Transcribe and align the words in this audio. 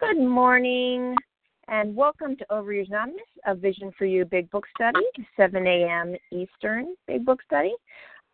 Good 0.00 0.18
morning, 0.18 1.14
and 1.68 1.94
welcome 1.94 2.34
to 2.36 2.46
Overeaters 2.50 2.88
Anonymous, 2.88 3.20
a 3.46 3.54
Vision 3.54 3.92
for 3.98 4.06
You 4.06 4.24
Big 4.24 4.50
Book 4.50 4.64
Study, 4.74 5.04
7 5.36 5.66
a.m. 5.66 6.16
Eastern 6.32 6.94
Big 7.06 7.26
Book 7.26 7.40
Study. 7.44 7.74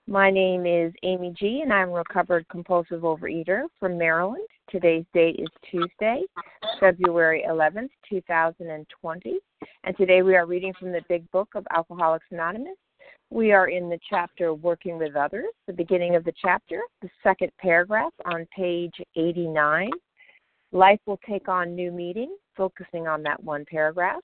My 0.06 0.30
name 0.30 0.64
is 0.64 0.92
Amy 1.02 1.34
G., 1.36 1.62
and 1.64 1.72
I'm 1.72 1.88
a 1.88 1.94
recovered 1.94 2.46
compulsive 2.48 3.00
overeater 3.00 3.64
from 3.80 3.98
Maryland. 3.98 4.46
Today's 4.70 5.04
date 5.12 5.40
is 5.40 5.48
Tuesday, 5.68 6.22
February 6.78 7.44
11th, 7.48 7.90
2020, 8.08 9.38
and 9.82 9.96
today 9.96 10.22
we 10.22 10.36
are 10.36 10.46
reading 10.46 10.72
from 10.78 10.92
the 10.92 11.02
Big 11.08 11.28
Book 11.32 11.48
of 11.56 11.66
Alcoholics 11.74 12.26
Anonymous. 12.30 12.76
We 13.30 13.50
are 13.50 13.70
in 13.70 13.88
the 13.88 13.98
chapter 14.08 14.54
Working 14.54 14.98
with 14.98 15.16
Others, 15.16 15.46
the 15.66 15.72
beginning 15.72 16.14
of 16.14 16.22
the 16.22 16.34
chapter, 16.40 16.80
the 17.02 17.10
second 17.24 17.50
paragraph 17.58 18.12
on 18.24 18.46
page 18.56 18.94
89 19.16 19.90
Life 20.76 21.00
will 21.06 21.18
take 21.26 21.48
on 21.48 21.74
new 21.74 21.90
meaning, 21.90 22.36
focusing 22.54 23.08
on 23.08 23.22
that 23.22 23.42
one 23.42 23.64
paragraph. 23.64 24.20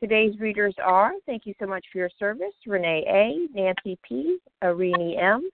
Today's 0.00 0.36
readers 0.40 0.74
are, 0.82 1.12
thank 1.26 1.46
you 1.46 1.54
so 1.60 1.66
much 1.66 1.86
for 1.92 1.98
your 1.98 2.10
service, 2.18 2.54
Renee 2.66 3.04
A., 3.06 3.46
Nancy 3.56 3.96
P., 4.02 4.38
Arini 4.64 5.16
M. 5.16 5.48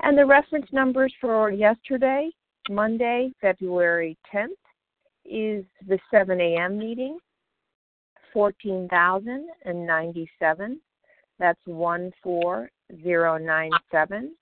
And 0.00 0.16
the 0.16 0.24
reference 0.24 0.64
numbers 0.72 1.12
for 1.20 1.50
yesterday, 1.50 2.30
Monday, 2.70 3.34
February 3.38 4.16
10th, 4.34 4.56
is 5.26 5.66
the 5.86 5.98
7 6.10 6.40
a.m. 6.40 6.78
meeting, 6.78 7.18
14,097. 8.32 10.80
That's 11.38 11.60
14097. 11.66 14.34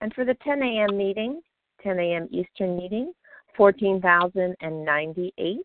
And 0.00 0.14
for 0.14 0.24
the 0.24 0.36
10 0.44 0.62
a.m. 0.62 0.96
meeting, 0.96 1.42
10 1.82 1.98
a.m. 1.98 2.28
Eastern 2.30 2.76
meeting, 2.76 3.12
14,098, 3.56 5.58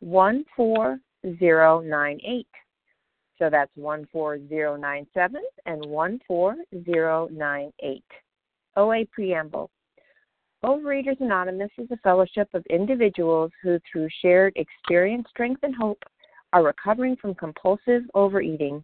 14098. 0.00 2.46
So 3.38 3.50
that's 3.50 3.70
14097 3.76 5.42
and 5.66 5.84
14098. 5.84 8.04
OA 8.76 9.04
Preamble. 9.12 9.70
Overeaters 10.64 11.20
Anonymous 11.20 11.70
is 11.78 11.90
a 11.90 11.96
fellowship 11.98 12.48
of 12.54 12.64
individuals 12.70 13.50
who, 13.62 13.78
through 13.90 14.08
shared 14.22 14.52
experience, 14.56 15.26
strength, 15.28 15.62
and 15.62 15.74
hope, 15.74 16.02
are 16.52 16.62
recovering 16.62 17.16
from 17.16 17.34
compulsive 17.34 18.02
overeating. 18.14 18.82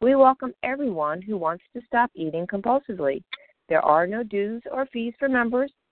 We 0.00 0.14
welcome 0.14 0.52
everyone 0.62 1.22
who 1.22 1.36
wants 1.36 1.64
to 1.74 1.82
stop 1.86 2.10
eating 2.14 2.46
compulsively. 2.46 3.22
There 3.68 3.84
are 3.84 4.06
no 4.06 4.22
dues 4.22 4.62
or 4.70 4.86
fees 4.92 5.14
for 5.18 5.28
members, 5.28 5.72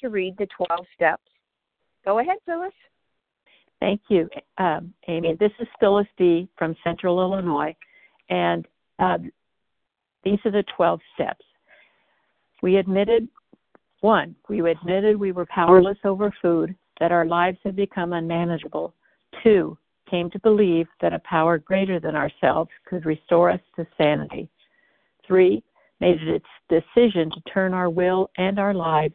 to 0.00 0.08
read 0.08 0.36
the 0.38 0.46
12 0.56 0.86
steps. 0.94 1.22
Go 2.04 2.18
ahead, 2.18 2.38
Phyllis. 2.46 2.72
Thank 3.80 4.00
you, 4.08 4.28
um, 4.58 4.92
Amy. 5.06 5.36
This 5.38 5.52
is 5.60 5.68
Phyllis 5.78 6.06
D. 6.16 6.48
from 6.56 6.74
Central 6.82 7.20
Illinois, 7.20 7.76
and 8.28 8.66
uh, 8.98 9.18
these 10.24 10.38
are 10.44 10.50
the 10.50 10.64
12 10.76 11.00
steps. 11.14 11.44
We 12.60 12.76
admitted, 12.76 13.28
one, 14.00 14.34
we 14.48 14.68
admitted 14.68 15.16
we 15.16 15.30
were 15.30 15.46
powerless 15.46 15.98
over 16.04 16.34
food, 16.42 16.74
that 16.98 17.12
our 17.12 17.24
lives 17.24 17.58
had 17.64 17.76
become 17.76 18.12
unmanageable. 18.12 18.94
Two, 19.44 19.78
came 20.10 20.30
to 20.30 20.40
believe 20.40 20.86
that 21.00 21.12
a 21.12 21.20
power 21.20 21.58
greater 21.58 22.00
than 22.00 22.16
ourselves 22.16 22.70
could 22.86 23.04
restore 23.04 23.50
us 23.50 23.60
to 23.76 23.86
sanity. 23.96 24.48
Three, 25.26 25.62
made 26.00 26.20
it 26.22 26.28
its 26.28 26.46
decision 26.68 27.30
to 27.30 27.40
turn 27.52 27.74
our 27.74 27.90
will 27.90 28.30
and 28.36 28.58
our 28.58 28.74
lives 28.74 29.14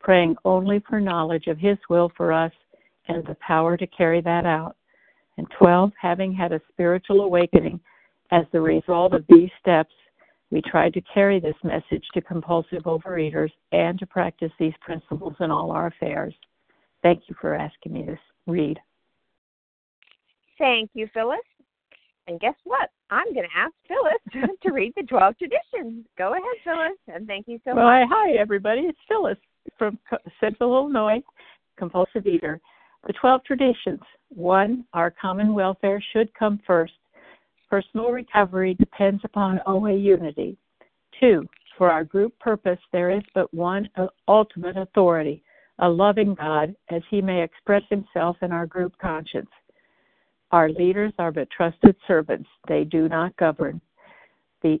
praying 0.00 0.36
only 0.44 0.82
for 0.88 1.00
knowledge 1.00 1.46
of 1.46 1.58
His 1.58 1.78
will 1.88 2.10
for 2.16 2.32
us 2.32 2.52
and 3.08 3.24
the 3.26 3.36
power 3.46 3.76
to 3.76 3.86
carry 3.86 4.20
that 4.22 4.46
out. 4.46 4.76
And 5.36 5.46
12, 5.58 5.92
having 6.00 6.32
had 6.32 6.52
a 6.52 6.60
spiritual 6.72 7.22
awakening 7.22 7.80
as 8.30 8.44
the 8.52 8.60
result 8.60 9.14
of 9.14 9.24
these 9.28 9.50
steps, 9.60 9.92
we 10.50 10.60
tried 10.62 10.94
to 10.94 11.00
carry 11.14 11.38
this 11.38 11.54
message 11.62 12.04
to 12.14 12.20
compulsive 12.20 12.82
overeaters 12.82 13.50
and 13.72 13.98
to 13.98 14.06
practice 14.06 14.52
these 14.58 14.72
principles 14.80 15.34
in 15.40 15.50
all 15.50 15.70
our 15.70 15.86
affairs. 15.86 16.34
Thank 17.02 17.22
you 17.28 17.36
for 17.40 17.54
asking 17.54 17.92
me 17.92 18.06
to 18.06 18.18
read. 18.46 18.78
Thank 20.58 20.90
you, 20.92 21.08
Phyllis. 21.14 21.38
And 22.26 22.38
guess 22.38 22.54
what? 22.64 22.90
I'm 23.10 23.32
going 23.32 23.46
to 23.46 23.58
ask 23.58 23.72
Phyllis 23.88 24.50
to 24.62 24.72
read 24.72 24.92
the 24.96 25.02
12 25.04 25.34
traditions. 25.38 26.04
Go 26.18 26.32
ahead, 26.32 26.44
Phyllis, 26.64 26.98
and 27.08 27.26
thank 27.26 27.48
you 27.48 27.58
so 27.64 27.74
well, 27.74 27.86
much. 27.86 28.08
Hi, 28.10 28.32
everybody. 28.38 28.82
It's 28.82 28.98
Phyllis 29.08 29.38
from 29.78 29.98
Central 30.40 30.74
Illinois, 30.74 31.22
compulsive 31.76 32.26
eater. 32.26 32.60
The 33.06 33.12
12 33.14 33.44
traditions. 33.44 34.00
One, 34.28 34.84
our 34.92 35.10
common 35.10 35.54
welfare 35.54 36.02
should 36.12 36.32
come 36.34 36.60
first. 36.66 36.92
Personal 37.68 38.10
recovery 38.10 38.74
depends 38.74 39.22
upon 39.24 39.60
OA 39.66 39.94
unity. 39.94 40.56
Two, 41.18 41.48
for 41.78 41.90
our 41.90 42.04
group 42.04 42.38
purpose, 42.38 42.78
there 42.92 43.10
is 43.10 43.22
but 43.34 43.52
one 43.54 43.88
uh, 43.96 44.08
ultimate 44.28 44.76
authority, 44.76 45.42
a 45.78 45.88
loving 45.88 46.34
God, 46.34 46.74
as 46.90 47.02
he 47.10 47.22
may 47.22 47.42
express 47.42 47.82
himself 47.88 48.36
in 48.42 48.52
our 48.52 48.66
group 48.66 48.92
conscience. 49.00 49.48
Our 50.50 50.68
leaders 50.68 51.12
are 51.18 51.32
but 51.32 51.48
trusted 51.50 51.96
servants, 52.06 52.48
they 52.68 52.84
do 52.84 53.08
not 53.08 53.36
govern. 53.36 53.80
The 54.62 54.80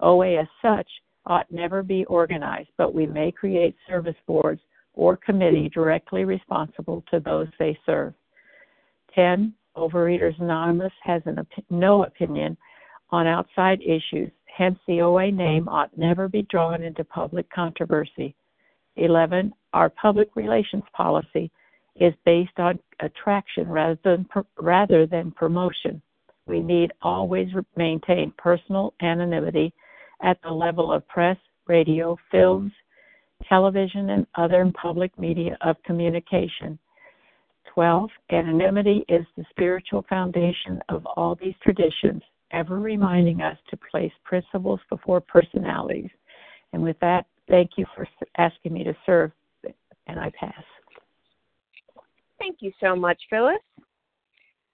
OA 0.00 0.40
as 0.40 0.46
such 0.60 0.88
ought 1.26 1.50
never 1.50 1.82
be 1.82 2.04
organized, 2.06 2.70
but 2.76 2.94
we 2.94 3.06
may 3.06 3.30
create 3.30 3.76
service 3.88 4.16
boards 4.26 4.60
or 4.94 5.16
committee 5.16 5.68
directly 5.68 6.24
responsible 6.24 7.04
to 7.10 7.20
those 7.20 7.48
they 7.58 7.78
serve. 7.86 8.12
10. 9.14 9.54
Overeaters 9.76 10.38
Anonymous 10.40 10.92
has 11.02 11.22
op- 11.26 11.46
no 11.70 12.04
opinion 12.04 12.56
on 13.10 13.26
outside 13.26 13.80
issues, 13.82 14.30
hence, 14.46 14.78
the 14.86 15.00
OA 15.02 15.30
name 15.30 15.68
ought 15.68 15.96
never 15.96 16.28
be 16.28 16.42
drawn 16.42 16.82
into 16.82 17.04
public 17.04 17.48
controversy. 17.50 18.34
11. 18.96 19.52
Our 19.72 19.90
public 19.90 20.34
relations 20.34 20.84
policy 20.92 21.50
is 21.96 22.14
based 22.24 22.58
on 22.58 22.78
attraction 23.00 23.68
rather 23.68 23.98
than, 24.04 24.26
rather 24.58 25.06
than 25.06 25.30
promotion. 25.30 26.00
We 26.46 26.60
need 26.60 26.92
always 27.02 27.48
maintain 27.76 28.32
personal 28.36 28.94
anonymity 29.00 29.72
at 30.22 30.38
the 30.42 30.50
level 30.50 30.92
of 30.92 31.06
press, 31.08 31.36
radio, 31.66 32.16
films, 32.30 32.72
television, 33.48 34.10
and 34.10 34.26
other 34.36 34.70
public 34.80 35.16
media 35.18 35.56
of 35.60 35.76
communication. 35.84 36.78
12. 37.74 38.10
Anonymity 38.30 39.04
is 39.08 39.24
the 39.36 39.44
spiritual 39.50 40.04
foundation 40.08 40.80
of 40.88 41.06
all 41.06 41.36
these 41.40 41.54
traditions, 41.62 42.22
ever 42.50 42.78
reminding 42.78 43.40
us 43.40 43.56
to 43.70 43.78
place 43.90 44.12
principles 44.24 44.80
before 44.90 45.20
personalities. 45.20 46.10
And 46.72 46.82
with 46.82 46.98
that, 47.00 47.26
thank 47.48 47.70
you 47.76 47.86
for 47.94 48.06
asking 48.36 48.74
me 48.74 48.84
to 48.84 48.94
serve, 49.06 49.32
and 50.06 50.20
I 50.20 50.30
pass. 50.38 50.64
Thank 52.38 52.56
you 52.60 52.72
so 52.80 52.96
much, 52.96 53.20
Phyllis. 53.30 53.56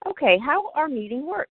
Okay, 0.06 0.38
how 0.44 0.70
our 0.74 0.88
meeting 0.88 1.26
works. 1.26 1.50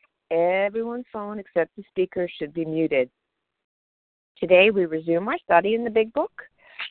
Everyone's 0.31 1.05
phone 1.11 1.39
except 1.39 1.75
the 1.75 1.83
speaker 1.89 2.29
should 2.39 2.53
be 2.53 2.63
muted. 2.63 3.09
Today 4.37 4.71
we 4.71 4.85
resume 4.85 5.27
our 5.27 5.37
study 5.43 5.75
in 5.75 5.83
the 5.83 5.89
Big 5.89 6.13
Book 6.13 6.31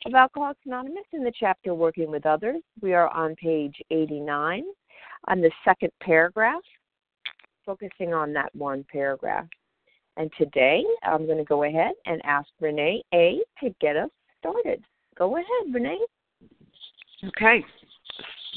of 0.05 0.13
Alcoholics 0.13 0.61
Anonymous 0.65 1.05
in 1.11 1.23
the 1.23 1.33
chapter 1.37 1.73
Working 1.73 2.11
with 2.11 2.27
Others. 2.27 2.61
We 2.81 2.93
are 2.93 3.09
on 3.09 3.35
page 3.35 3.81
89 3.89 4.63
on 5.27 5.41
the 5.41 5.49
second 5.65 5.91
paragraph, 6.01 6.61
focusing 7.65 8.13
on 8.13 8.31
that 8.33 8.55
one 8.55 8.85
paragraph. 8.91 9.47
And 10.17 10.31
today 10.37 10.83
I'm 11.01 11.25
going 11.25 11.39
to 11.39 11.43
go 11.43 11.63
ahead 11.63 11.93
and 12.05 12.21
ask 12.23 12.47
Renee 12.59 13.01
A 13.11 13.39
to 13.63 13.73
get 13.81 13.97
us 13.97 14.11
started. 14.37 14.83
Go 15.17 15.35
ahead, 15.37 15.73
Renee. 15.73 16.05
Okay. 17.25 17.65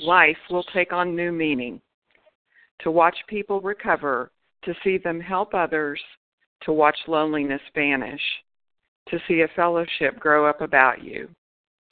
Life 0.02 0.36
will 0.50 0.64
take 0.74 0.92
on 0.92 1.16
new 1.16 1.32
meaning. 1.32 1.80
To 2.80 2.90
watch 2.90 3.16
people 3.28 3.62
recover 3.62 4.30
to 4.64 4.74
see 4.82 4.98
them 4.98 5.20
help 5.20 5.54
others, 5.54 6.00
to 6.62 6.72
watch 6.72 6.96
loneliness 7.06 7.60
vanish, 7.74 8.22
to 9.08 9.18
see 9.28 9.42
a 9.42 9.48
fellowship 9.54 10.18
grow 10.18 10.48
up 10.48 10.60
about 10.60 11.02
you, 11.02 11.28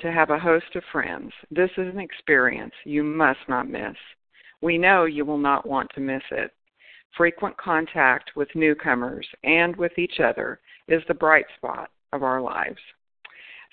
to 0.01 0.11
have 0.11 0.31
a 0.31 0.39
host 0.39 0.75
of 0.75 0.83
friends. 0.91 1.33
This 1.51 1.71
is 1.77 1.93
an 1.93 2.01
experience 2.01 2.73
you 2.85 3.03
must 3.03 3.41
not 3.49 3.69
miss. 3.69 3.97
We 4.63 4.79
know 4.79 5.05
you 5.05 5.25
will 5.25 5.39
not 5.39 5.67
want 5.67 5.91
to 5.95 6.01
miss 6.01 6.23
it. 6.31 6.53
Frequent 7.17 7.57
contact 7.59 8.31
with 8.37 8.49
newcomers 8.55 9.27
and 9.45 9.77
with 9.77 9.99
each 9.99 10.21
other 10.21 10.61
is 10.89 11.03
the 11.09 11.15
bright 11.15 11.45
spot 11.57 11.91
of 12.13 12.23
our 12.23 12.41
lives. 12.41 12.81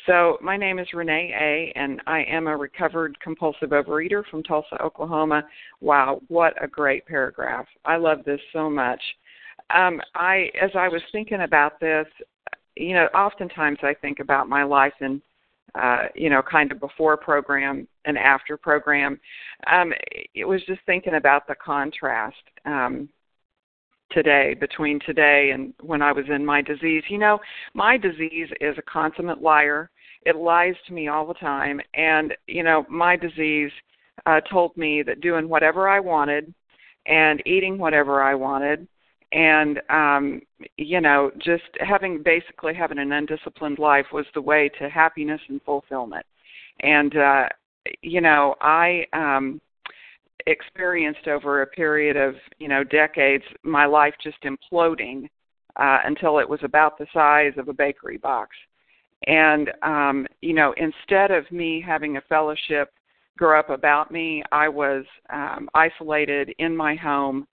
So, 0.06 0.38
my 0.42 0.56
name 0.56 0.80
is 0.80 0.88
Renee 0.94 1.34
A., 1.38 1.78
and 1.78 2.02
I 2.08 2.24
am 2.24 2.48
a 2.48 2.56
recovered 2.56 3.20
compulsive 3.20 3.70
overeater 3.70 4.24
from 4.32 4.44
Tulsa, 4.44 4.82
Oklahoma. 4.82 5.44
Wow, 5.82 6.22
what 6.30 6.54
a 6.64 6.68
great 6.68 7.06
paragraph! 7.06 7.66
I 7.86 7.98
love 7.98 8.24
this 8.26 8.40
so 8.54 8.70
much. 8.70 9.02
Um, 9.74 10.02
I, 10.16 10.50
as 10.60 10.72
I 10.74 10.88
was 10.88 11.02
thinking 11.12 11.42
about 11.42 11.80
this, 11.80 12.08
you 12.76 12.94
know, 12.94 13.08
oftentimes 13.14 13.80
I 13.84 13.94
think 13.94 14.20
about 14.20 14.48
my 14.48 14.64
life 14.64 14.94
in, 15.02 15.22
uh, 15.76 16.04
you 16.16 16.30
know, 16.30 16.42
kind 16.42 16.72
of 16.72 16.80
before 16.80 17.18
program 17.18 17.88
and 18.06 18.18
after 18.18 18.58
program. 18.58 19.20
Um, 19.72 19.94
it 20.34 20.46
was 20.46 20.62
just 20.66 20.80
thinking 20.86 21.16
about 21.16 21.46
the 21.48 21.56
contrast. 21.56 22.38
Um, 22.66 23.10
today 24.12 24.56
between 24.60 25.00
today 25.06 25.52
and 25.52 25.74
when 25.82 26.02
I 26.02 26.12
was 26.12 26.26
in 26.30 26.46
my 26.46 26.62
disease. 26.62 27.04
You 27.10 27.18
know, 27.18 27.40
my 27.74 27.98
disease 27.98 28.50
is 28.60 28.78
a 28.78 28.82
consummate 28.82 29.42
liar. 29.42 29.90
It 30.26 30.36
lies 30.36 30.76
to 30.88 30.94
me 30.94 31.08
all 31.08 31.26
the 31.26 31.34
time 31.36 31.80
and 31.94 32.36
you 32.48 32.64
know, 32.64 32.86
my 32.90 33.16
disease 33.16 33.72
uh 34.26 34.42
told 34.42 34.76
me 34.76 35.02
that 35.04 35.22
doing 35.22 35.48
whatever 35.48 35.88
I 35.88 36.00
wanted 36.00 36.54
and 37.06 37.42
eating 37.46 37.78
whatever 37.78 38.22
I 38.22 38.36
wanted 38.36 38.88
and 39.32 39.80
um 39.90 40.42
you 40.78 41.00
know, 41.00 41.32
just 41.38 41.64
having 41.80 42.22
basically 42.24 42.74
having 42.74 43.00
an 43.00 43.12
undisciplined 43.12 43.80
life 43.80 44.08
was 44.12 44.26
the 44.34 44.42
way 44.42 44.70
to 44.80 44.90
happiness 44.90 45.42
and 45.48 45.62
fulfillment. 45.64 46.26
And 46.82 47.16
uh 47.16 47.46
you 48.02 48.22
know, 48.22 48.56
I 48.62 49.06
um 49.14 49.62
experienced 50.48 51.28
over 51.28 51.62
a 51.62 51.68
period 51.68 52.18
of 52.18 52.36
you 52.58 52.68
know 52.68 52.84
decades 52.84 53.44
my 53.64 53.86
life 53.86 54.14
just 54.22 54.38
imploding 54.44 55.28
uh, 55.76 56.00
until 56.06 56.40
it 56.40 56.50
was 56.50 56.60
about 56.64 56.98
the 56.98 57.08
size 57.14 57.54
of 57.58 57.68
a 57.68 57.74
bakery 57.74 58.18
box. 58.18 58.56
And 59.28 59.72
um 59.84 60.28
you 60.42 60.54
know 60.54 60.74
instead 60.78 61.32
of 61.32 61.50
me 61.52 61.84
having 61.86 62.18
a 62.18 62.22
fellowship 62.22 62.92
grow 63.38 63.60
up 63.60 63.70
about 63.70 64.12
me 64.12 64.44
i 64.52 64.68
was 64.68 65.06
um 65.30 65.70
isolated 65.74 66.54
in 66.60 66.76
my 66.76 66.96
home 66.96 67.46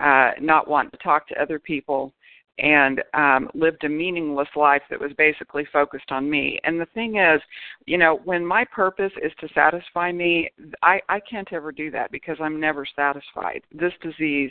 uh 0.00 0.30
not 0.40 0.68
wanting 0.68 0.90
to 0.92 0.96
talk 0.98 1.26
to 1.28 1.42
other 1.42 1.58
people 1.58 2.12
and 2.60 3.02
um, 3.14 3.48
lived 3.54 3.84
a 3.84 3.88
meaningless 3.88 4.48
life 4.54 4.82
that 4.90 5.00
was 5.00 5.12
basically 5.16 5.66
focused 5.72 6.10
on 6.10 6.28
me. 6.28 6.58
And 6.64 6.80
the 6.80 6.86
thing 6.94 7.16
is, 7.16 7.40
you 7.86 7.98
know, 7.98 8.20
when 8.24 8.44
my 8.44 8.64
purpose 8.64 9.12
is 9.22 9.32
to 9.40 9.48
satisfy 9.54 10.12
me, 10.12 10.50
I, 10.82 11.00
I 11.08 11.20
can't 11.20 11.52
ever 11.52 11.72
do 11.72 11.90
that 11.92 12.12
because 12.12 12.36
I'm 12.40 12.60
never 12.60 12.86
satisfied. 12.94 13.62
This 13.72 13.92
disease 14.02 14.50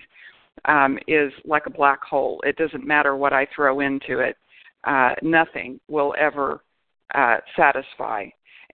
um, 0.65 0.97
is 1.07 1.31
like 1.45 1.67
a 1.67 1.71
black 1.71 2.03
hole. 2.03 2.41
It 2.45 2.57
doesn't 2.57 2.85
matter 2.85 3.15
what 3.15 3.33
I 3.33 3.47
throw 3.55 3.79
into 3.79 4.19
it. 4.19 4.35
Uh, 4.83 5.13
nothing 5.21 5.79
will 5.87 6.15
ever 6.17 6.61
uh, 7.13 7.37
satisfy. 7.55 8.27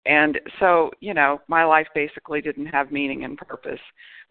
And 0.05 0.39
so, 0.59 0.91
you 0.99 1.13
know, 1.13 1.41
my 1.47 1.63
life 1.63 1.87
basically 1.95 2.41
didn't 2.41 2.67
have 2.67 2.91
meaning 2.91 3.23
and 3.23 3.37
purpose. 3.37 3.79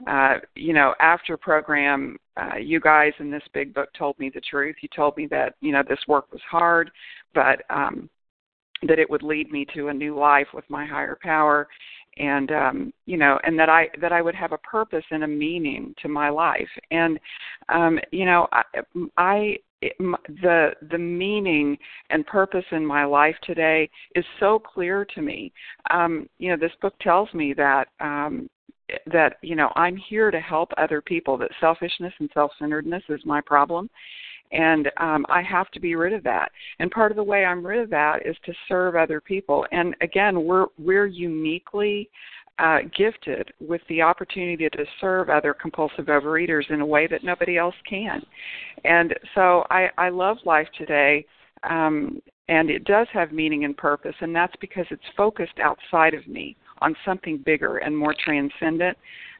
Uh, 0.06 0.36
you 0.54 0.72
know, 0.72 0.94
after 1.00 1.36
program, 1.36 2.16
uh, 2.36 2.56
you 2.56 2.80
guys 2.80 3.12
in 3.18 3.30
this 3.30 3.42
big 3.52 3.74
book 3.74 3.88
told 3.96 4.18
me 4.18 4.30
the 4.32 4.40
truth. 4.40 4.76
You 4.82 4.88
told 4.94 5.16
me 5.16 5.26
that, 5.28 5.54
you 5.60 5.72
know, 5.72 5.82
this 5.88 5.98
work 6.06 6.30
was 6.32 6.40
hard, 6.48 6.90
but 7.34 7.62
um, 7.70 8.08
that 8.82 8.98
it 8.98 9.08
would 9.08 9.22
lead 9.22 9.50
me 9.50 9.66
to 9.74 9.88
a 9.88 9.94
new 9.94 10.18
life 10.18 10.48
with 10.52 10.64
my 10.68 10.86
higher 10.86 11.18
power 11.22 11.68
and 12.16 12.52
um 12.52 12.92
you 13.06 13.16
know 13.16 13.38
and 13.44 13.58
that 13.58 13.68
i 13.68 13.88
that 14.00 14.12
i 14.12 14.22
would 14.22 14.34
have 14.34 14.52
a 14.52 14.58
purpose 14.58 15.04
and 15.10 15.24
a 15.24 15.26
meaning 15.28 15.94
to 16.00 16.08
my 16.08 16.28
life 16.28 16.68
and 16.90 17.18
um 17.70 17.98
you 18.12 18.24
know 18.24 18.46
i, 18.52 18.62
I 19.16 19.56
it, 19.84 19.96
the 20.42 20.70
the 20.90 20.98
meaning 20.98 21.76
and 22.10 22.26
purpose 22.26 22.64
in 22.72 22.84
my 22.84 23.04
life 23.04 23.36
today 23.42 23.88
is 24.14 24.24
so 24.40 24.58
clear 24.58 25.04
to 25.14 25.22
me. 25.22 25.52
Um, 25.90 26.28
you 26.38 26.50
know, 26.50 26.56
this 26.56 26.72
book 26.80 26.94
tells 27.00 27.32
me 27.34 27.52
that 27.54 27.88
um, 28.00 28.48
that 29.12 29.36
you 29.42 29.56
know 29.56 29.70
I'm 29.76 29.96
here 29.96 30.30
to 30.30 30.40
help 30.40 30.70
other 30.76 31.00
people. 31.00 31.36
That 31.38 31.50
selfishness 31.60 32.14
and 32.18 32.30
self-centeredness 32.32 33.02
is 33.08 33.20
my 33.24 33.40
problem, 33.40 33.90
and 34.52 34.90
um, 34.98 35.26
I 35.28 35.42
have 35.42 35.70
to 35.72 35.80
be 35.80 35.96
rid 35.96 36.12
of 36.12 36.22
that. 36.24 36.50
And 36.78 36.90
part 36.90 37.12
of 37.12 37.16
the 37.16 37.22
way 37.22 37.44
I'm 37.44 37.66
rid 37.66 37.80
of 37.80 37.90
that 37.90 38.26
is 38.26 38.36
to 38.46 38.54
serve 38.68 38.96
other 38.96 39.20
people. 39.20 39.66
And 39.72 39.94
again, 40.00 40.44
we're 40.44 40.66
we're 40.78 41.06
uniquely 41.06 42.08
uh, 42.58 42.78
gifted 42.96 43.52
with 43.60 43.80
the 43.88 44.02
opportunity 44.02 44.68
to 44.68 44.84
serve 45.00 45.28
other 45.28 45.54
compulsive 45.54 46.06
overeaters 46.06 46.70
in 46.70 46.80
a 46.80 46.86
way 46.86 47.06
that 47.06 47.24
nobody 47.24 47.56
else 47.56 47.74
can. 47.88 48.22
And 48.84 49.14
so 49.34 49.64
I, 49.70 49.88
I 49.98 50.08
love 50.08 50.38
life 50.44 50.68
today, 50.78 51.26
um, 51.68 52.20
and 52.48 52.70
it 52.70 52.84
does 52.84 53.08
have 53.12 53.32
meaning 53.32 53.64
and 53.64 53.76
purpose, 53.76 54.14
and 54.20 54.34
that's 54.34 54.54
because 54.60 54.86
it's 54.90 55.02
focused 55.16 55.58
outside 55.62 56.14
of 56.14 56.26
me 56.28 56.56
on 56.80 56.94
something 57.04 57.38
bigger 57.38 57.78
and 57.78 57.96
more 57.96 58.14
transcendent. 58.24 58.96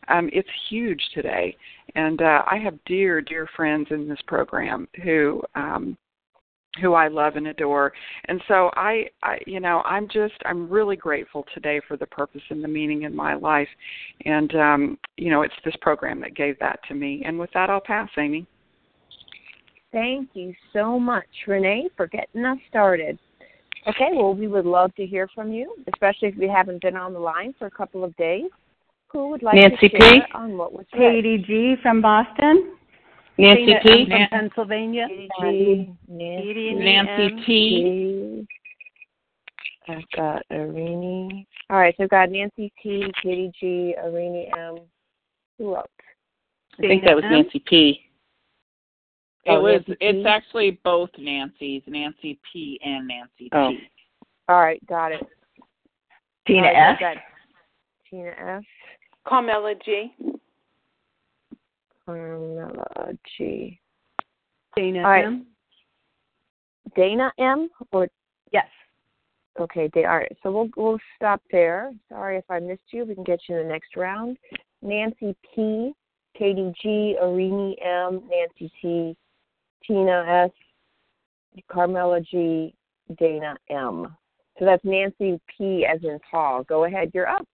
Um, 0.09 0.28
it's 0.33 0.49
huge 0.68 1.02
today, 1.14 1.56
and 1.94 2.21
uh, 2.21 2.42
I 2.50 2.59
have 2.59 2.78
dear, 2.85 3.21
dear 3.21 3.49
friends 3.54 3.88
in 3.90 4.09
this 4.09 4.21
program 4.26 4.88
who 5.02 5.42
um, 5.54 5.97
who 6.81 6.95
I 6.95 7.09
love 7.09 7.37
and 7.37 7.47
adore. 7.47 7.93
And 8.26 8.43
so 8.49 8.71
I, 8.75 9.09
I 9.23 9.38
you 9.47 9.61
know, 9.61 9.83
I'm 9.85 10.09
just 10.09 10.35
I'm 10.45 10.69
really 10.69 10.97
grateful 10.97 11.45
today 11.54 11.81
for 11.87 11.97
the 11.97 12.07
purpose 12.07 12.43
and 12.50 12.62
the 12.62 12.69
meaning 12.69 13.02
in 13.02 13.14
my 13.14 13.35
life. 13.35 13.69
And 14.25 14.54
um, 14.54 14.99
you 15.16 15.31
know, 15.31 15.43
it's 15.43 15.54
this 15.64 15.76
program 15.81 16.21
that 16.21 16.35
gave 16.35 16.59
that 16.59 16.81
to 16.88 16.95
me. 16.95 17.23
And 17.25 17.38
with 17.38 17.50
that 17.54 17.71
I'll 17.71 17.81
pass, 17.81 18.09
Amy. 18.19 18.47
Thank 19.93 20.31
you 20.35 20.52
so 20.73 20.99
much, 20.99 21.28
Renee, 21.47 21.88
for 21.97 22.09
getting 22.09 22.45
us 22.45 22.59
started. 22.69 23.19
Okay, 23.87 24.11
well 24.12 24.35
we 24.35 24.49
would 24.49 24.66
love 24.66 24.95
to 24.97 25.07
hear 25.07 25.28
from 25.35 25.52
you, 25.52 25.76
especially 25.93 26.28
if 26.28 26.37
we 26.37 26.49
haven't 26.49 26.83
been 26.83 26.97
on 26.97 27.12
the 27.12 27.21
line 27.21 27.54
for 27.59 27.66
a 27.66 27.71
couple 27.71 28.02
of 28.02 28.16
days. 28.16 28.50
Who 29.09 29.28
would 29.28 29.45
like 29.45 29.54
Nancy 29.54 29.88
to 29.90 29.97
share 29.97 30.12
P. 30.12 30.21
on 30.35 30.59
what 30.59 30.73
was 30.73 30.87
Katie 30.93 31.38
G. 31.47 31.76
from 31.81 32.02
Boston. 32.02 32.76
Nancy 33.38 33.66
Tina 33.66 33.80
P. 33.82 33.88
M. 33.90 34.08
from 34.08 34.28
Pennsylvania. 34.30 35.08
Nancy, 35.38 35.92
Edie 36.08 36.68
and 36.70 36.78
Nancy 36.80 37.22
M. 37.24 37.42
T. 37.46 38.46
I've 39.88 40.10
got 40.16 40.42
Arini. 40.52 41.46
All 41.70 41.78
right, 41.78 41.94
so 41.96 42.04
I've 42.04 42.10
got 42.10 42.30
Nancy 42.30 42.72
T, 42.82 43.04
Katie 43.22 43.52
G, 43.58 43.94
Arini 44.02 44.46
M. 44.56 44.78
Who 45.58 45.76
else? 45.76 45.86
I 46.78 46.82
think 46.82 47.04
that 47.04 47.14
was 47.14 47.24
Nancy 47.28 47.62
P. 47.66 48.00
Oh, 49.46 49.54
it 49.54 49.58
Oh, 49.58 49.62
was. 49.62 49.82
Nancy 49.88 49.96
It's 50.00 50.24
P? 50.24 50.26
actually 50.26 50.70
both 50.84 51.10
Nancy's, 51.18 51.82
Nancy 51.86 52.38
P 52.52 52.80
and 52.84 53.06
Nancy 53.08 53.48
Oh. 53.52 53.70
T. 53.70 53.78
All 54.48 54.60
right, 54.60 54.84
got 54.86 55.12
it. 55.12 55.22
Tina 56.46 56.66
All 56.68 56.72
right, 56.72 57.02
S. 57.02 57.18
Tina 58.10 58.32
F. 58.38 58.64
Carmela 59.26 59.74
G. 59.84 60.12
Carmela 62.06 63.12
G. 63.37 63.80
Dana 64.76 64.99
All 65.00 65.04
right. 65.04 65.25
M. 65.25 65.46
Dana 66.96 67.32
M. 67.38 67.68
Or 67.92 68.08
Yes. 68.52 68.68
okay, 69.58 69.88
they, 69.94 70.04
all 70.04 70.16
right. 70.18 70.37
So 70.42 70.52
we'll 70.52 70.68
we'll 70.76 70.99
stop 71.16 71.40
there. 71.50 71.92
Sorry 72.08 72.37
if 72.37 72.44
I 72.50 72.61
missed 72.61 72.92
you. 72.92 73.04
We 73.04 73.14
can 73.14 73.25
get 73.25 73.40
you 73.49 73.56
in 73.56 73.66
the 73.66 73.73
next 73.73 73.96
round. 73.96 74.38
Nancy 74.82 75.34
P. 75.54 75.92
Katie 76.37 76.73
G. 76.82 77.16
Arini 77.23 77.75
M. 77.84 78.23
Nancy 78.28 78.70
T. 78.80 79.16
Tina 79.87 80.46
S. 80.46 81.62
Carmela 81.70 82.20
G. 82.20 82.75
Dana 83.18 83.56
M. 83.70 84.14
So 84.58 84.64
that's 84.64 84.84
Nancy 84.84 85.40
P. 85.56 85.84
as 85.84 86.02
in 86.04 86.18
Paul. 86.30 86.64
Go 86.64 86.84
ahead. 86.84 87.11
You're 87.14 87.28
up. 87.28 87.46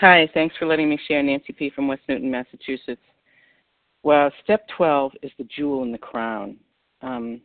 Hi, 0.00 0.30
thanks 0.32 0.54
for 0.56 0.66
letting 0.66 0.88
me 0.88 0.96
share 1.08 1.24
Nancy 1.24 1.52
P. 1.52 1.70
from 1.70 1.88
West 1.88 2.02
Newton, 2.08 2.30
Massachusetts. 2.30 3.02
Well, 4.04 4.30
step 4.44 4.64
12 4.76 5.10
is 5.24 5.32
the 5.38 5.48
jewel 5.56 5.82
in 5.82 5.90
the 5.90 5.98
crown. 5.98 6.56
Um, 7.02 7.40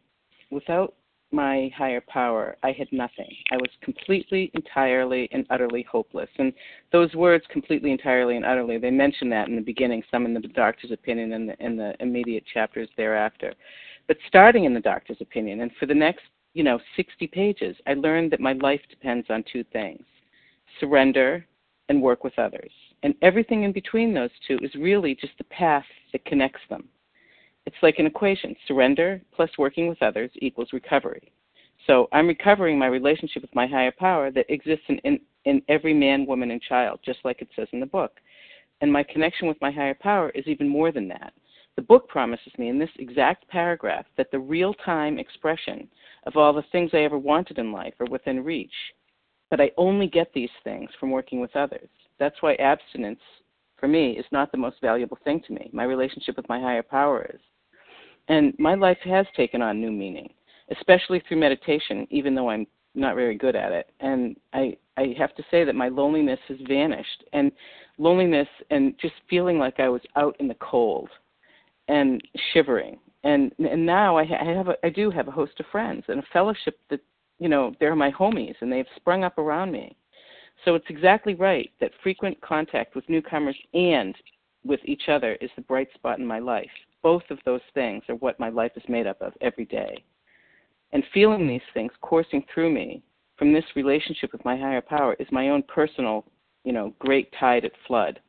without 0.51 0.93
my 1.31 1.71
higher 1.75 2.03
power, 2.07 2.55
I 2.61 2.71
had 2.71 2.87
nothing. 2.91 3.35
I 3.51 3.55
was 3.55 3.71
completely, 3.81 4.51
entirely, 4.53 5.27
and 5.31 5.47
utterly 5.49 5.81
hopeless. 5.91 6.29
And 6.37 6.53
those 6.91 7.11
words, 7.15 7.43
completely, 7.49 7.89
entirely, 7.89 8.35
and 8.35 8.45
utterly, 8.45 8.77
they 8.77 8.91
mention 8.91 9.31
that 9.31 9.47
in 9.47 9.55
the 9.55 9.61
beginning, 9.63 10.03
some 10.11 10.27
in 10.27 10.35
the 10.35 10.41
doctor's 10.41 10.91
opinion 10.91 11.33
and 11.33 11.49
the, 11.49 11.65
in 11.65 11.75
the 11.75 11.95
immediate 12.01 12.43
chapters 12.53 12.87
thereafter. 12.95 13.55
But 14.07 14.17
starting 14.27 14.65
in 14.65 14.75
the 14.75 14.79
doctor's 14.79 15.21
opinion, 15.21 15.61
and 15.61 15.71
for 15.79 15.87
the 15.87 15.95
next, 15.95 16.25
you 16.53 16.63
know, 16.63 16.79
60 16.97 17.25
pages, 17.25 17.75
I 17.87 17.95
learned 17.95 18.31
that 18.31 18.39
my 18.39 18.53
life 18.53 18.81
depends 18.91 19.25
on 19.31 19.43
two 19.51 19.63
things 19.73 20.03
surrender 20.79 21.45
and 21.93 22.01
work 22.01 22.23
with 22.23 22.37
others. 22.39 22.71
And 23.03 23.13
everything 23.21 23.63
in 23.63 23.71
between 23.71 24.13
those 24.13 24.31
two 24.47 24.57
is 24.63 24.73
really 24.75 25.13
just 25.13 25.33
the 25.37 25.43
path 25.45 25.85
that 26.11 26.25
connects 26.25 26.61
them. 26.69 26.89
It's 27.65 27.75
like 27.83 27.99
an 27.99 28.07
equation 28.07 28.55
surrender 28.67 29.21
plus 29.33 29.51
working 29.57 29.87
with 29.87 30.01
others 30.01 30.31
equals 30.35 30.73
recovery. 30.73 31.31
So 31.85 32.07
I'm 32.11 32.27
recovering 32.27 32.79
my 32.79 32.87
relationship 32.87 33.41
with 33.43 33.53
my 33.55 33.67
higher 33.67 33.91
power 33.91 34.31
that 34.31 34.49
exists 34.49 34.85
in, 34.87 34.97
in, 34.99 35.19
in 35.45 35.61
every 35.67 35.93
man, 35.93 36.25
woman, 36.25 36.51
and 36.51 36.61
child, 36.61 36.99
just 37.05 37.19
like 37.23 37.41
it 37.41 37.49
says 37.55 37.67
in 37.73 37.79
the 37.79 37.85
book. 37.85 38.19
And 38.81 38.91
my 38.91 39.03
connection 39.03 39.47
with 39.47 39.61
my 39.61 39.71
higher 39.71 39.93
power 39.93 40.29
is 40.31 40.47
even 40.47 40.67
more 40.67 40.91
than 40.91 41.07
that. 41.09 41.33
The 41.75 41.81
book 41.83 42.07
promises 42.07 42.53
me 42.57 42.69
in 42.69 42.79
this 42.79 42.89
exact 42.97 43.47
paragraph 43.49 44.05
that 44.17 44.31
the 44.31 44.39
real 44.39 44.73
time 44.73 45.19
expression 45.19 45.87
of 46.25 46.37
all 46.37 46.53
the 46.53 46.63
things 46.71 46.91
I 46.93 47.03
ever 47.03 47.17
wanted 47.17 47.59
in 47.59 47.71
life 47.71 47.93
are 47.99 48.07
within 48.07 48.43
reach. 48.43 48.73
But 49.53 49.61
I 49.61 49.69
only 49.77 50.07
get 50.07 50.33
these 50.33 50.49
things 50.63 50.89
from 50.99 51.11
working 51.11 51.39
with 51.39 51.55
others. 51.55 51.87
That's 52.17 52.41
why 52.41 52.55
abstinence, 52.55 53.19
for 53.77 53.87
me, 53.87 54.13
is 54.13 54.25
not 54.31 54.51
the 54.51 54.57
most 54.57 54.77
valuable 54.81 55.19
thing 55.23 55.43
to 55.45 55.53
me. 55.53 55.69
My 55.71 55.83
relationship 55.83 56.37
with 56.37 56.49
my 56.49 56.59
higher 56.59 56.81
power 56.81 57.29
is. 57.31 57.39
And 58.29 58.55
my 58.57 58.73
life 58.73 58.97
has 59.03 59.27
taken 59.37 59.61
on 59.61 59.79
new 59.79 59.91
meaning, 59.91 60.33
especially 60.75 61.21
through 61.27 61.37
meditation, 61.37 62.07
even 62.09 62.33
though 62.33 62.49
I'm 62.49 62.65
not 62.95 63.13
very 63.13 63.35
good 63.37 63.55
at 63.55 63.71
it. 63.71 63.91
And 63.99 64.35
I, 64.53 64.75
I 64.97 65.13
have 65.19 65.35
to 65.35 65.43
say 65.51 65.63
that 65.65 65.75
my 65.75 65.87
loneliness 65.87 66.39
has 66.47 66.57
vanished. 66.67 67.23
And 67.31 67.51
loneliness 67.99 68.47
and 68.71 68.95
just 68.99 69.13
feeling 69.29 69.59
like 69.59 69.79
I 69.79 69.87
was 69.87 70.01
out 70.15 70.35
in 70.39 70.47
the 70.47 70.55
cold 70.55 71.09
and 71.89 72.19
shivering. 72.53 72.97
And 73.23 73.51
and 73.59 73.85
now 73.85 74.17
I, 74.17 74.23
I 74.23 74.51
have 74.51 74.69
a, 74.69 74.77
I 74.83 74.89
do 74.89 75.11
have 75.11 75.27
a 75.27 75.31
host 75.31 75.59
of 75.59 75.67
friends 75.71 76.05
and 76.07 76.17
a 76.17 76.27
fellowship 76.33 76.79
that 76.89 77.01
you 77.39 77.49
know 77.49 77.73
they're 77.79 77.95
my 77.95 78.11
homies 78.11 78.55
and 78.61 78.71
they've 78.71 78.85
sprung 78.95 79.23
up 79.23 79.37
around 79.37 79.71
me. 79.71 79.95
So 80.65 80.75
it's 80.75 80.89
exactly 80.89 81.35
right 81.35 81.71
that 81.81 81.91
frequent 82.01 82.39
contact 82.41 82.95
with 82.95 83.09
newcomers 83.09 83.57
and 83.73 84.15
with 84.63 84.79
each 84.85 85.09
other 85.09 85.33
is 85.41 85.49
the 85.55 85.61
bright 85.61 85.89
spot 85.93 86.19
in 86.19 86.25
my 86.25 86.39
life. 86.39 86.69
Both 87.01 87.23
of 87.29 87.39
those 87.45 87.61
things 87.73 88.03
are 88.07 88.15
what 88.15 88.39
my 88.39 88.49
life 88.49 88.71
is 88.75 88.83
made 88.87 89.07
up 89.07 89.21
of 89.21 89.33
every 89.41 89.65
day. 89.65 90.03
And 90.93 91.03
feeling 91.13 91.47
these 91.47 91.61
things 91.73 91.91
coursing 92.01 92.45
through 92.53 92.71
me 92.71 93.01
from 93.37 93.51
this 93.51 93.65
relationship 93.75 94.31
with 94.31 94.45
my 94.45 94.55
higher 94.55 94.81
power 94.81 95.15
is 95.19 95.27
my 95.31 95.49
own 95.49 95.63
personal, 95.63 96.23
you 96.63 96.71
know, 96.71 96.93
great 96.99 97.33
tide 97.39 97.65
at 97.65 97.71
flood. 97.87 98.19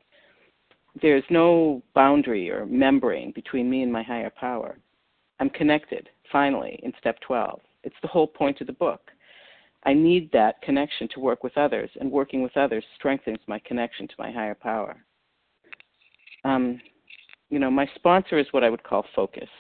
There's 1.00 1.24
no 1.30 1.82
boundary 1.94 2.50
or 2.50 2.66
membrane 2.66 3.32
between 3.32 3.68
me 3.68 3.82
and 3.82 3.92
my 3.92 4.02
higher 4.02 4.30
power. 4.30 4.78
I'm 5.40 5.50
connected, 5.50 6.08
finally, 6.32 6.80
in 6.82 6.92
step 6.98 7.20
12. 7.20 7.60
It's 7.84 7.94
the 8.02 8.08
whole 8.08 8.26
point 8.26 8.60
of 8.60 8.66
the 8.66 8.72
book. 8.72 9.10
I 9.84 9.92
need 9.92 10.32
that 10.32 10.62
connection 10.62 11.08
to 11.14 11.20
work 11.20 11.44
with 11.44 11.56
others, 11.58 11.90
and 12.00 12.10
working 12.10 12.42
with 12.42 12.56
others 12.56 12.84
strengthens 12.96 13.38
my 13.46 13.58
connection 13.60 14.08
to 14.08 14.14
my 14.18 14.30
higher 14.30 14.54
power. 14.54 14.96
Um, 16.44 16.80
you 17.50 17.58
know, 17.58 17.70
my 17.70 17.88
sponsor 17.94 18.38
is 18.38 18.46
what 18.52 18.64
I 18.64 18.70
would 18.70 18.82
call 18.82 19.04
focused. 19.14 19.50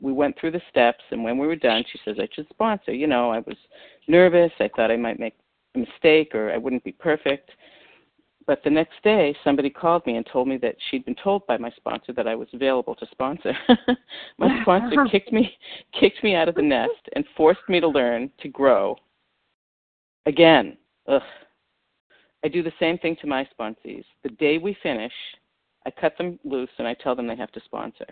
We 0.00 0.12
went 0.12 0.38
through 0.38 0.52
the 0.52 0.62
steps, 0.70 1.02
and 1.10 1.24
when 1.24 1.38
we 1.38 1.46
were 1.46 1.56
done, 1.56 1.84
she 1.90 1.98
says, 2.04 2.16
I 2.18 2.28
should 2.34 2.48
sponsor. 2.50 2.92
You 2.92 3.06
know, 3.06 3.30
I 3.30 3.40
was 3.40 3.56
nervous. 4.08 4.52
I 4.60 4.70
thought 4.74 4.90
I 4.90 4.96
might 4.96 5.18
make 5.18 5.34
a 5.74 5.78
mistake 5.78 6.34
or 6.34 6.50
I 6.50 6.56
wouldn't 6.56 6.84
be 6.84 6.92
perfect. 6.92 7.50
But 8.46 8.64
the 8.64 8.70
next 8.70 9.02
day, 9.04 9.36
somebody 9.44 9.70
called 9.70 10.04
me 10.06 10.16
and 10.16 10.26
told 10.26 10.48
me 10.48 10.56
that 10.58 10.74
she'd 10.90 11.04
been 11.04 11.14
told 11.22 11.46
by 11.46 11.56
my 11.56 11.70
sponsor 11.76 12.12
that 12.14 12.26
I 12.26 12.34
was 12.34 12.48
available 12.52 12.94
to 12.96 13.06
sponsor. 13.10 13.52
my 14.38 14.62
sponsor 14.62 15.06
kicked 15.10 15.32
me 15.32 15.56
kicked 16.00 16.24
me 16.24 16.34
out 16.34 16.48
of 16.48 16.54
the 16.54 16.62
nest 16.62 17.08
and 17.14 17.24
forced 17.36 17.68
me 17.68 17.80
to 17.80 17.88
learn 17.88 18.30
to 18.40 18.48
grow 18.48 18.96
Again, 20.26 20.76
ugh. 21.08 21.22
I 22.44 22.48
do 22.48 22.62
the 22.62 22.72
same 22.80 22.98
thing 22.98 23.16
to 23.20 23.26
my 23.26 23.46
sponsees. 23.58 24.04
The 24.22 24.30
day 24.30 24.58
we 24.58 24.76
finish, 24.82 25.12
I 25.86 25.90
cut 25.90 26.16
them 26.16 26.38
loose 26.44 26.70
and 26.78 26.88
I 26.88 26.94
tell 26.94 27.14
them 27.14 27.26
they 27.26 27.36
have 27.36 27.52
to 27.52 27.60
sponsor. 27.64 28.06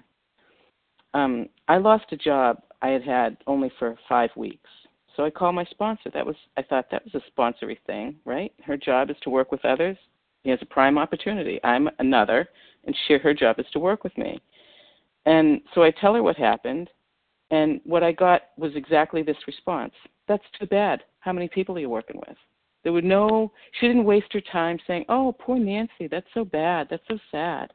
Um, 1.14 1.48
I 1.68 1.78
lost 1.78 2.06
a 2.12 2.16
job 2.16 2.62
I 2.82 2.88
had 2.88 3.02
had 3.02 3.38
only 3.46 3.70
for 3.78 3.96
five 4.08 4.30
weeks. 4.36 4.68
So 5.16 5.24
I 5.24 5.30
call 5.30 5.52
my 5.52 5.64
sponsor. 5.64 6.10
That 6.12 6.26
was 6.26 6.36
I 6.56 6.62
thought 6.62 6.90
that 6.90 7.02
was 7.04 7.14
a 7.14 7.40
sponsory 7.40 7.78
thing, 7.86 8.16
right? 8.24 8.52
Her 8.64 8.76
job 8.76 9.10
is 9.10 9.16
to 9.22 9.30
work 9.30 9.50
with 9.50 9.64
others. 9.64 9.96
He 10.42 10.50
has 10.50 10.58
a 10.62 10.66
prime 10.66 10.98
opportunity. 10.98 11.60
I'm 11.64 11.88
another, 11.98 12.48
and 12.84 12.96
she 13.06 13.18
her 13.18 13.34
job 13.34 13.58
is 13.58 13.66
to 13.72 13.78
work 13.78 14.04
with 14.04 14.16
me. 14.16 14.40
And 15.26 15.60
so 15.74 15.82
I 15.82 15.90
tell 15.90 16.14
her 16.14 16.22
what 16.22 16.36
happened, 16.36 16.88
and 17.50 17.80
what 17.84 18.02
I 18.02 18.12
got 18.12 18.42
was 18.56 18.72
exactly 18.76 19.22
this 19.22 19.36
response. 19.46 19.92
That's 20.26 20.44
too 20.58 20.66
bad. 20.66 21.02
How 21.20 21.32
many 21.32 21.48
people 21.48 21.76
are 21.76 21.80
you 21.80 21.90
working 21.90 22.20
with? 22.26 22.36
There 22.84 22.92
were 22.92 23.02
no, 23.02 23.52
she 23.78 23.88
didn't 23.88 24.04
waste 24.04 24.32
her 24.32 24.40
time 24.40 24.78
saying, 24.86 25.04
oh, 25.08 25.34
poor 25.38 25.58
Nancy, 25.58 26.06
that's 26.10 26.26
so 26.32 26.44
bad, 26.44 26.86
that's 26.88 27.06
so 27.08 27.18
sad. 27.30 27.72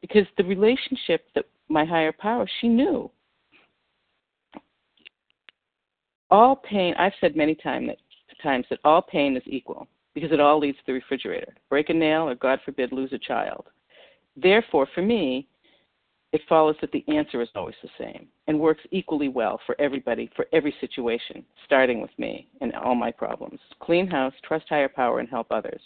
Because 0.00 0.26
the 0.36 0.44
relationship 0.44 1.26
that 1.34 1.46
my 1.68 1.84
higher 1.84 2.12
power, 2.12 2.46
she 2.60 2.68
knew. 2.68 3.10
All 6.30 6.56
pain, 6.56 6.94
I've 6.98 7.12
said 7.20 7.36
many 7.36 7.54
time 7.54 7.86
that, 7.88 7.98
times 8.42 8.66
that 8.70 8.78
all 8.84 9.02
pain 9.02 9.36
is 9.36 9.42
equal 9.46 9.88
because 10.16 10.32
it 10.32 10.40
all 10.40 10.58
leads 10.58 10.78
to 10.78 10.82
the 10.86 10.92
refrigerator. 10.94 11.54
Break 11.68 11.90
a 11.90 11.92
nail 11.92 12.26
or, 12.26 12.34
God 12.34 12.58
forbid, 12.64 12.90
lose 12.90 13.12
a 13.12 13.18
child. 13.18 13.66
Therefore, 14.34 14.88
for 14.94 15.02
me, 15.02 15.46
it 16.32 16.40
follows 16.48 16.74
that 16.80 16.90
the 16.90 17.04
answer 17.06 17.42
is 17.42 17.50
always 17.54 17.74
the 17.82 17.90
same 17.98 18.26
and 18.46 18.58
works 18.58 18.80
equally 18.90 19.28
well 19.28 19.60
for 19.66 19.78
everybody, 19.78 20.30
for 20.34 20.46
every 20.54 20.74
situation, 20.80 21.44
starting 21.66 22.00
with 22.00 22.10
me 22.16 22.48
and 22.62 22.74
all 22.76 22.94
my 22.94 23.10
problems. 23.10 23.60
Clean 23.80 24.06
house, 24.06 24.32
trust 24.42 24.64
higher 24.70 24.88
power, 24.88 25.20
and 25.20 25.28
help 25.28 25.48
others. 25.50 25.82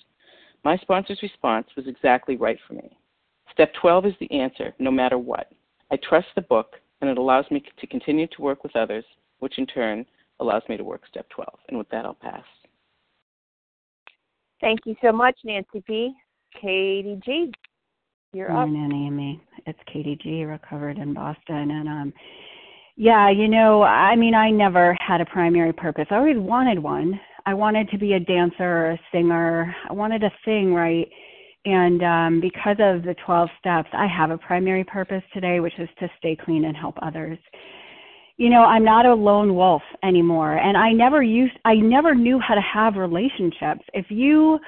My 0.62 0.76
sponsor's 0.76 1.22
response 1.22 1.66
was 1.76 1.88
exactly 1.88 2.36
right 2.36 2.58
for 2.68 2.74
me. 2.74 2.96
Step 3.52 3.72
12 3.80 4.06
is 4.06 4.14
the 4.20 4.30
answer, 4.30 4.72
no 4.78 4.92
matter 4.92 5.18
what. 5.18 5.50
I 5.90 5.96
trust 5.96 6.28
the 6.36 6.42
book, 6.42 6.76
and 7.00 7.10
it 7.10 7.18
allows 7.18 7.46
me 7.50 7.64
to 7.80 7.86
continue 7.88 8.28
to 8.28 8.42
work 8.42 8.62
with 8.62 8.76
others, 8.76 9.04
which 9.40 9.58
in 9.58 9.66
turn 9.66 10.06
allows 10.38 10.62
me 10.68 10.76
to 10.76 10.84
work 10.84 11.02
step 11.08 11.28
12. 11.30 11.48
And 11.68 11.78
with 11.78 11.88
that, 11.88 12.04
I'll 12.04 12.14
pass. 12.14 12.44
Thank 14.60 14.80
you 14.84 14.94
so 15.02 15.10
much, 15.12 15.38
Nancy 15.44 15.82
P. 15.86 16.12
Katie 16.60 17.18
G. 17.24 17.50
You're 18.32 18.48
Good 18.48 18.54
morning, 18.54 19.06
Amy. 19.06 19.42
It's 19.66 19.78
Katie 19.92 20.18
G, 20.22 20.44
recovered 20.44 20.98
in 20.98 21.14
Boston. 21.14 21.70
And 21.70 21.88
um 21.88 22.12
yeah, 22.96 23.30
you 23.30 23.48
know, 23.48 23.82
I 23.82 24.14
mean 24.16 24.34
I 24.34 24.50
never 24.50 24.96
had 25.00 25.20
a 25.20 25.26
primary 25.26 25.72
purpose. 25.72 26.06
I 26.10 26.16
always 26.16 26.38
wanted 26.38 26.78
one. 26.78 27.18
I 27.46 27.54
wanted 27.54 27.88
to 27.90 27.98
be 27.98 28.12
a 28.12 28.20
dancer 28.20 28.62
or 28.62 28.90
a 28.92 29.00
singer. 29.12 29.74
I 29.88 29.92
wanted 29.92 30.20
to 30.20 30.30
sing, 30.44 30.74
right? 30.74 31.08
And 31.64 32.02
um 32.02 32.40
because 32.40 32.76
of 32.78 33.02
the 33.02 33.14
12 33.24 33.48
steps, 33.58 33.88
I 33.92 34.06
have 34.06 34.30
a 34.30 34.38
primary 34.38 34.84
purpose 34.84 35.22
today, 35.32 35.60
which 35.60 35.78
is 35.78 35.88
to 36.00 36.08
stay 36.18 36.36
clean 36.36 36.66
and 36.66 36.76
help 36.76 36.96
others. 37.00 37.38
You 38.40 38.48
know, 38.48 38.62
I'm 38.62 38.84
not 38.84 39.04
a 39.04 39.12
lone 39.12 39.54
wolf 39.54 39.82
anymore, 40.02 40.56
and 40.56 40.74
I 40.74 40.92
never 40.92 41.22
used 41.22 41.52
I 41.66 41.74
never 41.74 42.14
knew 42.14 42.40
how 42.40 42.54
to 42.54 42.62
have 42.62 42.94
relationships. 42.94 43.82
If 43.92 44.06
you 44.08 44.58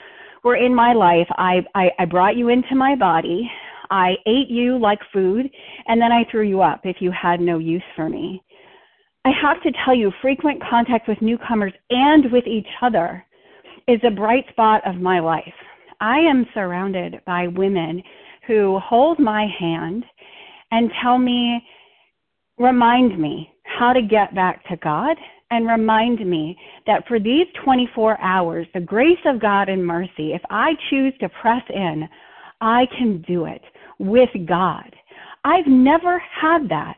were 0.45 0.57
in 0.57 0.75
my 0.75 0.93
life, 0.93 1.27
I, 1.39 1.61
I, 1.75 1.89
I 1.99 2.05
brought 2.05 2.37
you 2.37 2.51
into 2.51 2.75
my 2.75 2.95
body. 2.95 3.51
I 3.91 4.17
ate 4.27 4.51
you 4.51 4.79
like 4.79 4.99
food, 5.11 5.49
and 5.87 5.99
then 5.99 6.13
I 6.13 6.31
threw 6.31 6.43
you 6.47 6.61
up 6.61 6.83
if 6.85 6.97
you 7.01 7.11
had 7.13 7.41
no 7.41 7.57
use 7.57 7.83
for 7.97 8.11
me. 8.11 8.43
I 9.25 9.31
have 9.41 9.63
to 9.63 9.73
tell 9.87 9.95
you, 9.95 10.13
frequent 10.21 10.63
contact 10.69 11.09
with 11.09 11.23
newcomers 11.23 11.73
and 11.89 12.31
with 12.31 12.47
each 12.47 12.69
other 12.83 13.25
is 13.89 14.01
a 14.05 14.15
bright 14.15 14.45
spot 14.51 14.87
of 14.87 14.97
my 14.97 15.19
life. 15.19 15.55
I 15.99 16.19
am 16.19 16.45
surrounded 16.53 17.23
by 17.25 17.47
women 17.47 18.03
who 18.47 18.79
hold 18.85 19.19
my 19.19 19.47
hand 19.59 20.05
and 20.71 20.91
tell 21.03 21.17
me, 21.17 21.63
remind 22.59 23.19
me 23.19 23.49
how 23.79 23.93
to 23.93 24.03
get 24.03 24.35
back 24.35 24.67
to 24.69 24.77
God 24.77 25.17
and 25.51 25.67
remind 25.67 26.19
me 26.29 26.57
that 26.87 27.07
for 27.07 27.21
these 27.21 27.47
24 27.65 28.21
hours, 28.21 28.67
the 28.75 28.81
grace 28.81 29.19
of 29.27 29.41
God 29.41 29.69
and 29.69 29.85
mercy, 29.85 30.33
if 30.33 30.43
I 30.51 30.73
choose 30.89 31.13
to 31.21 31.29
press 31.29 31.63
in, 31.69 32.09
I 32.61 32.87
can 32.97 33.23
do 33.29 33.45
it 33.45 33.63
with 33.99 34.31
God. 34.47 34.95
I've 35.45 35.67
never 35.67 36.23
had 36.41 36.69
that. 36.69 36.97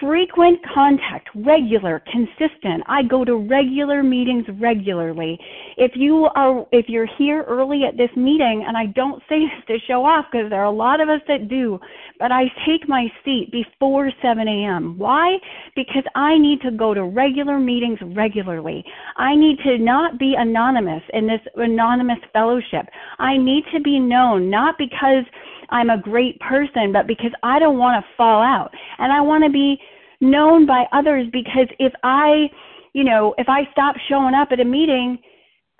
Frequent 0.00 0.58
contact, 0.74 1.28
regular, 1.34 2.02
consistent. 2.10 2.82
I 2.86 3.02
go 3.02 3.24
to 3.24 3.36
regular 3.36 4.02
meetings 4.02 4.44
regularly. 4.60 5.38
If 5.76 5.92
you 5.94 6.28
are 6.34 6.66
if 6.72 6.86
you're 6.88 7.08
here 7.16 7.44
early 7.44 7.82
at 7.88 7.96
this 7.96 8.10
meeting 8.16 8.64
and 8.66 8.76
I 8.76 8.86
don't 8.86 9.22
say 9.28 9.40
this 9.40 9.64
to 9.68 9.86
show 9.86 10.04
off 10.04 10.26
because 10.30 10.50
there 10.50 10.60
are 10.60 10.64
a 10.64 10.70
lot 10.70 11.00
of 11.00 11.08
us 11.08 11.20
that 11.28 11.48
do, 11.48 11.78
but 12.18 12.32
I 12.32 12.44
take 12.66 12.88
my 12.88 13.06
seat 13.24 13.50
before 13.52 14.10
7 14.20 14.48
a.m. 14.48 14.98
Why? 14.98 15.36
Because 15.76 16.04
I 16.14 16.38
need 16.38 16.60
to 16.62 16.70
go 16.70 16.92
to 16.92 17.04
regular 17.04 17.58
meetings 17.58 17.98
regularly. 18.16 18.84
I 19.16 19.36
need 19.36 19.58
to 19.64 19.78
not 19.78 20.18
be 20.18 20.34
anonymous 20.36 21.02
in 21.12 21.26
this 21.26 21.40
anonymous 21.56 22.18
fellowship. 22.32 22.86
I 23.18 23.36
need 23.36 23.64
to 23.72 23.80
be 23.80 23.98
known 23.98 24.50
not 24.50 24.76
because 24.76 25.24
I'm 25.70 25.90
a 25.90 25.98
great 25.98 26.38
person, 26.40 26.92
but 26.92 27.06
because 27.06 27.32
I 27.42 27.58
don't 27.58 27.78
want 27.78 28.02
to 28.02 28.10
fall 28.16 28.42
out. 28.42 28.70
And 28.98 29.12
I 29.12 29.20
want 29.20 29.44
to 29.44 29.50
be 29.50 29.78
known 30.20 30.66
by 30.66 30.84
others 30.92 31.26
because 31.32 31.68
if 31.78 31.92
I, 32.02 32.50
you 32.92 33.04
know, 33.04 33.34
if 33.38 33.48
I 33.48 33.68
stop 33.72 33.96
showing 34.08 34.34
up 34.34 34.48
at 34.52 34.60
a 34.60 34.64
meeting, 34.64 35.18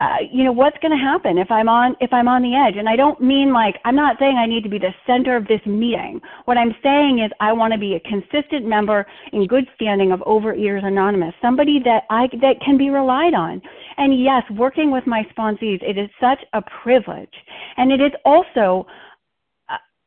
uh, 0.01 0.17
you 0.33 0.43
know 0.43 0.51
what's 0.51 0.77
going 0.83 0.91
to 0.91 0.99
happen 0.99 1.39
if 1.39 1.51
I'm 1.53 1.69
on 1.69 1.95
if 2.01 2.13
I'm 2.13 2.27
on 2.27 2.43
the 2.43 2.57
edge 2.57 2.77
and 2.77 2.89
I 2.89 2.97
don't 2.97 3.21
mean 3.21 3.53
like 3.53 3.77
I'm 3.85 3.95
not 3.95 4.17
saying 4.19 4.37
I 4.37 4.45
need 4.45 4.65
to 4.65 4.69
be 4.69 4.79
the 4.79 4.93
center 5.07 5.37
of 5.37 5.47
this 5.47 5.61
meeting. 5.67 6.21
What 6.47 6.59
I'm 6.59 6.75
saying 6.83 7.21
is 7.25 7.31
I 7.41 7.53
want 7.53 7.73
to 7.73 7.79
be 7.79 7.95
a 7.95 8.01
consistent 8.01 8.67
member 8.67 9.07
in 9.33 9.47
good 9.47 9.65
standing 9.77 10.11
of 10.11 10.19
Overeaters 10.21 10.85
Anonymous, 10.85 11.33
somebody 11.41 11.79
that 11.85 12.03
I 12.11 12.27
that 12.43 12.57
can 12.65 12.77
be 12.77 12.91
relied 12.91 13.35
on. 13.35 13.63
And 13.97 14.21
yes, 14.21 14.43
working 14.51 14.91
with 14.91 15.07
my 15.07 15.23
sponsees, 15.31 15.81
it 15.83 15.97
is 15.97 16.11
such 16.21 16.41
a 16.55 16.63
privilege, 16.83 17.35
and 17.77 17.93
it 17.93 18.01
is 18.01 18.13
also 18.25 18.87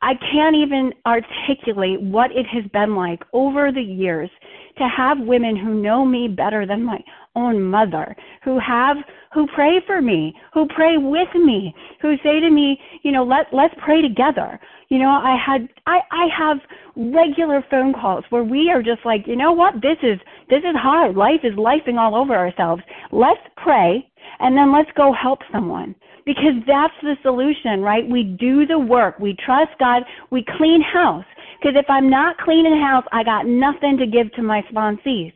I 0.02 0.14
can't 0.32 0.56
even 0.56 0.94
articulate 1.06 2.02
what 2.02 2.32
it 2.32 2.46
has 2.48 2.64
been 2.72 2.96
like 2.96 3.24
over 3.34 3.72
the 3.72 3.82
years 3.82 4.30
to 4.78 4.88
have 4.88 5.18
women 5.20 5.56
who 5.56 5.82
know 5.82 6.06
me 6.06 6.28
better 6.28 6.68
than 6.68 6.84
my 6.84 7.00
own 7.36 7.62
mother, 7.62 8.16
who 8.44 8.60
have 8.60 8.98
who 9.34 9.48
pray 9.54 9.82
for 9.86 10.02
me, 10.02 10.34
who 10.54 10.68
pray 10.68 10.98
with 10.98 11.30
me, 11.36 11.74
who 12.02 12.16
say 12.24 12.40
to 12.40 12.50
me, 12.50 12.80
you 13.04 13.12
know, 13.12 13.24
let 13.24 13.48
let's 13.52 13.74
pray 13.84 14.02
together. 14.02 14.60
You 14.90 15.00
know, 15.00 15.10
I 15.10 15.36
had 15.44 15.68
I 15.88 16.00
I 16.12 16.28
have 16.38 16.58
regular 16.96 17.64
phone 17.70 17.94
calls 17.94 18.24
where 18.30 18.44
we 18.44 18.70
are 18.70 18.84
just 18.84 19.04
like, 19.04 19.26
you 19.26 19.36
know 19.36 19.52
what, 19.52 19.76
this 19.82 19.98
is 20.04 20.20
this 20.50 20.60
is 20.60 20.76
hard. 20.76 21.16
Life 21.16 21.42
is 21.44 21.54
lifing 21.54 21.98
all 21.98 22.16
over 22.16 22.36
ourselves. 22.36 22.84
Let's 23.12 23.42
pray 23.58 24.10
and 24.40 24.56
then 24.58 24.74
let's 24.74 24.92
go 24.96 25.14
help 25.14 25.40
someone 25.52 25.96
because 26.26 26.60
that's 26.68 26.94
the 27.02 27.16
solution, 27.24 27.82
right? 27.82 28.08
We 28.08 28.24
do 28.24 28.66
the 28.66 28.78
work. 28.78 29.18
We 29.18 29.36
trust 29.46 29.72
God. 29.80 30.04
We 30.30 30.46
clean 30.58 30.82
house. 30.82 31.26
Because 31.60 31.80
if 31.80 31.90
I'm 31.90 32.10
not 32.10 32.38
cleaning 32.38 32.80
house, 32.80 33.06
I 33.12 33.24
got 33.24 33.48
nothing 33.48 33.98
to 33.98 34.06
give 34.06 34.32
to 34.34 34.44
my 34.44 34.62
sponsees. 34.72 35.34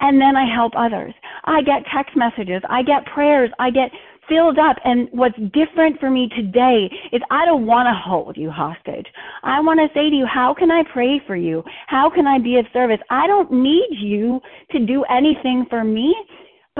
And 0.00 0.18
then 0.18 0.34
I 0.34 0.52
help 0.52 0.72
others. 0.76 1.12
I 1.44 1.60
get 1.60 1.84
text 1.94 2.16
messages. 2.16 2.62
I 2.68 2.82
get 2.82 3.04
prayers. 3.04 3.50
I 3.58 3.70
get 3.70 3.90
filled 4.30 4.58
up. 4.58 4.76
And 4.84 5.08
what's 5.12 5.36
different 5.52 6.00
for 6.00 6.10
me 6.10 6.30
today 6.34 6.88
is 7.12 7.20
I 7.30 7.44
don't 7.44 7.66
want 7.66 7.86
to 7.86 7.94
hold 7.94 8.38
you 8.38 8.50
hostage. 8.50 9.06
I 9.42 9.60
want 9.60 9.78
to 9.78 9.88
say 9.92 10.08
to 10.08 10.16
you, 10.16 10.24
how 10.24 10.54
can 10.54 10.70
I 10.70 10.84
pray 10.90 11.20
for 11.26 11.36
you? 11.36 11.62
How 11.86 12.08
can 12.08 12.26
I 12.26 12.38
be 12.38 12.56
of 12.56 12.64
service? 12.72 13.00
I 13.10 13.26
don't 13.26 13.52
need 13.52 13.90
you 13.90 14.40
to 14.70 14.86
do 14.86 15.04
anything 15.10 15.66
for 15.68 15.84
me 15.84 16.14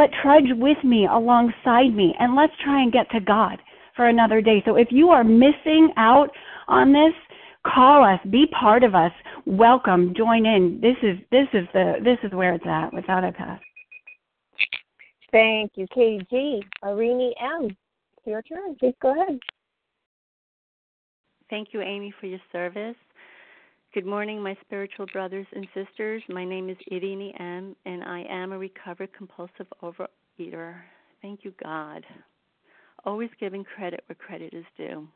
but 0.00 0.08
trudge 0.22 0.48
with 0.52 0.82
me 0.82 1.06
alongside 1.06 1.94
me 1.94 2.14
and 2.18 2.34
let's 2.34 2.54
try 2.64 2.82
and 2.82 2.90
get 2.90 3.10
to 3.10 3.20
God 3.20 3.58
for 3.94 4.08
another 4.08 4.40
day. 4.40 4.62
So 4.64 4.76
if 4.76 4.88
you 4.90 5.10
are 5.10 5.22
missing 5.22 5.90
out 5.98 6.30
on 6.68 6.90
this, 6.90 7.12
call 7.66 8.02
us, 8.02 8.18
be 8.30 8.46
part 8.58 8.82
of 8.82 8.94
us, 8.94 9.12
welcome, 9.44 10.14
join 10.16 10.46
in. 10.46 10.78
This 10.80 10.96
is 11.02 11.18
this 11.30 11.48
is 11.52 11.68
the 11.74 11.96
this 12.02 12.16
is 12.22 12.32
where 12.32 12.54
it's 12.54 12.64
at. 12.66 12.94
Without 12.94 13.24
a 13.24 13.32
pass. 13.32 13.60
Thank 15.32 15.72
you, 15.74 15.86
KG. 15.94 16.26
G. 16.30 16.62
Irene 16.82 17.34
M. 17.38 17.66
It's 17.66 18.26
your 18.26 18.40
turn. 18.40 18.76
Please 18.76 18.94
go 19.02 19.12
ahead. 19.12 19.38
Thank 21.50 21.74
you, 21.74 21.82
Amy, 21.82 22.14
for 22.18 22.26
your 22.26 22.40
service. 22.52 22.96
Good 23.92 24.06
morning, 24.06 24.40
my 24.40 24.56
spiritual 24.64 25.06
brothers 25.12 25.48
and 25.52 25.66
sisters. 25.74 26.22
My 26.28 26.44
name 26.44 26.70
is 26.70 26.76
Irini 26.92 27.32
M., 27.40 27.74
and 27.84 28.04
I 28.04 28.24
am 28.30 28.52
a 28.52 28.58
recovered 28.58 29.12
compulsive 29.12 29.66
overeater. 29.82 30.76
Thank 31.20 31.40
you, 31.42 31.52
God. 31.60 32.06
Always 33.04 33.30
giving 33.40 33.64
credit 33.64 34.04
where 34.06 34.14
credit 34.14 34.54
is 34.54 34.64
due. 34.76 35.08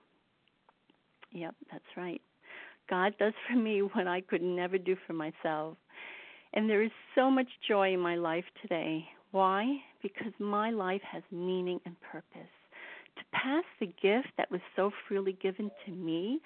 Yep, 1.31 1.55
that's 1.71 1.85
right. 1.97 2.21
God 2.91 3.15
does 3.21 3.33
for 3.49 3.57
me 3.57 3.83
what 3.83 4.09
I 4.09 4.21
could 4.23 4.43
never 4.43 4.77
do 4.77 4.97
for 5.07 5.13
myself. 5.13 5.77
And 6.55 6.69
there 6.69 6.83
is 6.83 6.91
so 7.15 7.31
much 7.31 7.47
joy 7.69 7.95
in 7.95 8.01
my 8.01 8.17
life 8.17 8.45
today 8.61 9.07
Why? 9.31 9.79
Because 10.03 10.33
my 10.41 10.71
life 10.71 11.03
has 11.13 11.23
meaning 11.31 11.81
and 11.87 11.95
purpose. 12.01 12.51
To 13.19 13.23
pass 13.33 13.65
the 13.79 13.87
gift 13.87 14.29
that 14.37 14.51
was 14.51 14.61
so 14.75 14.91
freely 15.07 15.37
given 15.41 15.71
to 15.87 15.93
me, 15.93 16.41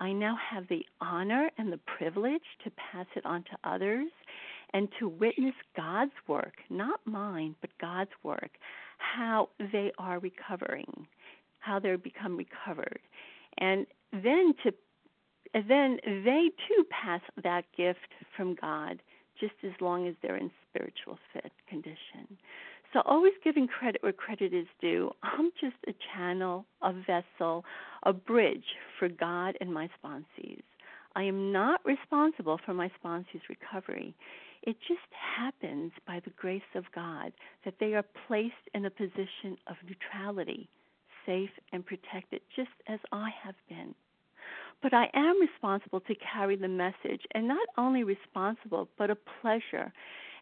I 0.00 0.12
now 0.12 0.36
have 0.50 0.66
the 0.68 0.84
honor 1.00 1.50
and 1.58 1.70
the 1.70 1.78
privilege 1.98 2.42
to 2.64 2.70
pass 2.70 3.06
it 3.14 3.26
on 3.26 3.44
to 3.44 3.70
others 3.70 4.08
and 4.72 4.88
to 4.98 5.08
witness 5.08 5.54
God's 5.76 6.12
work, 6.26 6.54
not 6.70 7.00
mine, 7.04 7.54
but 7.60 7.70
God's 7.80 8.10
work, 8.22 8.50
how 8.98 9.50
they 9.72 9.92
are 9.98 10.18
recovering, 10.18 11.06
how 11.58 11.78
they 11.78 11.94
become 11.96 12.36
recovered. 12.36 13.00
And 13.58 13.86
then 14.12 14.54
to 14.64 14.72
then 15.52 15.98
they 16.04 16.50
too 16.68 16.84
pass 16.90 17.20
that 17.42 17.64
gift 17.76 17.98
from 18.36 18.54
God 18.60 19.02
just 19.40 19.54
as 19.64 19.72
long 19.80 20.06
as 20.06 20.14
they're 20.22 20.36
in 20.36 20.50
spiritual 20.70 21.18
fit 21.32 21.50
condition. 21.68 22.38
So 22.92 23.02
always 23.04 23.32
giving 23.44 23.68
credit 23.68 24.02
where 24.02 24.12
credit 24.12 24.52
is 24.52 24.66
due. 24.80 25.12
I'm 25.22 25.50
just 25.60 25.76
a 25.86 25.94
channel, 26.12 26.66
a 26.82 26.92
vessel, 26.92 27.64
a 28.02 28.12
bridge 28.12 28.64
for 28.98 29.08
God 29.08 29.56
and 29.60 29.72
my 29.72 29.88
sponsees. 30.02 30.62
I 31.14 31.22
am 31.24 31.52
not 31.52 31.80
responsible 31.84 32.58
for 32.64 32.74
my 32.74 32.90
sponsees' 33.02 33.48
recovery. 33.48 34.14
It 34.62 34.76
just 34.86 35.00
happens 35.38 35.92
by 36.06 36.20
the 36.24 36.30
grace 36.30 36.62
of 36.74 36.84
God 36.94 37.32
that 37.64 37.74
they 37.80 37.94
are 37.94 38.04
placed 38.26 38.54
in 38.74 38.84
a 38.84 38.90
position 38.90 39.56
of 39.66 39.76
neutrality, 39.86 40.68
safe 41.26 41.50
and 41.72 41.84
protected, 41.84 42.42
just 42.54 42.70
as 42.86 42.98
I 43.12 43.30
have 43.42 43.54
been. 43.68 43.94
But 44.82 44.94
I 44.94 45.08
am 45.14 45.40
responsible 45.40 46.00
to 46.00 46.14
carry 46.16 46.56
the 46.56 46.68
message, 46.68 47.22
and 47.34 47.46
not 47.46 47.66
only 47.76 48.04
responsible, 48.04 48.88
but 48.98 49.10
a 49.10 49.16
pleasure. 49.40 49.92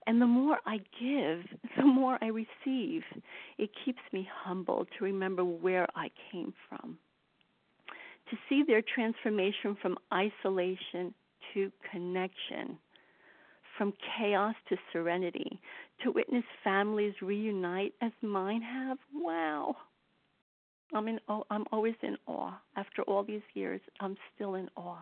And 0.08 0.22
the 0.22 0.26
more 0.26 0.56
I 0.64 0.78
give, 0.98 1.42
the 1.76 1.84
more 1.84 2.18
I 2.22 2.28
receive. 2.28 3.02
It 3.58 3.70
keeps 3.84 4.00
me 4.10 4.26
humble 4.42 4.86
to 4.98 5.04
remember 5.04 5.44
where 5.44 5.86
I 5.94 6.10
came 6.32 6.54
from. 6.66 6.98
To 8.30 8.36
see 8.48 8.62
their 8.66 8.82
transformation 8.82 9.76
from 9.82 9.98
isolation 10.12 11.14
to 11.52 11.70
connection, 11.92 12.78
from 13.76 13.92
chaos 14.16 14.54
to 14.70 14.76
serenity, 14.92 15.60
to 16.02 16.10
witness 16.10 16.44
families 16.64 17.14
reunite 17.20 17.92
as 18.00 18.12
mine 18.22 18.62
have. 18.62 18.96
Wow. 19.14 19.76
I'm 20.94 21.06
in 21.08 21.20
oh, 21.28 21.44
I'm 21.50 21.64
always 21.70 21.94
in 22.02 22.16
awe. 22.26 22.54
After 22.76 23.02
all 23.02 23.22
these 23.22 23.42
years, 23.54 23.80
I'm 24.00 24.16
still 24.34 24.54
in 24.54 24.68
awe. 24.76 25.00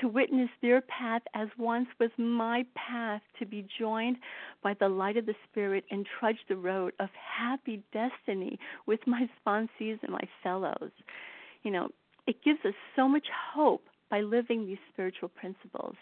To 0.00 0.08
witness 0.08 0.50
their 0.62 0.82
path 0.82 1.22
as 1.34 1.48
once 1.58 1.88
was 1.98 2.10
my 2.16 2.64
path 2.74 3.22
to 3.38 3.46
be 3.46 3.66
joined 3.78 4.18
by 4.62 4.74
the 4.74 4.88
light 4.88 5.16
of 5.16 5.26
the 5.26 5.34
spirit 5.50 5.84
and 5.90 6.06
trudge 6.18 6.38
the 6.48 6.56
road 6.56 6.92
of 7.00 7.08
happy 7.14 7.82
destiny 7.92 8.58
with 8.86 9.00
my 9.06 9.28
sponsees 9.40 9.98
and 10.02 10.10
my 10.10 10.28
fellows. 10.42 10.90
You 11.62 11.72
know, 11.72 11.88
it 12.26 12.42
gives 12.44 12.60
us 12.64 12.74
so 12.94 13.08
much 13.08 13.26
hope 13.54 13.84
by 14.10 14.20
living 14.20 14.66
these 14.66 14.78
spiritual 14.92 15.28
principles. 15.28 15.96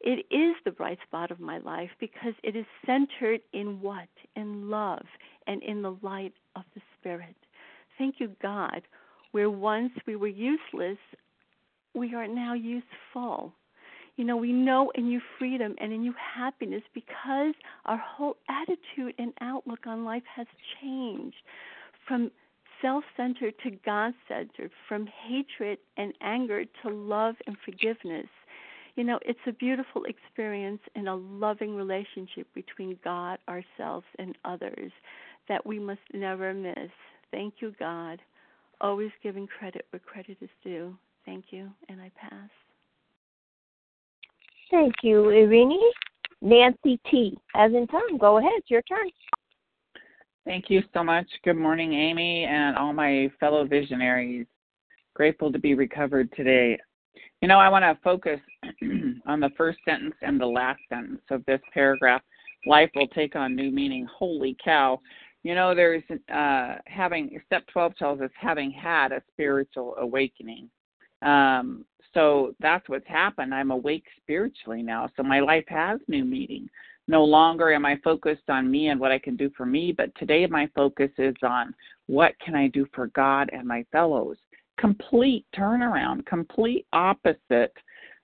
It 0.00 0.26
is 0.30 0.54
the 0.64 0.70
bright 0.70 0.98
spot 1.06 1.32
of 1.32 1.40
my 1.40 1.58
life 1.58 1.90
because 1.98 2.34
it 2.44 2.54
is 2.54 2.66
centered 2.86 3.40
in 3.52 3.80
what? 3.80 4.08
In 4.36 4.70
love 4.70 5.04
and 5.48 5.62
in 5.62 5.82
the 5.82 5.96
light 6.02 6.34
of 6.54 6.62
the 6.74 6.80
Spirit. 6.98 7.34
Thank 7.98 8.16
you, 8.18 8.30
God. 8.40 8.82
Where 9.32 9.50
once 9.50 9.92
we 10.06 10.16
were 10.16 10.28
useless, 10.28 10.98
we 11.94 12.14
are 12.14 12.26
now 12.26 12.54
useful. 12.54 13.52
You 14.16 14.24
know, 14.24 14.36
we 14.36 14.52
know 14.52 14.90
in 14.94 15.06
you 15.06 15.20
freedom 15.38 15.74
and 15.80 15.92
in 15.92 16.02
you 16.02 16.14
happiness 16.36 16.82
because 16.94 17.54
our 17.84 17.98
whole 17.98 18.36
attitude 18.48 19.14
and 19.18 19.32
outlook 19.40 19.86
on 19.86 20.04
life 20.04 20.24
has 20.34 20.46
changed 20.80 21.36
from 22.06 22.30
self 22.82 23.04
centered 23.16 23.54
to 23.64 23.70
God 23.84 24.14
centered, 24.28 24.70
from 24.88 25.06
hatred 25.06 25.78
and 25.96 26.12
anger 26.20 26.64
to 26.82 26.88
love 26.88 27.34
and 27.46 27.56
forgiveness. 27.64 28.26
You 28.96 29.04
know, 29.04 29.20
it's 29.24 29.38
a 29.46 29.52
beautiful 29.52 30.04
experience 30.04 30.80
in 30.96 31.06
a 31.06 31.14
loving 31.14 31.76
relationship 31.76 32.48
between 32.54 32.98
God, 33.04 33.38
ourselves, 33.48 34.06
and 34.18 34.36
others 34.44 34.90
that 35.48 35.64
we 35.64 35.78
must 35.78 36.00
never 36.12 36.52
miss. 36.52 36.90
Thank 37.30 37.54
you, 37.60 37.74
God. 37.78 38.20
Always 38.80 39.10
giving 39.22 39.46
credit 39.46 39.86
where 39.90 40.00
credit 40.00 40.38
is 40.40 40.50
due. 40.62 40.96
Thank 41.26 41.46
you, 41.50 41.70
and 41.88 42.00
I 42.00 42.10
pass. 42.18 42.48
Thank 44.70 44.94
you, 45.02 45.24
Irini. 45.24 45.78
Nancy 46.40 47.00
T. 47.10 47.36
As 47.54 47.72
in 47.72 47.86
Tom, 47.88 48.18
go 48.18 48.38
ahead. 48.38 48.52
It's 48.56 48.70
your 48.70 48.82
turn. 48.82 49.10
Thank 50.44 50.70
you 50.70 50.82
so 50.94 51.02
much. 51.02 51.26
Good 51.44 51.56
morning, 51.56 51.92
Amy, 51.92 52.44
and 52.44 52.76
all 52.76 52.92
my 52.92 53.30
fellow 53.40 53.66
visionaries. 53.66 54.46
Grateful 55.14 55.52
to 55.52 55.58
be 55.58 55.74
recovered 55.74 56.32
today. 56.36 56.78
You 57.42 57.48
know, 57.48 57.58
I 57.58 57.68
want 57.68 57.82
to 57.82 57.98
focus 58.02 58.40
on 59.26 59.40
the 59.40 59.50
first 59.56 59.78
sentence 59.84 60.14
and 60.22 60.40
the 60.40 60.46
last 60.46 60.80
sentence 60.88 61.22
of 61.30 61.44
this 61.46 61.60
paragraph. 61.74 62.22
Life 62.66 62.90
will 62.94 63.08
take 63.08 63.36
on 63.36 63.54
new 63.54 63.70
meaning. 63.70 64.06
Holy 64.16 64.56
cow 64.62 65.00
you 65.42 65.54
know 65.54 65.74
there's 65.74 66.02
uh 66.32 66.76
having 66.86 67.40
step 67.46 67.64
12 67.72 67.96
tells 67.96 68.20
us 68.20 68.30
having 68.38 68.70
had 68.70 69.12
a 69.12 69.22
spiritual 69.32 69.94
awakening. 69.98 70.68
Um 71.22 71.84
so 72.14 72.54
that's 72.58 72.88
what's 72.88 73.06
happened. 73.06 73.54
I'm 73.54 73.70
awake 73.70 74.04
spiritually 74.20 74.82
now 74.82 75.08
so 75.16 75.22
my 75.22 75.40
life 75.40 75.64
has 75.68 76.00
new 76.08 76.24
meaning. 76.24 76.68
No 77.06 77.24
longer 77.24 77.72
am 77.72 77.86
i 77.86 77.96
focused 78.04 78.48
on 78.48 78.70
me 78.70 78.88
and 78.88 79.00
what 79.00 79.12
i 79.12 79.18
can 79.18 79.36
do 79.36 79.50
for 79.56 79.64
me 79.64 79.92
but 79.92 80.14
today 80.16 80.46
my 80.46 80.68
focus 80.74 81.10
is 81.18 81.34
on 81.42 81.74
what 82.06 82.32
can 82.44 82.54
i 82.54 82.68
do 82.68 82.86
for 82.94 83.06
god 83.08 83.50
and 83.52 83.66
my 83.66 83.84
fellows. 83.92 84.36
Complete 84.78 85.46
turnaround 85.56 86.26
complete 86.26 86.86
opposite 86.92 87.72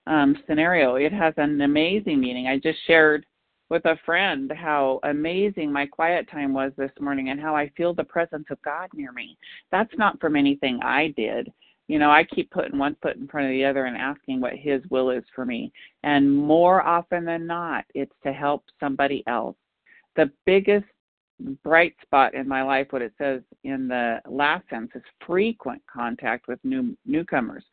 um 0.07 0.37
scenario. 0.47 0.97
It 0.97 1.13
has 1.13 1.35
an 1.37 1.61
amazing 1.61 2.21
meaning. 2.21 2.47
I 2.49 2.59
just 2.59 2.79
shared 2.87 3.25
with 3.71 3.85
a 3.87 3.99
friend 4.05 4.53
how 4.53 5.01
amazing 5.05 5.73
my 5.73 5.87
quiet 5.87 6.29
time 6.31 6.53
was 6.53 6.73
this 6.77 6.91
morning 7.01 7.31
and 7.31 7.41
how 7.41 7.57
I 7.57 7.71
feel 7.77 7.95
the 7.95 8.05
presence 8.05 8.47
of 8.51 8.61
God 8.63 8.89
near 8.95 9.13
me. 9.13 9.37
That's 9.73 9.97
not 9.97 10.21
from 10.21 10.37
anything 10.37 10.81
I 10.83 11.15
did. 11.17 11.53
You 11.89 11.99
know, 11.99 12.11
I 12.11 12.25
keep 12.25 12.51
putting 12.51 12.79
one 12.79 12.97
foot 13.03 13.17
in 13.17 13.29
front 13.29 13.47
of 13.47 13.53
the 13.53 13.65
other 13.65 13.85
and 13.85 13.97
asking 13.97 14.41
what 14.41 14.55
His 14.55 14.83
will 14.91 15.11
is 15.11 15.25
for 15.35 15.45
me. 15.45 15.73
And 16.03 16.35
more 16.35 16.83
often 16.83 17.25
than 17.25 17.47
not, 17.47 17.85
it's 17.95 18.15
to 18.23 18.33
help 18.33 18.65
somebody 18.81 19.23
else. 19.27 19.57
The 20.17 20.31
biggest 20.47 20.87
bright 21.63 21.95
spot 22.03 22.35
in 22.35 22.49
my 22.49 22.63
life, 22.63 22.89
what 22.91 23.03
it 23.03 23.13
says 23.19 23.43
in 23.65 23.89
the 23.89 24.21
last 24.29 24.69
sentence, 24.71 24.93
is 24.95 25.03
frequent 25.27 25.83
contact 25.93 26.49
with 26.49 26.59
new 26.65 26.97
newcomers. 27.05 27.65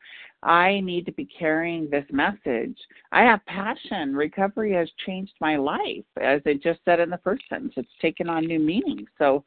I 0.44 0.80
need 0.80 1.06
to 1.06 1.12
be 1.12 1.26
carrying 1.26 1.90
this 1.90 2.06
message. 2.12 2.78
I 3.12 3.22
have 3.24 3.46
passion. 3.46 4.16
Recovery 4.16 4.74
has 4.74 4.90
changed 5.06 5.34
my 5.40 5.56
life, 5.56 6.06
as 6.20 6.42
it 6.46 6.64
just 6.64 6.80
said 6.86 7.00
in 7.00 7.10
the 7.10 7.20
first 7.24 7.44
sentence. 7.50 7.74
It's 7.78 7.90
taken 8.02 8.28
on 8.28 8.48
new 8.48 8.60
meaning. 8.60 9.06
So 9.18 9.44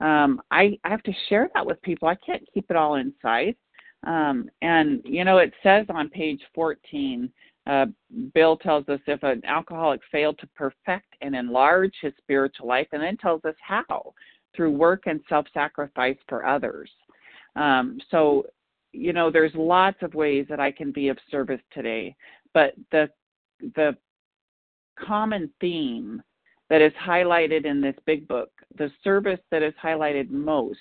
um, 0.00 0.42
I, 0.50 0.78
I 0.84 0.88
have 0.88 1.02
to 1.04 1.12
share 1.28 1.48
that 1.54 1.64
with 1.64 1.80
people. 1.82 2.08
I 2.08 2.16
can't 2.16 2.42
keep 2.52 2.70
it 2.70 2.76
all 2.76 2.96
inside. 2.96 3.54
Um, 4.04 4.50
and 4.62 5.00
you 5.04 5.24
know, 5.24 5.38
it 5.38 5.52
says 5.62 5.86
on 5.88 6.08
page 6.08 6.40
14 6.54 7.30
uh, 7.66 7.86
Bill 8.34 8.56
tells 8.56 8.88
us 8.88 9.00
if 9.06 9.22
an 9.22 9.42
alcoholic 9.44 10.00
failed 10.10 10.38
to 10.40 10.46
perfect 10.48 11.14
and 11.20 11.34
enlarge 11.34 11.94
his 12.00 12.12
spiritual 12.18 12.66
life, 12.66 12.88
and 12.92 13.02
then 13.02 13.16
tells 13.16 13.44
us 13.44 13.54
how 13.60 14.14
through 14.54 14.72
work 14.72 15.04
and 15.06 15.20
self 15.28 15.46
sacrifice 15.54 16.16
for 16.28 16.44
others. 16.44 16.90
Um, 17.56 17.98
so, 18.10 18.46
you 18.92 19.12
know, 19.12 19.30
there's 19.30 19.54
lots 19.54 19.98
of 20.02 20.14
ways 20.14 20.46
that 20.48 20.60
I 20.60 20.72
can 20.72 20.90
be 20.90 21.08
of 21.08 21.18
service 21.30 21.60
today, 21.72 22.16
but 22.52 22.74
the 22.90 23.08
the 23.76 23.96
common 24.98 25.50
theme 25.60 26.22
that 26.68 26.80
is 26.82 26.92
highlighted 26.94 27.64
in 27.64 27.80
this 27.80 27.94
big 28.06 28.26
book, 28.26 28.50
the 28.76 28.90
service 29.04 29.40
that 29.50 29.62
is 29.62 29.74
highlighted 29.82 30.30
most 30.30 30.78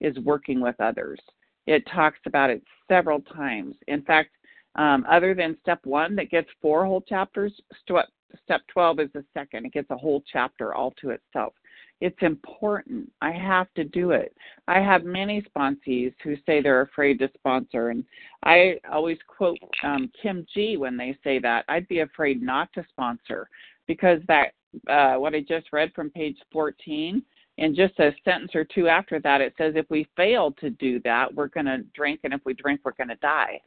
is 0.00 0.16
working 0.18 0.60
with 0.60 0.74
others. 0.80 1.18
It 1.66 1.82
talks 1.92 2.18
about 2.26 2.50
it 2.50 2.62
several 2.88 3.20
times. 3.20 3.74
In 3.88 4.02
fact, 4.02 4.30
um, 4.76 5.04
other 5.10 5.34
than 5.34 5.56
step 5.62 5.80
one 5.84 6.14
that 6.16 6.30
gets 6.30 6.48
four 6.62 6.86
whole 6.86 7.00
chapters, 7.00 7.52
step 7.82 8.62
12 8.72 9.00
is 9.00 9.08
the 9.12 9.24
second. 9.34 9.66
It 9.66 9.72
gets 9.72 9.90
a 9.90 9.96
whole 9.96 10.22
chapter 10.32 10.74
all 10.74 10.92
to 11.00 11.10
itself. 11.10 11.54
It's 12.00 12.22
important. 12.22 13.10
I 13.20 13.32
have 13.32 13.66
to 13.74 13.84
do 13.84 14.12
it. 14.12 14.34
I 14.66 14.80
have 14.80 15.04
many 15.04 15.42
sponsees 15.42 16.14
who 16.24 16.36
say 16.46 16.62
they're 16.62 16.80
afraid 16.80 17.18
to 17.18 17.30
sponsor, 17.34 17.90
and 17.90 18.04
I 18.42 18.76
always 18.90 19.18
quote 19.26 19.58
um, 19.82 20.10
Kim 20.22 20.46
G 20.54 20.78
when 20.78 20.96
they 20.96 21.18
say 21.22 21.38
that. 21.40 21.66
I'd 21.68 21.88
be 21.88 22.00
afraid 22.00 22.40
not 22.40 22.72
to 22.72 22.86
sponsor 22.90 23.48
because 23.86 24.20
that 24.28 24.52
uh, 24.88 25.16
what 25.16 25.34
I 25.34 25.40
just 25.40 25.72
read 25.72 25.92
from 25.94 26.10
page 26.10 26.36
14 26.52 27.22
and 27.58 27.76
just 27.76 27.98
a 27.98 28.12
sentence 28.24 28.52
or 28.54 28.64
two 28.64 28.88
after 28.88 29.20
that 29.20 29.40
it 29.40 29.52
says 29.58 29.74
if 29.76 29.86
we 29.90 30.06
fail 30.16 30.52
to 30.52 30.70
do 30.70 31.00
that 31.00 31.32
we're 31.34 31.48
going 31.48 31.66
to 31.66 31.82
drink 31.94 32.20
and 32.24 32.32
if 32.32 32.40
we 32.44 32.54
drink 32.54 32.80
we're 32.84 32.92
going 32.92 33.08
to 33.08 33.16
die 33.16 33.60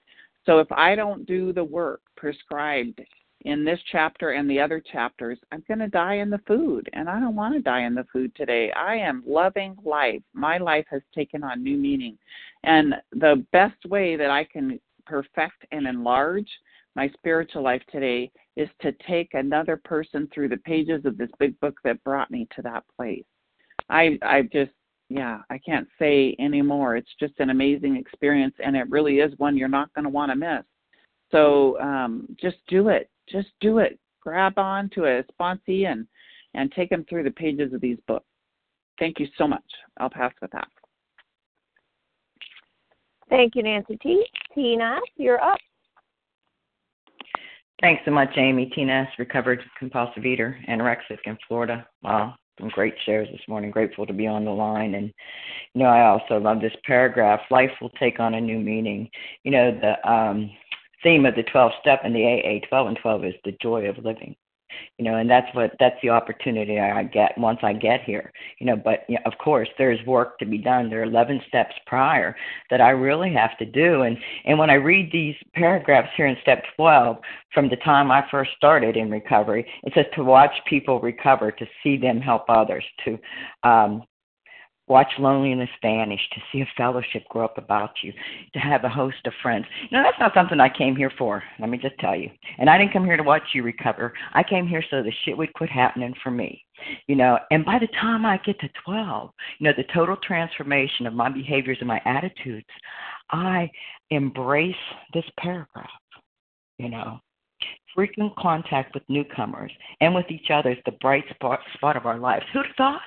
so 0.45 0.59
if 0.59 0.71
I 0.71 0.95
don't 0.95 1.25
do 1.25 1.53
the 1.53 1.63
work 1.63 2.01
prescribed 2.15 3.01
in 3.41 3.65
this 3.65 3.79
chapter 3.91 4.31
and 4.31 4.49
the 4.49 4.59
other 4.59 4.81
chapters, 4.91 5.37
I'm 5.51 5.63
going 5.67 5.79
to 5.79 5.87
die 5.87 6.15
in 6.15 6.29
the 6.29 6.41
food, 6.47 6.89
and 6.93 7.09
I 7.09 7.19
don't 7.19 7.35
want 7.35 7.55
to 7.55 7.61
die 7.61 7.83
in 7.85 7.93
the 7.93 8.05
food 8.11 8.33
today. 8.35 8.71
I 8.71 8.95
am 8.95 9.23
loving 9.25 9.75
life. 9.83 10.21
My 10.33 10.57
life 10.57 10.85
has 10.89 11.01
taken 11.13 11.43
on 11.43 11.63
new 11.63 11.77
meaning. 11.77 12.17
And 12.63 12.95
the 13.11 13.45
best 13.51 13.85
way 13.85 14.15
that 14.15 14.29
I 14.29 14.45
can 14.45 14.79
perfect 15.05 15.65
and 15.71 15.85
enlarge 15.85 16.49
my 16.95 17.09
spiritual 17.17 17.63
life 17.63 17.81
today 17.91 18.31
is 18.55 18.69
to 18.81 18.93
take 19.07 19.33
another 19.33 19.77
person 19.83 20.29
through 20.33 20.49
the 20.49 20.57
pages 20.57 21.03
of 21.05 21.17
this 21.17 21.31
big 21.39 21.59
book 21.59 21.77
that 21.83 22.03
brought 22.03 22.31
me 22.31 22.47
to 22.55 22.61
that 22.61 22.83
place. 22.95 23.25
I 23.89 24.17
I 24.21 24.43
just 24.43 24.71
yeah, 25.13 25.39
I 25.49 25.59
can't 25.59 25.87
say 25.99 26.35
anymore. 26.39 26.95
It's 26.97 27.13
just 27.19 27.33
an 27.39 27.51
amazing 27.51 27.97
experience 27.97 28.55
and 28.63 28.75
it 28.75 28.89
really 28.89 29.19
is 29.19 29.31
one 29.37 29.55
you're 29.55 29.67
not 29.67 29.93
going 29.93 30.03
to 30.03 30.09
want 30.09 30.31
to 30.31 30.35
miss. 30.35 30.63
So 31.31 31.79
um 31.79 32.27
just 32.41 32.57
do 32.67 32.89
it. 32.89 33.09
Just 33.29 33.49
do 33.61 33.77
it. 33.77 33.99
Grab 34.21 34.57
on 34.57 34.89
to 34.95 35.05
a 35.05 35.23
sponsee 35.31 35.85
and 35.85 36.07
and 36.55 36.71
take 36.71 36.89
them 36.89 37.05
through 37.07 37.23
the 37.23 37.31
pages 37.31 37.73
of 37.73 37.81
these 37.81 37.97
books. 38.07 38.25
Thank 38.99 39.19
you 39.19 39.27
so 39.37 39.47
much. 39.47 39.63
I'll 39.99 40.09
pass 40.09 40.33
with 40.41 40.51
that. 40.51 40.67
Thank 43.29 43.55
you, 43.55 43.63
Nancy 43.63 43.97
T. 43.97 44.25
Tina, 44.53 44.99
you're 45.17 45.41
up. 45.41 45.59
Thanks 47.81 48.01
so 48.05 48.11
much, 48.11 48.29
Amy. 48.37 48.71
Tina 48.73 49.01
S., 49.01 49.07
recovered 49.17 49.61
compulsive 49.77 50.25
eater, 50.25 50.57
anorexic 50.69 51.17
in 51.25 51.37
Florida. 51.47 51.85
Wow, 52.03 52.35
some 52.59 52.69
great 52.69 52.95
shares 53.05 53.27
this 53.31 53.41
morning. 53.47 53.71
Grateful 53.71 54.05
to 54.05 54.13
be 54.13 54.27
on 54.27 54.45
the 54.45 54.51
line. 54.51 54.95
And, 54.95 55.13
you 55.73 55.83
know, 55.83 55.89
I 55.89 56.07
also 56.07 56.39
love 56.39 56.61
this 56.61 56.75
paragraph 56.85 57.41
life 57.49 57.71
will 57.81 57.89
take 57.91 58.19
on 58.19 58.35
a 58.35 58.41
new 58.41 58.59
meaning. 58.59 59.09
You 59.43 59.51
know, 59.51 59.71
the 59.71 60.11
um, 60.11 60.51
theme 61.03 61.25
of 61.25 61.35
the 61.35 61.43
12 61.43 61.71
step 61.81 62.01
in 62.03 62.13
the 62.13 62.25
AA 62.25 62.65
12 62.67 62.87
and 62.87 62.97
12 63.01 63.25
is 63.25 63.33
the 63.43 63.57
joy 63.61 63.85
of 63.85 63.97
living 64.03 64.35
you 64.97 65.05
know 65.05 65.17
and 65.17 65.29
that's 65.29 65.53
what 65.55 65.71
that's 65.79 65.95
the 66.01 66.09
opportunity 66.09 66.79
i 66.79 67.03
get 67.03 67.37
once 67.37 67.59
i 67.63 67.73
get 67.73 68.03
here 68.03 68.31
you 68.59 68.65
know 68.65 68.75
but 68.75 69.05
you 69.07 69.15
know, 69.15 69.21
of 69.25 69.37
course 69.37 69.69
there's 69.77 70.03
work 70.05 70.37
to 70.39 70.45
be 70.45 70.57
done. 70.57 70.89
There 70.89 71.01
are 71.01 71.03
11 71.03 71.41
steps 71.47 71.75
prior 71.85 72.35
that 72.69 72.81
i 72.81 72.89
really 72.89 73.33
have 73.33 73.57
to 73.57 73.65
do. 73.65 74.03
And 74.03 74.17
and 74.45 74.57
when 74.57 74.69
i 74.69 74.75
read 74.75 75.11
these 75.11 75.35
paragraphs 75.53 76.09
here 76.15 76.27
in 76.27 76.37
step 76.41 76.63
12 76.75 77.17
from 77.53 77.69
the 77.69 77.77
time 77.77 78.11
i 78.11 78.23
first 78.29 78.51
started 78.57 78.97
in 78.97 79.09
recovery 79.09 79.65
it 79.83 79.93
says 79.95 80.05
to 80.15 80.23
watch 80.23 80.53
people 80.67 80.99
recover 80.99 81.51
to 81.51 81.65
see 81.81 81.97
them 81.97 82.19
help 82.19 82.45
others 82.49 82.83
to 83.05 83.19
um 83.63 84.03
watch 84.87 85.07
loneliness 85.17 85.69
vanish, 85.81 86.19
to 86.33 86.41
see 86.51 86.61
a 86.61 86.67
fellowship 86.75 87.23
grow 87.29 87.45
up 87.45 87.57
about 87.57 87.91
you, 88.01 88.11
to 88.53 88.59
have 88.59 88.83
a 88.83 88.89
host 88.89 89.17
of 89.25 89.33
friends. 89.41 89.65
You 89.89 89.97
know, 89.97 90.03
that's 90.03 90.19
not 90.19 90.33
something 90.33 90.59
I 90.59 90.69
came 90.69 90.95
here 90.95 91.11
for, 91.17 91.43
let 91.59 91.69
me 91.69 91.77
just 91.77 91.97
tell 91.99 92.15
you. 92.15 92.29
And 92.57 92.69
I 92.69 92.77
didn't 92.77 92.93
come 92.93 93.05
here 93.05 93.17
to 93.17 93.23
watch 93.23 93.43
you 93.53 93.63
recover. 93.63 94.13
I 94.33 94.43
came 94.43 94.67
here 94.67 94.83
so 94.89 95.01
the 95.01 95.13
shit 95.23 95.37
would 95.37 95.53
quit 95.53 95.69
happening 95.69 96.13
for 96.21 96.31
me. 96.31 96.63
You 97.07 97.15
know, 97.15 97.39
and 97.51 97.63
by 97.63 97.79
the 97.79 97.87
time 98.01 98.25
I 98.25 98.37
get 98.45 98.59
to 98.59 98.69
12, 98.83 99.29
you 99.59 99.63
know, 99.65 99.73
the 99.77 99.85
total 99.93 100.17
transformation 100.17 101.07
of 101.07 101.13
my 101.13 101.29
behaviors 101.29 101.77
and 101.79 101.87
my 101.87 102.01
attitudes, 102.05 102.65
I 103.31 103.69
embrace 104.09 104.75
this 105.13 105.25
paragraph, 105.39 105.89
you 106.77 106.89
know. 106.89 107.19
Frequent 107.95 108.35
contact 108.37 108.95
with 108.95 109.03
newcomers 109.07 109.71
and 110.01 110.15
with 110.15 110.25
each 110.29 110.49
other 110.51 110.71
is 110.71 110.77
the 110.85 110.93
bright 110.93 111.23
spot, 111.29 111.59
spot 111.75 111.95
of 111.95 112.07
our 112.07 112.17
lives. 112.17 112.43
Who'd 112.51 112.65
have 112.65 112.75
thought? 112.75 113.01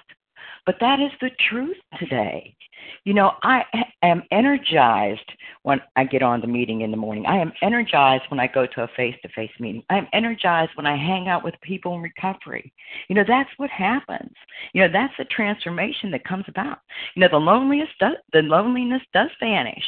But 0.64 0.76
that 0.80 1.00
is 1.00 1.12
the 1.20 1.30
truth 1.48 1.76
today. 1.98 2.56
You 3.04 3.14
know, 3.14 3.32
I 3.42 3.64
am 4.02 4.22
energized 4.30 5.30
when 5.62 5.80
I 5.96 6.04
get 6.04 6.22
on 6.22 6.40
the 6.40 6.46
meeting 6.46 6.82
in 6.82 6.90
the 6.90 6.96
morning. 6.96 7.26
I 7.26 7.36
am 7.36 7.52
energized 7.62 8.24
when 8.28 8.40
I 8.40 8.46
go 8.46 8.66
to 8.66 8.82
a 8.82 8.88
face 8.96 9.16
to 9.22 9.28
face 9.30 9.50
meeting. 9.58 9.82
I 9.90 9.98
am 9.98 10.08
energized 10.12 10.72
when 10.74 10.86
I 10.86 10.96
hang 10.96 11.28
out 11.28 11.44
with 11.44 11.54
people 11.62 11.94
in 11.94 12.02
recovery. 12.02 12.72
You 13.08 13.14
know, 13.14 13.24
that's 13.26 13.50
what 13.56 13.70
happens. 13.70 14.34
You 14.72 14.82
know, 14.82 14.92
that's 14.92 15.14
the 15.18 15.24
transformation 15.24 16.10
that 16.12 16.24
comes 16.24 16.44
about. 16.48 16.78
You 17.14 17.20
know, 17.20 17.28
the 17.30 17.38
loneliness 17.38 17.88
does 18.00 18.16
the 18.32 18.42
loneliness 18.42 19.02
does 19.12 19.30
vanish. 19.40 19.84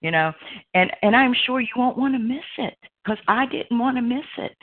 You 0.00 0.12
know, 0.12 0.32
and 0.74 0.92
and 1.02 1.16
I'm 1.16 1.34
sure 1.44 1.60
you 1.60 1.68
won't 1.76 1.98
want 1.98 2.14
to 2.14 2.20
miss 2.20 2.44
it 2.58 2.76
because 3.04 3.18
I 3.26 3.46
didn't 3.46 3.78
want 3.78 3.96
to 3.96 4.02
miss 4.02 4.26
it 4.38 4.56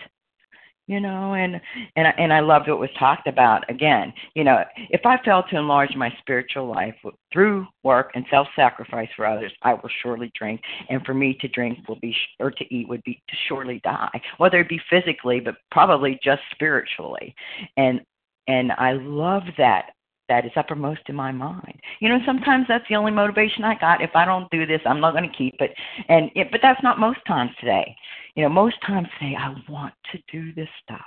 you 0.87 0.99
know 0.99 1.33
and 1.33 1.59
and 1.95 2.07
I, 2.07 2.11
and 2.17 2.31
I 2.33 2.39
loved 2.39 2.67
what 2.67 2.79
was 2.79 2.89
talked 2.97 3.27
about. 3.27 3.69
Again 3.69 4.13
you 4.35 4.43
know 4.43 4.63
if 4.89 5.01
I 5.05 5.21
fail 5.23 5.43
to 5.49 5.57
enlarge 5.57 5.95
my 5.95 6.13
spiritual 6.19 6.67
life 6.67 6.95
through 7.31 7.67
work 7.83 8.11
and 8.15 8.25
self-sacrifice 8.29 9.09
for 9.15 9.25
others 9.25 9.51
I 9.61 9.73
will 9.73 9.89
surely 10.01 10.31
drink 10.37 10.61
and 10.89 11.05
for 11.05 11.13
me 11.13 11.37
to 11.41 11.47
drink 11.47 11.79
will 11.87 11.99
be 11.99 12.15
or 12.39 12.51
to 12.51 12.73
eat 12.73 12.87
would 12.87 13.03
be 13.03 13.21
to 13.27 13.35
surely 13.47 13.81
die. 13.83 14.21
Whether 14.37 14.59
it 14.61 14.69
be 14.69 14.79
physically 14.89 15.39
but 15.39 15.55
probably 15.71 16.19
just 16.23 16.41
spiritually. 16.51 17.35
And 17.77 18.01
and 18.47 18.71
I 18.73 18.93
love 18.93 19.43
that 19.57 19.91
that 20.27 20.45
is 20.45 20.51
uppermost 20.55 21.01
in 21.07 21.15
my 21.15 21.31
mind. 21.31 21.79
You 21.99 22.09
know, 22.09 22.19
sometimes 22.25 22.65
that's 22.67 22.85
the 22.89 22.95
only 22.95 23.11
motivation 23.11 23.63
I 23.63 23.75
got. 23.75 24.01
If 24.01 24.15
I 24.15 24.25
don't 24.25 24.49
do 24.49 24.65
this, 24.65 24.81
I'm 24.85 24.99
not 24.99 25.11
going 25.11 25.29
to 25.29 25.37
keep 25.37 25.55
it. 25.59 25.71
And 26.09 26.31
it, 26.35 26.49
but 26.51 26.61
that's 26.61 26.81
not 26.81 26.99
most 26.99 27.19
times 27.27 27.51
today 27.59 27.95
you 28.35 28.43
know, 28.43 28.49
most 28.49 28.75
times 28.85 29.07
today 29.19 29.35
I 29.37 29.55
want 29.69 29.93
to 30.11 30.19
do 30.31 30.53
this 30.53 30.69
stuff. 30.83 31.01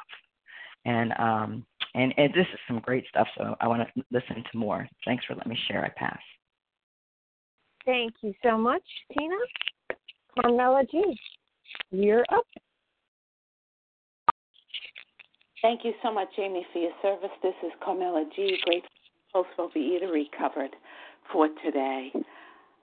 And 0.84 1.12
um 1.18 1.64
and, 1.94 2.12
and 2.16 2.32
this 2.34 2.46
is 2.52 2.60
some 2.66 2.80
great 2.80 3.04
stuff, 3.08 3.26
so 3.36 3.56
I 3.60 3.66
want 3.66 3.82
to 3.82 4.04
listen 4.10 4.44
to 4.52 4.58
more. 4.58 4.86
Thanks 5.04 5.24
for 5.24 5.34
letting 5.34 5.50
me 5.50 5.58
share. 5.66 5.84
I 5.84 5.88
pass. 5.96 6.18
Thank 7.84 8.14
you 8.22 8.34
so 8.42 8.58
much, 8.58 8.82
Tina. 9.16 9.34
Carmela 10.38 10.82
G, 10.90 11.18
you're 11.90 12.24
up. 12.30 12.44
Thank 15.62 15.84
you 15.84 15.92
so 16.02 16.12
much, 16.12 16.28
Amy, 16.38 16.64
for 16.72 16.78
your 16.78 16.92
service. 17.02 17.30
This 17.42 17.54
is 17.64 17.72
Carmela 17.82 18.24
G, 18.36 18.58
grateful 18.64 18.90
for 19.32 19.46
Eater 19.76 20.10
recovered 20.10 20.74
for 21.32 21.48
today. 21.64 22.12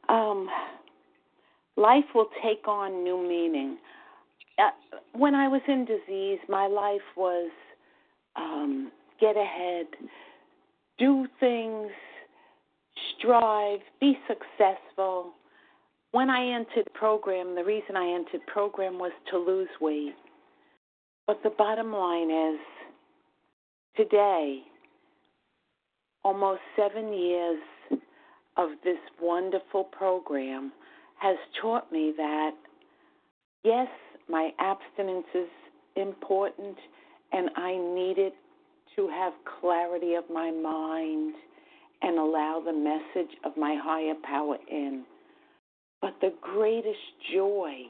Um, 0.10 0.48
life 1.78 2.06
will 2.14 2.30
take 2.44 2.68
on 2.68 3.04
new 3.04 3.22
meaning 3.28 3.78
uh, 4.58 4.70
when 5.14 5.36
I 5.36 5.48
was 5.48 5.62
in 5.68 5.86
disease, 5.86 6.40
my 6.48 6.68
life 6.68 7.02
was 7.16 7.52
um, 8.36 8.92
get 9.20 9.36
ahead, 9.36 9.88
do 10.98 11.28
things, 11.40 11.92
strive, 13.18 13.80
be 14.00 14.18
successful. 14.28 15.34
When 16.12 16.30
I 16.30 16.56
entered 16.56 16.92
program, 16.94 17.56
the 17.56 17.64
reason 17.64 17.98
I 17.98 18.14
entered 18.14 18.46
program 18.48 18.98
was 18.98 19.12
to 19.32 19.38
lose 19.38 19.70
weight. 19.82 20.16
But 21.28 21.42
the 21.44 21.50
bottom 21.50 21.92
line 21.92 22.30
is 22.30 22.60
today, 23.98 24.62
almost 26.26 26.62
seven 26.76 27.14
years 27.14 27.62
of 28.58 28.70
this 28.84 28.98
wonderful 29.22 29.84
program 29.84 30.72
has 31.22 31.38
taught 31.62 31.92
me 31.92 32.14
that 32.18 32.52
yes, 33.64 33.88
my 34.28 34.50
abstinence 34.60 35.28
is 35.36 35.48
important, 35.96 36.76
and 37.32 37.50
I 37.56 37.78
needed 37.78 38.34
to 38.96 39.08
have 39.08 39.34
clarity 39.62 40.16
of 40.16 40.24
my 40.34 40.50
mind 40.50 41.36
and 42.02 42.18
allow 42.18 42.62
the 42.66 42.74
message 42.74 43.36
of 43.44 43.56
my 43.56 43.78
higher 43.82 44.16
power 44.24 44.58
in. 44.70 45.04
But 46.02 46.16
the 46.22 46.34
greatest 46.42 46.98
joy 47.34 47.84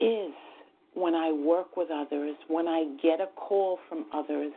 is 0.00 0.32
when 0.94 1.14
I 1.14 1.30
work 1.32 1.76
with 1.76 1.90
others, 1.90 2.36
when 2.48 2.66
I 2.66 2.96
get 3.02 3.20
a 3.20 3.28
call 3.36 3.78
from 3.88 4.06
others. 4.14 4.52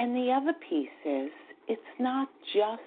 And 0.00 0.16
the 0.16 0.32
other 0.32 0.54
piece 0.66 0.88
is 1.04 1.30
it's 1.68 1.82
not 1.98 2.26
just 2.54 2.80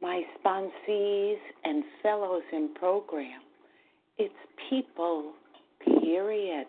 my 0.00 0.22
sponsees 0.34 1.36
and 1.64 1.84
fellows 2.02 2.42
in 2.50 2.70
program. 2.74 3.42
It's 4.16 4.32
people, 4.70 5.32
period. 5.84 6.66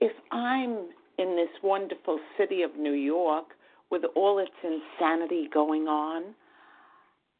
If 0.00 0.10
I'm 0.32 0.88
in 1.18 1.36
this 1.36 1.50
wonderful 1.62 2.18
city 2.36 2.62
of 2.62 2.74
New 2.76 2.94
York 2.94 3.44
with 3.92 4.02
all 4.16 4.40
its 4.40 4.50
insanity 4.64 5.48
going 5.54 5.86
on, 5.86 6.34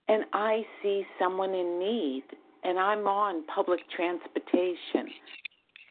and 0.07 0.23
I 0.33 0.65
see 0.85 1.05
someone 1.19 1.53
in 1.53 1.81
need, 1.81 2.23
and 2.63 2.79
I'm 2.79 3.09
on 3.09 3.45
public 3.53 3.81
transportation, 3.91 5.13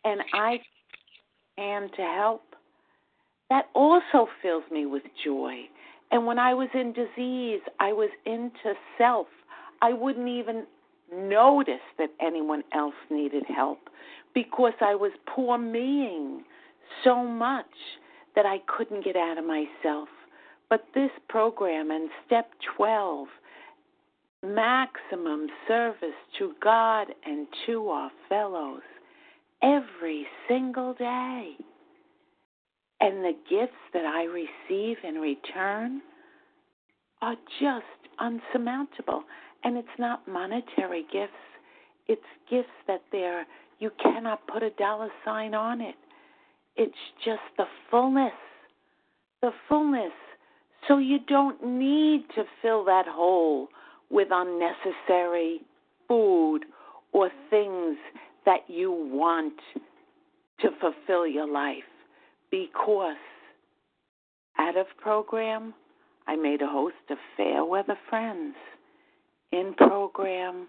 and 0.06 0.22
I 0.34 0.62
am 1.58 1.90
to 1.98 2.02
help, 2.02 2.44
that 3.52 3.66
also 3.74 4.30
fills 4.42 4.64
me 4.72 4.86
with 4.86 5.04
joy. 5.26 5.56
And 6.10 6.26
when 6.26 6.40
I 6.40 6.54
was 6.54 6.70
in 6.74 6.94
disease, 6.94 7.60
I 7.82 7.92
was 7.92 8.10
into 8.26 8.76
self. 8.98 9.28
I 9.82 9.92
wouldn't 9.92 10.30
even 10.30 10.64
notice 11.14 11.84
that 11.98 12.12
anyone 12.22 12.64
else 12.74 12.96
needed 13.10 13.44
help 13.54 13.90
because 14.34 14.72
I 14.80 14.96
was 14.96 15.12
poor 15.28 15.58
meing 15.58 16.46
so 17.04 17.26
much 17.26 17.66
that 18.38 18.46
I 18.46 18.60
couldn't 18.68 19.04
get 19.04 19.18
out 19.18 19.38
of 19.38 19.44
myself. 19.44 20.08
But 20.70 20.86
this 20.96 21.12
program 21.28 21.92
and 21.92 22.10
step 22.26 22.52
12, 22.78 23.28
maximum 24.44 25.48
service 25.68 26.16
to 26.40 26.54
God 26.64 27.08
and 27.26 27.48
to 27.66 27.90
our 27.90 28.12
fellows, 28.30 28.80
every 29.62 30.26
single 30.48 30.94
day. 30.94 31.58
And 33.02 33.24
the 33.26 33.34
gifts 33.50 33.74
that 33.94 34.06
I 34.06 34.26
receive 34.26 34.98
in 35.04 35.16
return 35.16 36.02
are 37.24 37.36
just 37.60 37.86
unsurmountable. 38.20 39.24
And 39.64 39.76
it's 39.76 39.88
not 39.98 40.28
monetary 40.28 41.06
gifts, 41.12 41.34
it's 42.08 42.22
gifts 42.50 42.70
that 42.88 43.02
they're, 43.12 43.46
you 43.80 43.92
cannot 44.02 44.46
put 44.48 44.64
a 44.64 44.70
dollar 44.72 45.10
sign 45.26 45.54
on 45.56 45.82
it. 45.82 45.96
It's 46.76 46.94
just 47.26 47.42
the 47.58 47.66
fullness, 47.90 48.34
the 49.42 49.52
fullness. 49.68 50.14
So 50.88 51.00
you 51.00 51.20
don't 51.28 51.64
need 51.64 52.26
to 52.36 52.44
fill 52.62 52.86
that 52.86 53.06
hole 53.08 53.68
with 54.10 54.28
unnecessary 54.32 55.62
food 56.08 56.62
or 57.14 57.30
things 57.50 57.98
that 58.46 58.62
you 58.68 58.92
want 58.92 59.54
to 60.60 60.70
fulfill 60.80 61.26
your 61.28 61.52
life 61.52 61.84
because 62.52 63.16
out 64.60 64.78
of 64.78 64.86
program, 64.98 65.74
I 66.28 66.36
made 66.36 66.62
a 66.62 66.68
host 66.68 66.96
of 67.10 67.18
fair 67.36 67.66
weather 67.66 67.98
friends. 68.10 68.56
In 69.52 69.74
program, 69.76 70.68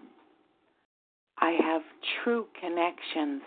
I 1.39 1.51
have 1.61 1.81
true 2.23 2.47
connections 2.59 3.41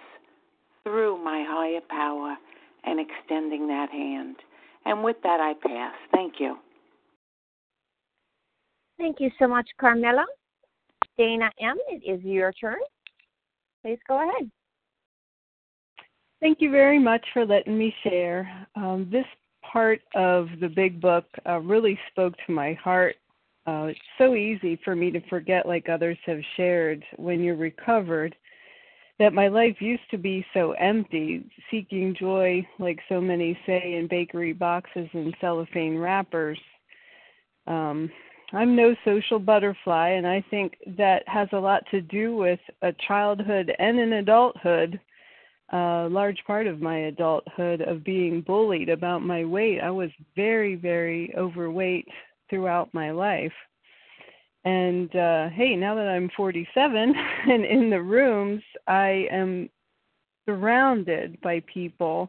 through 0.84 1.22
my 1.22 1.44
higher 1.46 1.80
power 1.88 2.36
and 2.84 3.00
extending 3.00 3.66
that 3.68 3.90
hand. 3.90 4.36
And 4.84 5.02
with 5.02 5.16
that, 5.24 5.40
I 5.40 5.54
pass. 5.66 5.94
Thank 6.12 6.34
you. 6.38 6.56
Thank 8.98 9.16
you 9.18 9.30
so 9.38 9.48
much, 9.48 9.68
Carmela. 9.80 10.24
Dana 11.18 11.50
M., 11.60 11.76
it 11.88 12.02
is 12.08 12.22
your 12.24 12.52
turn. 12.52 12.76
Please 13.82 13.98
go 14.06 14.22
ahead. 14.22 14.50
Thank 16.46 16.60
you 16.60 16.70
very 16.70 17.00
much 17.00 17.26
for 17.32 17.44
letting 17.44 17.76
me 17.76 17.92
share. 18.04 18.68
Um, 18.76 19.08
this 19.10 19.26
part 19.64 20.00
of 20.14 20.46
the 20.60 20.68
big 20.68 21.00
book 21.00 21.24
uh, 21.44 21.58
really 21.58 21.98
spoke 22.12 22.34
to 22.46 22.52
my 22.52 22.72
heart. 22.74 23.16
Uh, 23.66 23.86
it's 23.86 23.98
so 24.16 24.36
easy 24.36 24.78
for 24.84 24.94
me 24.94 25.10
to 25.10 25.20
forget, 25.28 25.66
like 25.66 25.88
others 25.88 26.16
have 26.24 26.38
shared, 26.56 27.02
when 27.16 27.42
you're 27.42 27.56
recovered, 27.56 28.36
that 29.18 29.32
my 29.32 29.48
life 29.48 29.74
used 29.80 30.08
to 30.12 30.18
be 30.18 30.46
so 30.54 30.70
empty, 30.74 31.44
seeking 31.68 32.14
joy, 32.16 32.64
like 32.78 33.00
so 33.08 33.20
many 33.20 33.58
say, 33.66 33.94
in 33.94 34.06
bakery 34.06 34.52
boxes 34.52 35.08
and 35.14 35.34
cellophane 35.40 35.98
wrappers. 35.98 36.60
Um, 37.66 38.08
I'm 38.52 38.76
no 38.76 38.94
social 39.04 39.40
butterfly, 39.40 40.10
and 40.10 40.28
I 40.28 40.44
think 40.48 40.74
that 40.96 41.24
has 41.26 41.48
a 41.50 41.58
lot 41.58 41.82
to 41.90 42.00
do 42.00 42.36
with 42.36 42.60
a 42.82 42.92
childhood 43.08 43.74
and 43.80 43.98
an 43.98 44.12
adulthood, 44.12 45.00
a 45.70 46.08
large 46.10 46.38
part 46.46 46.66
of 46.66 46.80
my 46.80 46.96
adulthood 46.98 47.80
of 47.80 48.04
being 48.04 48.40
bullied 48.40 48.88
about 48.88 49.22
my 49.22 49.44
weight. 49.44 49.80
I 49.80 49.90
was 49.90 50.10
very, 50.34 50.76
very 50.76 51.34
overweight 51.36 52.06
throughout 52.48 52.92
my 52.94 53.10
life. 53.10 53.52
And 54.64 55.14
uh 55.14 55.48
hey, 55.50 55.76
now 55.76 55.94
that 55.94 56.08
I'm 56.08 56.30
47 56.36 57.14
and 57.48 57.64
in 57.64 57.90
the 57.90 58.02
rooms, 58.02 58.62
I 58.86 59.26
am 59.30 59.68
surrounded 60.48 61.40
by 61.40 61.62
people 61.72 62.28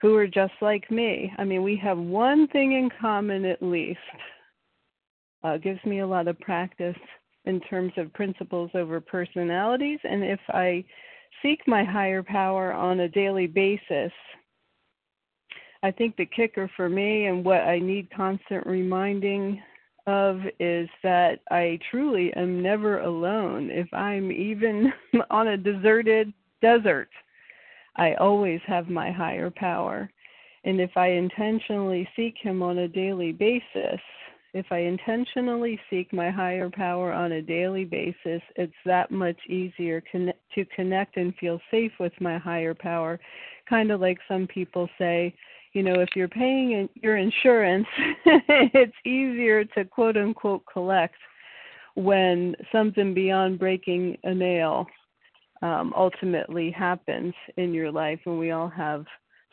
who 0.00 0.16
are 0.16 0.26
just 0.26 0.54
like 0.60 0.90
me. 0.90 1.32
I 1.38 1.44
mean, 1.44 1.62
we 1.62 1.76
have 1.76 1.98
one 1.98 2.48
thing 2.48 2.72
in 2.72 2.90
common 3.00 3.44
at 3.44 3.62
least 3.62 4.00
uh, 5.44 5.58
gives 5.58 5.82
me 5.84 6.00
a 6.00 6.06
lot 6.06 6.28
of 6.28 6.38
practice 6.40 6.96
in 7.44 7.60
terms 7.60 7.92
of 7.96 8.12
principles 8.12 8.70
over 8.74 9.00
personalities. 9.00 9.98
And 10.04 10.24
if 10.24 10.40
I 10.48 10.84
seek 11.42 11.66
my 11.66 11.84
higher 11.84 12.22
power 12.22 12.72
on 12.72 13.00
a 13.00 13.08
daily 13.08 13.46
basis, 13.46 14.12
I 15.82 15.90
think 15.90 16.16
the 16.16 16.26
kicker 16.26 16.70
for 16.76 16.88
me 16.88 17.26
and 17.26 17.44
what 17.44 17.62
I 17.62 17.78
need 17.78 18.08
constant 18.14 18.66
reminding 18.66 19.60
of 20.06 20.40
is 20.58 20.88
that 21.02 21.40
I 21.50 21.78
truly 21.90 22.32
am 22.34 22.62
never 22.62 23.00
alone. 23.00 23.70
If 23.70 23.92
I'm 23.92 24.30
even 24.32 24.92
on 25.30 25.48
a 25.48 25.56
deserted 25.56 26.32
desert, 26.60 27.10
I 27.96 28.14
always 28.14 28.60
have 28.66 28.88
my 28.88 29.10
higher 29.10 29.50
power. 29.50 30.10
And 30.64 30.80
if 30.80 30.96
I 30.96 31.08
intentionally 31.08 32.08
seek 32.14 32.36
Him 32.40 32.62
on 32.62 32.78
a 32.78 32.88
daily 32.88 33.32
basis, 33.32 34.00
if 34.54 34.66
I 34.70 34.78
intentionally 34.78 35.80
seek 35.88 36.12
my 36.12 36.30
higher 36.30 36.68
power 36.68 37.10
on 37.12 37.32
a 37.32 37.42
daily 37.42 37.84
basis, 37.84 38.42
it's 38.56 38.72
that 38.84 39.10
much 39.10 39.38
easier 39.48 40.02
con- 40.12 40.32
to 40.54 40.64
connect 40.76 41.16
and 41.16 41.34
feel 41.36 41.58
safe 41.70 41.92
with 41.98 42.12
my 42.20 42.36
higher 42.36 42.74
power. 42.74 43.18
Kind 43.68 43.90
of 43.90 44.00
like 44.00 44.18
some 44.28 44.46
people 44.46 44.88
say, 44.98 45.34
you 45.72 45.82
know, 45.82 46.00
if 46.00 46.10
you're 46.14 46.28
paying 46.28 46.72
in 46.72 46.88
your 46.94 47.16
insurance, 47.16 47.86
it's 48.26 48.96
easier 49.06 49.64
to 49.64 49.86
quote 49.86 50.18
unquote 50.18 50.64
collect 50.70 51.16
when 51.94 52.54
something 52.70 53.14
beyond 53.14 53.58
breaking 53.58 54.18
a 54.24 54.34
nail 54.34 54.86
um, 55.62 55.94
ultimately 55.96 56.70
happens 56.70 57.32
in 57.56 57.72
your 57.72 57.90
life. 57.90 58.20
And 58.26 58.38
we 58.38 58.50
all 58.50 58.68
have 58.68 59.06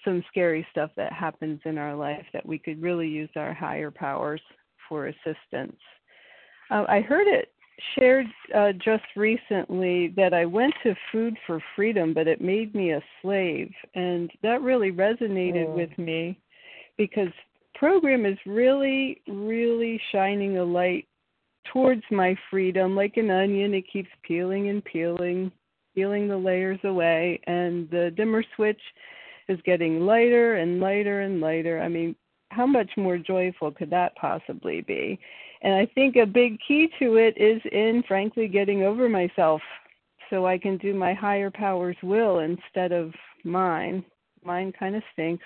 some 0.04 0.24
scary 0.30 0.66
stuff 0.72 0.92
that 0.98 1.14
happens 1.14 1.62
in 1.64 1.78
our 1.78 1.96
life 1.96 2.26
that 2.34 2.46
we 2.46 2.58
could 2.58 2.82
really 2.82 3.08
use 3.08 3.30
our 3.38 3.54
higher 3.54 3.92
powers 3.92 4.42
for 4.90 5.08
assistance. 5.08 5.78
Uh, 6.72 6.84
I 6.90 7.02
heard 7.02 7.28
it 7.28 7.50
shared 7.98 8.26
uh, 8.56 8.74
just 8.74 9.04
recently 9.16 10.14
that 10.18 10.34
I 10.34 10.46
went 10.46 10.74
to 10.84 10.96
Food 11.12 11.36
for 11.48 11.62
Freedom, 11.76 12.14
but 12.14 12.28
it 12.28 12.42
made 12.42 12.76
me 12.76 12.92
a 12.92 13.02
slave, 13.22 13.72
and 13.96 14.30
that 14.44 14.62
really 14.62 14.92
resonated 14.92 15.68
oh. 15.68 15.76
with 15.76 15.98
me 15.98 16.38
because 16.98 17.30
program 17.76 18.26
is 18.26 18.38
really, 18.46 19.22
really 19.28 20.00
shining 20.12 20.58
a 20.58 20.64
light 20.64 21.08
towards 21.72 22.04
my 22.12 22.36
freedom 22.50 22.96
like 22.96 23.18
an 23.18 23.30
onion. 23.30 23.74
It 23.74 23.86
keeps 23.92 24.10
peeling 24.24 24.70
and 24.70 24.84
peeling, 24.84 25.52
peeling 25.96 26.28
the 26.28 26.38
layers 26.38 26.80
away, 26.84 27.40
and 27.48 27.90
the 27.90 28.12
dimmer 28.16 28.44
switch 28.56 28.82
is 29.48 29.60
getting 29.66 30.02
lighter 30.02 30.56
and 30.56 30.80
lighter 30.80 31.22
and 31.22 31.40
lighter. 31.40 31.82
I 31.82 31.88
mean, 31.88 32.16
how 32.50 32.66
much 32.66 32.90
more 32.98 33.18
joyful 33.18 33.72
could 33.72 33.90
that 33.92 34.16
possibly 34.16 34.82
be? 34.82 35.20
And 35.62 35.74
I 35.74 35.86
think 35.88 36.16
a 36.16 36.26
big 36.26 36.58
key 36.66 36.90
to 37.00 37.18
it 37.18 37.36
is 37.38 37.62
in, 37.72 38.04
frankly, 38.08 38.48
getting 38.48 38.84
over 38.84 39.10
myself 39.10 39.62
so 40.30 40.46
I 40.46 40.58
can 40.58 40.78
do 40.78 40.94
my 40.94 41.14
higher 41.14 41.52
power's 41.52 41.98
will 42.04 42.40
instead 42.40 42.92
of 42.92 43.14
mine. 43.44 44.06
Mine 44.44 44.72
kind 44.78 44.96
of 44.96 45.04
stinks. 45.14 45.46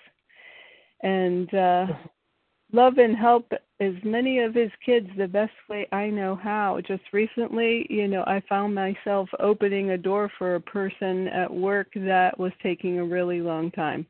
And 1.01 1.53
uh, 1.53 1.87
love 2.73 2.97
and 2.97 3.15
help 3.15 3.51
as 3.79 3.93
many 4.03 4.39
of 4.39 4.53
his 4.53 4.71
kids 4.85 5.07
the 5.17 5.27
best 5.27 5.53
way 5.69 5.87
I 5.91 6.09
know 6.09 6.35
how. 6.35 6.79
Just 6.87 7.03
recently, 7.11 7.87
you 7.89 8.07
know, 8.07 8.23
I 8.27 8.41
found 8.47 8.75
myself 8.75 9.29
opening 9.39 9.91
a 9.91 9.97
door 9.97 10.31
for 10.37 10.55
a 10.55 10.61
person 10.61 11.27
at 11.29 11.51
work 11.51 11.87
that 11.95 12.37
was 12.37 12.51
taking 12.61 12.99
a 12.99 13.05
really 13.05 13.41
long 13.41 13.71
time 13.71 14.05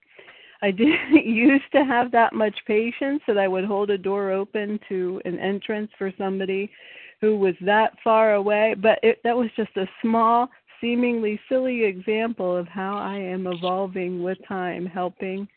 I 0.64 0.72
didn't 0.72 1.26
used 1.26 1.70
to 1.74 1.84
have 1.84 2.12
that 2.12 2.34
much 2.34 2.58
patience 2.66 3.22
that 3.28 3.38
I 3.38 3.48
would 3.48 3.66
hold 3.66 3.90
a 3.90 3.98
door 3.98 4.32
open 4.32 4.80
to 4.90 5.22
an 5.26 5.38
entrance 5.38 5.92
for 5.98 6.12
somebody 6.18 6.72
who 7.22 7.38
was 7.38 7.56
that 7.62 7.94
far 8.04 8.34
away, 8.36 8.76
but 8.82 9.00
it, 9.04 9.20
that 9.24 9.36
was 9.36 9.50
just 9.56 9.76
a 9.78 9.86
small, 10.02 10.50
seemingly 10.82 11.40
silly 11.48 11.84
example 11.84 12.56
of 12.56 12.68
how 12.68 12.98
I 12.98 13.18
am 13.18 13.46
evolving 13.48 14.24
with 14.24 14.38
time, 14.48 14.86
helping 14.86 15.48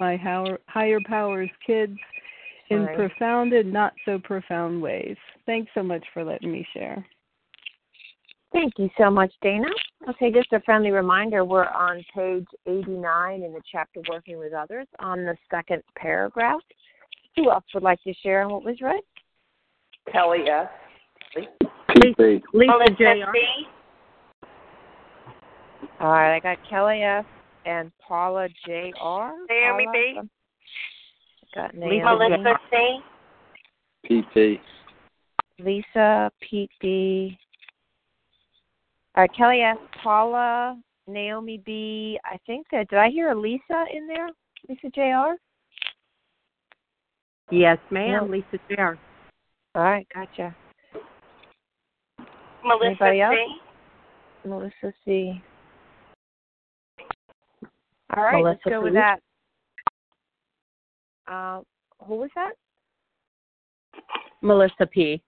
my 0.00 0.16
higher, 0.16 0.58
higher 0.66 1.00
powers 1.06 1.50
kids 1.66 1.96
in 2.70 2.84
right. 2.84 2.96
profound 2.96 3.52
and 3.52 3.72
not 3.72 3.92
so 4.04 4.18
profound 4.18 4.80
ways. 4.80 5.16
Thanks 5.46 5.70
so 5.74 5.82
much 5.82 6.04
for 6.12 6.24
letting 6.24 6.50
me 6.50 6.66
share. 6.72 7.06
Thank 8.52 8.74
you 8.78 8.88
so 8.96 9.10
much, 9.10 9.32
Dana. 9.42 9.66
Okay, 10.08 10.30
just 10.30 10.52
a 10.52 10.60
friendly 10.60 10.90
reminder 10.90 11.44
we're 11.46 11.64
on 11.64 12.04
page 12.14 12.46
89 12.66 13.42
in 13.42 13.52
the 13.54 13.60
chapter 13.70 14.00
Working 14.10 14.38
with 14.38 14.52
Others 14.52 14.86
on 14.98 15.24
the 15.24 15.34
second 15.50 15.82
paragraph. 15.96 16.60
Who 17.36 17.50
else 17.50 17.64
would 17.72 17.82
like 17.82 18.02
to 18.02 18.12
share 18.22 18.46
what 18.46 18.64
was 18.64 18.76
read? 18.82 19.00
Kelly 20.12 20.40
S. 20.50 20.68
Lisa, 21.94 22.42
Lisa 22.52 22.94
J.R. 22.98 23.34
All 26.00 26.10
right, 26.10 26.36
I 26.36 26.40
got 26.40 26.58
Kelly 26.68 27.00
S. 27.02 27.24
and 27.64 27.90
Paula 28.06 28.48
J.R. 28.66 29.32
Naomi 29.48 29.86
B. 29.90 30.20
Got 31.54 31.74
Naomi 31.74 32.02
Melissa 32.02 32.58
C. 32.70 33.00
PT. 34.04 34.60
Lisa, 35.64 36.30
Pete 36.40 36.70
B. 36.80 37.38
All 39.16 39.22
right, 39.22 39.30
Kelly 39.36 39.60
S. 39.60 39.76
Paula, 40.02 40.76
Naomi 41.06 41.62
B. 41.64 42.18
I 42.24 42.36
think 42.46 42.66
that 42.72 42.88
did 42.88 42.98
I 42.98 43.10
hear 43.10 43.30
a 43.30 43.34
Lisa 43.34 43.84
in 43.94 44.08
there? 44.08 44.28
Lisa 44.68 44.88
Jr. 44.92 45.36
Yes, 47.54 47.78
ma'am. 47.90 48.26
No. 48.26 48.32
Lisa 48.32 48.58
Jr. 48.68 48.94
All 49.76 49.82
right, 49.82 50.06
gotcha. 50.12 50.54
Melissa 52.64 53.04
Anybody 53.04 53.36
C. 54.42 54.48
Melissa 54.48 54.92
C. 55.04 55.42
All 58.16 58.24
right, 58.24 58.42
Melissa, 58.42 58.48
let's 58.48 58.64
go 58.64 58.82
with 58.82 58.94
that. 58.94 59.20
Uh, 61.30 61.60
who 62.04 62.16
was 62.16 62.30
that? 62.34 62.52
Melissa 64.42 64.86
P. 64.86 65.22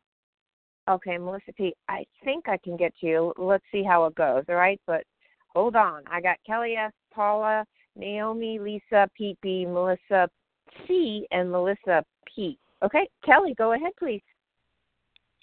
Okay, 0.88 1.18
Melissa 1.18 1.52
P. 1.56 1.74
I 1.88 2.04
think 2.24 2.48
I 2.48 2.56
can 2.58 2.76
get 2.76 2.92
to 3.00 3.06
you. 3.06 3.32
Let's 3.36 3.64
see 3.72 3.82
how 3.82 4.04
it 4.06 4.14
goes. 4.14 4.44
All 4.48 4.54
right, 4.54 4.80
but 4.86 5.02
hold 5.48 5.74
on. 5.74 6.02
I 6.06 6.20
got 6.20 6.36
Kelly 6.46 6.74
S, 6.74 6.92
Paula, 7.12 7.64
Naomi, 7.96 8.58
Lisa, 8.58 9.08
Pete 9.16 9.38
Melissa 9.42 10.28
C, 10.86 11.26
and 11.30 11.50
Melissa 11.50 12.04
P. 12.32 12.58
Okay, 12.82 13.08
Kelly, 13.24 13.54
go 13.56 13.72
ahead, 13.72 13.92
please. 13.98 14.22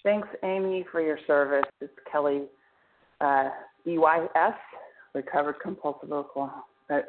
Thanks, 0.02 0.28
Amy, 0.42 0.84
for 0.92 1.00
your 1.00 1.18
service. 1.26 1.64
It's 1.80 1.92
Kelly 2.10 2.42
uh, 3.20 3.48
EYS, 3.86 4.54
recovered 5.14 5.56
compulsive 5.62 6.12
alcohol. 6.12 6.68
Uh, 6.90 7.00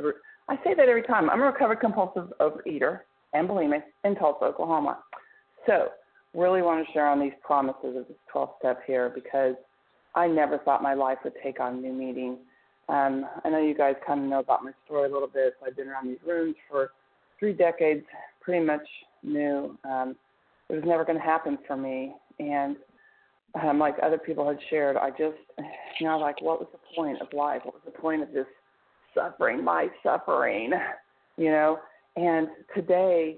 I 0.48 0.56
say 0.64 0.74
that 0.76 0.88
every 0.88 1.04
time. 1.04 1.30
I'm 1.30 1.42
a 1.42 1.46
recovered 1.46 1.80
compulsive 1.80 2.32
overeater 2.40 3.02
and 3.34 3.50
bulimic 3.50 3.84
in 4.04 4.16
Tulsa, 4.16 4.46
Oklahoma. 4.46 5.00
So, 5.66 5.90
really 6.36 6.62
want 6.62 6.86
to 6.86 6.94
share 6.94 7.08
on 7.08 7.20
these 7.20 7.34
promises 7.44 7.96
of 7.98 8.08
this 8.08 8.18
12 8.32 8.50
step 8.60 8.82
here 8.86 9.12
because 9.14 9.56
I 10.14 10.28
never 10.28 10.58
thought 10.60 10.84
my 10.84 10.94
life 10.94 11.18
would 11.24 11.34
take 11.44 11.60
on 11.60 11.82
new 11.82 11.94
meaning. 11.94 12.38
Um, 12.88 13.26
I 13.44 13.50
know 13.50 13.60
you 13.60 13.76
guys 13.76 13.96
kind 14.06 14.22
of 14.22 14.30
know 14.30 14.40
about 14.40 14.64
my 14.64 14.72
story 14.86 15.10
a 15.10 15.14
little 15.14 15.28
bit. 15.28 15.56
So 15.60 15.68
I've 15.68 15.76
been 15.76 15.88
around 15.88 16.08
these 16.08 16.20
rooms 16.26 16.56
for 16.70 16.92
three 17.40 17.54
decades, 17.54 18.06
pretty 18.42 18.66
much 18.66 18.88
new. 19.24 19.78
Um, 19.84 20.16
it 20.70 20.76
was 20.76 20.84
never 20.86 21.04
going 21.04 21.18
to 21.18 21.24
happen 21.24 21.58
for 21.68 21.76
me. 21.76 22.14
And 22.40 22.76
um, 23.62 23.80
like 23.80 23.96
other 24.04 24.18
people 24.18 24.48
had 24.48 24.60
shared, 24.70 24.98
I 24.98 25.10
just, 25.12 25.38
you 26.00 26.08
know, 26.08 26.18
like, 26.18 26.42
what 26.42 26.60
was 26.60 26.68
the 26.72 26.80
point 26.96 27.22
of 27.22 27.28
life? 27.34 27.62
What 27.64 27.74
was 27.76 27.84
the 27.86 28.00
point 28.00 28.22
of 28.22 28.32
this 28.32 28.46
suffering, 29.14 29.64
my 29.64 29.88
suffering, 30.04 30.72
you 31.38 31.50
know? 31.50 31.80
And 32.16 32.48
today, 32.74 33.38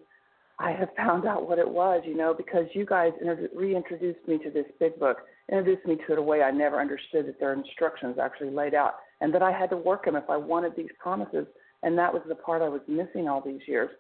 I 0.60 0.72
have 0.72 0.90
found 0.98 1.26
out 1.26 1.48
what 1.48 1.60
it 1.60 1.70
was, 1.70 2.02
you 2.06 2.16
know, 2.18 2.34
because 2.34 2.66
you 2.74 2.86
guys 2.86 3.12
reintroduced 3.56 4.28
me 4.28 4.40
to 4.40 4.50
this 4.50 4.66
big 4.80 5.00
book, 5.00 5.18
introduced 5.52 5.86
me 5.86 5.98
to 6.08 6.14
it 6.14 6.20
a 6.20 6.22
way 6.22 6.42
I 6.42 6.50
never 6.50 6.82
understood 6.82 7.28
that 7.28 7.40
their 7.40 7.54
instructions 7.54 8.18
actually 8.18 8.50
laid 8.50 8.74
out, 8.74 8.96
and 9.22 9.34
that 9.34 9.44
I 9.44 9.52
had 9.52 9.70
to 9.70 9.78
work 9.78 10.06
them 10.06 10.16
if 10.16 10.30
I 10.30 10.38
wanted 10.38 10.76
these 10.76 10.90
promises. 11.00 11.46
And 11.84 11.96
that 12.00 12.12
was 12.12 12.24
the 12.28 12.36
part 12.36 12.64
I 12.64 12.70
was 12.70 12.82
missing 12.88 13.28
all 13.28 13.40
these 13.40 13.62
years. 13.68 13.92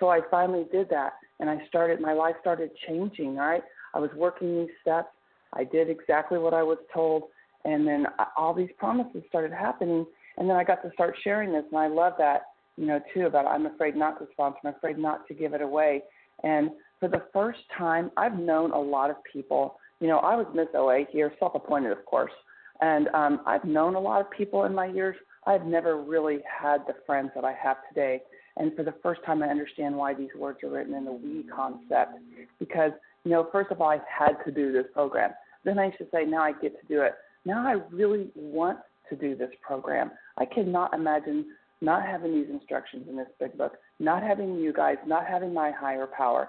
So 0.00 0.08
I 0.08 0.20
finally 0.30 0.64
did 0.72 0.88
that, 0.88 1.14
and 1.38 1.50
I 1.50 1.58
started, 1.68 2.00
my 2.00 2.14
life 2.14 2.36
started 2.40 2.70
changing, 2.88 3.36
right? 3.36 3.62
I 3.92 3.98
was 3.98 4.10
working 4.16 4.56
these 4.58 4.74
steps. 4.80 5.08
I 5.52 5.64
did 5.64 5.90
exactly 5.90 6.38
what 6.38 6.54
I 6.54 6.62
was 6.62 6.78
told, 6.92 7.24
and 7.64 7.86
then 7.86 8.06
uh, 8.18 8.24
all 8.36 8.54
these 8.54 8.70
promises 8.78 9.22
started 9.28 9.52
happening. 9.52 10.06
And 10.38 10.48
then 10.48 10.56
I 10.56 10.64
got 10.64 10.82
to 10.82 10.92
start 10.92 11.14
sharing 11.22 11.52
this, 11.52 11.64
and 11.70 11.78
I 11.78 11.88
love 11.88 12.14
that, 12.18 12.42
you 12.76 12.86
know, 12.86 13.00
too, 13.14 13.26
about 13.26 13.46
I'm 13.46 13.66
afraid 13.66 13.96
not 13.96 14.18
to 14.18 14.26
sponsor, 14.32 14.58
I'm 14.64 14.74
afraid 14.74 14.98
not 14.98 15.26
to 15.28 15.34
give 15.34 15.54
it 15.54 15.62
away. 15.62 16.02
And 16.42 16.70
for 17.00 17.08
the 17.08 17.22
first 17.32 17.60
time, 17.76 18.10
I've 18.16 18.38
known 18.38 18.72
a 18.72 18.80
lot 18.80 19.10
of 19.10 19.16
people. 19.30 19.76
You 20.00 20.08
know, 20.08 20.18
I 20.18 20.36
was 20.36 20.46
Miss 20.54 20.68
OA 20.74 21.04
here, 21.10 21.32
self 21.38 21.54
appointed, 21.54 21.92
of 21.92 22.04
course. 22.04 22.32
And 22.80 23.08
um, 23.08 23.40
I've 23.46 23.64
known 23.64 23.94
a 23.94 24.00
lot 24.00 24.20
of 24.20 24.30
people 24.30 24.64
in 24.64 24.74
my 24.74 24.86
years. 24.86 25.16
I've 25.46 25.64
never 25.64 26.02
really 26.02 26.40
had 26.44 26.82
the 26.86 26.94
friends 27.06 27.30
that 27.34 27.44
I 27.44 27.52
have 27.52 27.76
today. 27.88 28.20
And 28.58 28.74
for 28.74 28.82
the 28.82 28.94
first 29.02 29.20
time, 29.24 29.42
I 29.42 29.48
understand 29.48 29.94
why 29.94 30.14
these 30.14 30.30
words 30.36 30.62
are 30.62 30.70
written 30.70 30.94
in 30.94 31.04
the 31.04 31.12
we 31.12 31.44
concept. 31.44 32.18
Because, 32.58 32.92
you 33.24 33.30
know, 33.30 33.48
first 33.52 33.70
of 33.70 33.80
all, 33.80 33.90
I 33.90 34.00
had 34.06 34.36
to 34.44 34.50
do 34.50 34.72
this 34.72 34.86
program. 34.92 35.30
Then 35.64 35.78
I 35.78 35.90
should 35.96 36.08
say, 36.12 36.24
now 36.24 36.42
I 36.42 36.52
get 36.52 36.78
to 36.80 36.86
do 36.86 37.02
it. 37.02 37.14
Now 37.44 37.66
I 37.66 37.80
really 37.94 38.30
want 38.34 38.78
to 39.08 39.16
do 39.16 39.36
this 39.36 39.50
program. 39.60 40.10
I 40.38 40.44
cannot 40.46 40.94
imagine 40.94 41.46
not 41.80 42.06
having 42.06 42.34
these 42.34 42.50
instructions 42.50 43.06
in 43.08 43.16
this 43.16 43.28
big 43.38 43.56
book, 43.56 43.74
not 43.98 44.22
having 44.22 44.56
you 44.56 44.72
guys, 44.72 44.96
not 45.06 45.26
having 45.26 45.52
my 45.52 45.70
higher 45.70 46.06
power. 46.06 46.48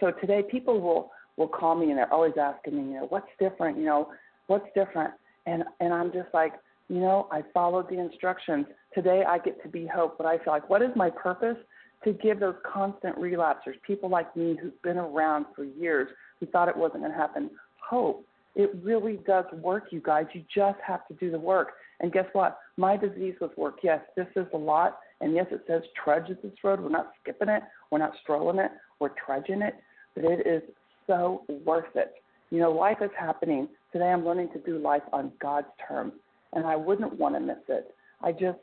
So 0.00 0.10
today, 0.10 0.42
people 0.50 0.80
will 0.80 1.10
will 1.36 1.48
call 1.48 1.74
me 1.74 1.90
and 1.90 1.98
they're 1.98 2.12
always 2.12 2.32
asking 2.40 2.76
me, 2.76 2.92
you 2.94 3.00
know, 3.00 3.06
what's 3.10 3.28
different? 3.38 3.76
You 3.76 3.84
know, 3.84 4.08
what's 4.46 4.66
different? 4.74 5.12
And 5.46 5.64
and 5.80 5.92
I'm 5.92 6.12
just 6.12 6.28
like, 6.34 6.54
you 6.88 7.00
know, 7.00 7.28
I 7.30 7.42
followed 7.52 7.88
the 7.88 7.98
instructions. 7.98 8.66
Today, 8.94 9.24
I 9.26 9.38
get 9.38 9.62
to 9.62 9.68
be 9.68 9.86
hope. 9.86 10.16
But 10.18 10.26
I 10.26 10.38
feel 10.38 10.52
like, 10.52 10.68
what 10.70 10.82
is 10.82 10.90
my 10.96 11.10
purpose? 11.10 11.56
To 12.04 12.12
give 12.12 12.38
those 12.38 12.54
constant 12.70 13.16
relapsers, 13.16 13.74
people 13.84 14.08
like 14.08 14.36
me 14.36 14.56
who've 14.60 14.80
been 14.82 14.98
around 14.98 15.46
for 15.56 15.64
years, 15.64 16.08
who 16.38 16.46
thought 16.46 16.68
it 16.68 16.76
wasn't 16.76 17.00
going 17.00 17.10
to 17.10 17.18
happen, 17.18 17.50
hope. 17.80 18.24
It 18.54 18.70
really 18.82 19.18
does 19.26 19.44
work, 19.60 19.84
you 19.90 20.00
guys. 20.00 20.26
You 20.32 20.42
just 20.54 20.78
have 20.86 21.06
to 21.08 21.14
do 21.14 21.30
the 21.30 21.38
work. 21.38 21.72
And 22.00 22.12
guess 22.12 22.26
what? 22.32 22.58
My 22.76 22.96
disease 22.96 23.34
was 23.40 23.50
work. 23.56 23.78
Yes, 23.82 24.00
this 24.16 24.26
is 24.36 24.46
a 24.52 24.56
lot. 24.56 24.98
And 25.20 25.34
yes, 25.34 25.46
it 25.50 25.64
says 25.66 25.82
trudge 26.02 26.28
this 26.28 26.52
road. 26.62 26.80
We're 26.80 26.90
not 26.90 27.12
skipping 27.22 27.48
it. 27.48 27.62
We're 27.90 27.98
not 27.98 28.12
strolling 28.22 28.58
it. 28.58 28.70
We're 29.00 29.14
trudging 29.24 29.62
it. 29.62 29.74
But 30.14 30.24
it 30.24 30.46
is 30.46 30.62
so 31.06 31.42
worth 31.64 31.94
it. 31.94 32.14
You 32.50 32.60
know, 32.60 32.70
life 32.70 32.98
is 33.00 33.10
happening. 33.18 33.68
Today 33.92 34.06
I'm 34.06 34.24
learning 34.24 34.50
to 34.52 34.58
do 34.60 34.78
life 34.78 35.02
on 35.12 35.32
God's 35.40 35.68
terms. 35.88 36.12
And 36.52 36.66
I 36.66 36.76
wouldn't 36.76 37.18
want 37.18 37.34
to 37.34 37.40
miss 37.40 37.56
it. 37.68 37.94
I 38.22 38.32
just, 38.32 38.58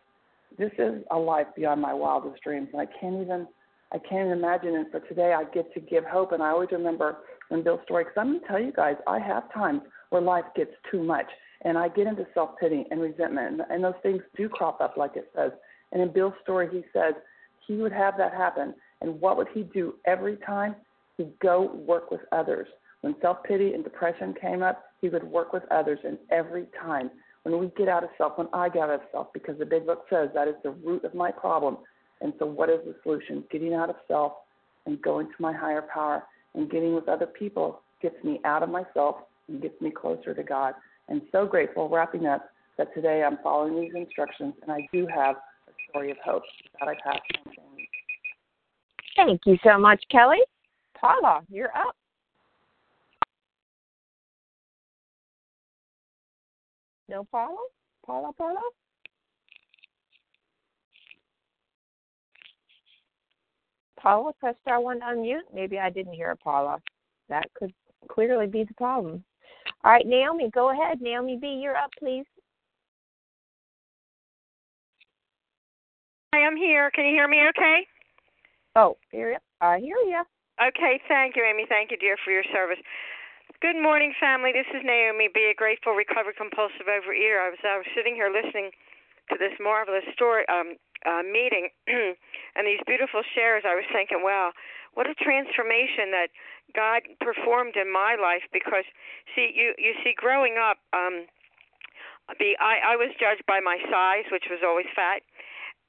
this 0.58 0.72
is 0.78 1.04
a 1.12 1.18
life 1.18 1.48
beyond 1.56 1.82
my 1.82 1.94
wildest 1.94 2.42
dreams. 2.44 2.70
And 2.72 2.82
I 2.82 2.86
can't 3.00 3.22
even, 3.22 3.48
I 3.92 3.98
can't 3.98 4.28
even 4.28 4.38
imagine. 4.38 4.76
And 4.76 4.92
for 4.92 5.00
today, 5.02 5.34
I 5.34 5.44
get 5.46 5.74
to 5.74 5.80
give 5.80 6.04
hope. 6.06 6.32
And 6.32 6.44
I 6.44 6.50
always 6.50 6.70
remember 6.72 7.18
when 7.50 7.64
Bill's 7.64 7.82
story, 7.84 8.04
because 8.04 8.18
I'm 8.18 8.30
going 8.30 8.40
to 8.42 8.48
tell 8.48 8.60
you 8.60 8.72
guys, 8.72 8.96
I 9.08 9.20
have 9.20 9.52
times 9.52 9.82
where 10.12 10.22
life 10.22 10.46
gets 10.56 10.72
too 10.92 11.04
much 11.04 11.26
and 11.64 11.78
I 11.78 11.88
get 11.90 12.08
into 12.08 12.26
self 12.34 12.52
pity 12.60 12.86
and 12.92 13.02
resentment, 13.02 13.48
and, 13.48 13.62
and 13.70 13.84
those 13.84 13.94
things 14.04 14.22
do 14.36 14.50
crop 14.50 14.82
up, 14.82 14.98
like 14.98 15.16
it 15.16 15.30
says. 15.36 15.52
And 15.92 16.02
in 16.02 16.12
Bill's 16.12 16.34
story, 16.44 16.68
he 16.72 16.84
says 16.94 17.14
he 17.68 17.76
would 17.76 17.92
have 17.92 18.18
that 18.18 18.34
happen, 18.34 18.74
and 19.02 19.20
what 19.20 19.38
would 19.38 19.48
he 19.54 19.64
do 19.64 19.96
every 20.06 20.38
time? 20.38 20.76
He'd 21.18 21.38
go 21.40 21.72
work 21.74 22.12
with 22.12 22.22
others. 22.32 22.68
When 23.02 23.16
self 23.22 23.44
pity 23.44 23.74
and 23.74 23.84
depression 23.84 24.34
came 24.40 24.64
up, 24.64 24.84
he 25.02 25.10
would 25.10 25.24
work 25.24 25.54
with 25.54 25.64
others, 25.72 26.00
and 26.04 26.18
every 26.32 26.68
time 26.82 27.12
when 27.44 27.60
we 27.60 27.72
get 27.78 27.90
out 27.90 28.04
of 28.04 28.10
self, 28.18 28.38
when 28.38 28.48
I 28.54 28.70
get 28.70 28.84
out 28.84 28.90
of 28.90 29.02
self, 29.12 29.34
because 29.34 29.58
the 29.60 29.66
big 29.66 29.86
book 29.86 30.06
says 30.10 30.30
that 30.34 30.48
is 30.48 30.56
the 30.64 30.72
root 30.72 31.04
of 31.04 31.14
my 31.14 31.32
problem. 31.32 31.78
And 32.22 32.34
so, 32.40 32.46
what 32.46 32.70
is 32.70 32.80
the 32.86 32.96
solution? 33.04 33.44
Getting 33.52 33.74
out 33.74 33.90
of 33.90 33.98
self 34.08 34.34
and 34.86 35.02
going 35.02 35.28
to 35.28 35.34
my 35.40 35.54
higher 35.54 35.84
power 35.94 36.24
and 36.56 36.70
getting 36.70 36.96
with 36.96 37.10
other 37.10 37.26
people 37.26 37.82
gets 38.02 38.22
me 38.24 38.40
out 38.46 38.64
of 38.64 38.70
myself 38.70 39.18
and 39.48 39.62
gets 39.62 39.80
me 39.82 39.92
closer 39.92 40.34
to 40.34 40.44
God 40.44 40.74
and 41.10 41.22
so 41.32 41.46
grateful, 41.46 41.90
wrapping 41.90 42.26
up, 42.26 42.50
that 42.78 42.94
today 42.94 43.24
I'm 43.24 43.38
following 43.44 43.80
these 43.80 43.92
instructions 43.96 44.54
and 44.62 44.72
I 44.72 44.88
do 44.92 45.08
have 45.08 45.36
a 45.68 45.72
story 45.90 46.12
of 46.12 46.18
hope. 46.24 46.44
That 46.80 46.90
I 46.90 46.96
pass 47.04 47.20
on. 47.38 47.54
Thank 49.16 49.42
you 49.46 49.58
so 49.64 49.78
much, 49.78 50.04
Kelly. 50.10 50.40
Paula, 51.00 51.42
you're 51.50 51.76
up. 51.76 51.96
No 57.10 57.26
Paula? 57.30 57.58
Paula, 58.06 58.32
Paula? 58.34 58.62
Paula, 64.00 64.34
press 64.40 64.56
star 64.62 64.82
one 64.82 65.00
to 65.00 65.06
unmute. 65.06 65.42
Maybe 65.54 65.80
I 65.80 65.90
didn't 65.90 66.14
hear 66.14 66.36
Paula. 66.36 66.80
That 67.30 67.46
could 67.54 67.74
clearly 68.10 68.48
be 68.48 68.64
the 68.64 68.74
problem. 68.74 69.24
All 69.84 69.92
right, 69.92 70.06
Naomi, 70.06 70.50
go 70.50 70.72
ahead. 70.72 71.02
Naomi 71.02 71.38
B, 71.40 71.60
you're 71.62 71.78
up, 71.78 71.92
please. 72.00 72.26
Hi, 76.34 76.46
I'm 76.46 76.58
here. 76.58 76.90
Can 76.92 77.06
you 77.06 77.12
hear 77.12 77.28
me 77.28 77.42
okay? 77.50 77.86
Oh, 78.76 78.98
here, 79.12 79.38
I 79.62 79.80
hear 79.80 79.98
you. 79.98 80.24
Okay, 80.58 81.00
thank 81.08 81.36
you, 81.36 81.44
Amy. 81.44 81.66
Thank 81.70 81.92
you, 81.92 81.98
dear, 81.98 82.18
for 82.24 82.32
your 82.32 82.44
service. 82.52 82.82
Good 83.62 83.78
morning, 83.78 84.14
family. 84.20 84.52
This 84.52 84.68
is 84.74 84.82
Naomi 84.84 85.30
B, 85.34 85.52
a 85.52 85.56
grateful, 85.56 85.94
recovered, 85.94 86.36
compulsive 86.36 86.90
overeater. 86.90 87.40
I 87.40 87.50
was, 87.54 87.62
I 87.64 87.78
was 87.78 87.88
sitting 87.96 88.16
here 88.16 88.34
listening 88.34 88.72
to 89.32 89.38
this 89.40 89.56
marvelous 89.62 90.04
story 90.14 90.44
um, 90.50 90.76
uh, 91.06 91.24
meeting 91.24 91.70
and 91.88 92.68
these 92.68 92.82
beautiful 92.86 93.22
shares. 93.36 93.64
I 93.66 93.76
was 93.76 93.88
thinking, 93.94 94.20
wow, 94.20 94.52
what 94.94 95.10
a 95.10 95.16
transformation 95.16 96.14
that 96.14 96.30
God 96.76 97.02
performed 97.20 97.76
in 97.76 97.92
my 97.92 98.16
life. 98.16 98.46
Because 98.52 98.86
see, 99.36 99.52
you 99.54 99.74
you 99.78 99.94
see, 100.04 100.14
growing 100.16 100.58
up, 100.58 100.78
um, 100.94 101.26
the 102.40 102.56
I, 102.60 102.94
I 102.94 102.96
was 102.96 103.12
judged 103.20 103.46
by 103.48 103.60
my 103.60 103.78
size, 103.90 104.26
which 104.32 104.48
was 104.50 104.62
always 104.64 104.88
fat, 104.96 105.22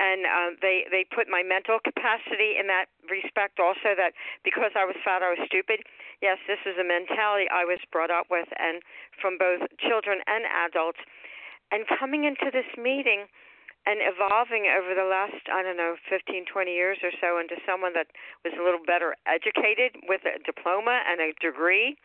and 0.00 0.26
uh, 0.26 0.50
they 0.61 0.84
they 0.90 1.05
put 1.05 1.28
my 1.28 1.42
mental 1.42 1.78
capacity 1.78 2.59
in 2.59 2.66
that 2.66 2.90
respect 3.07 3.61
also. 3.61 3.94
That 3.94 4.12
because 4.42 4.72
I 4.74 4.84
was 4.84 4.96
fat, 5.05 5.22
I 5.22 5.30
was 5.30 5.42
stupid. 5.46 5.84
Yes, 6.20 6.38
this 6.48 6.61
is 6.66 6.76
a 6.80 6.86
mentality 6.86 7.46
I 7.52 7.64
was 7.64 7.78
brought 7.92 8.11
up 8.11 8.26
with, 8.30 8.48
and 8.59 8.82
from 9.20 9.38
both 9.38 9.62
children 9.78 10.20
and 10.26 10.44
adults. 10.66 11.00
And 11.72 11.88
coming 11.88 12.24
into 12.24 12.52
this 12.52 12.68
meeting 12.76 13.26
and 13.87 14.01
evolving 14.01 14.64
over 14.68 14.97
the 14.97 15.05
last 15.05 15.45
I 15.53 15.62
don't 15.62 15.76
know 15.76 15.97
15 16.09 16.47
20 16.49 16.72
years 16.72 16.99
or 17.05 17.12
so 17.20 17.39
into 17.39 17.57
someone 17.68 17.93
that 17.95 18.09
was 18.45 18.57
a 18.57 18.64
little 18.64 18.82
better 18.82 19.16
educated 19.28 20.01
with 20.09 20.24
a 20.24 20.41
diploma 20.41 21.05
and 21.05 21.20
a 21.20 21.37
degree 21.41 21.97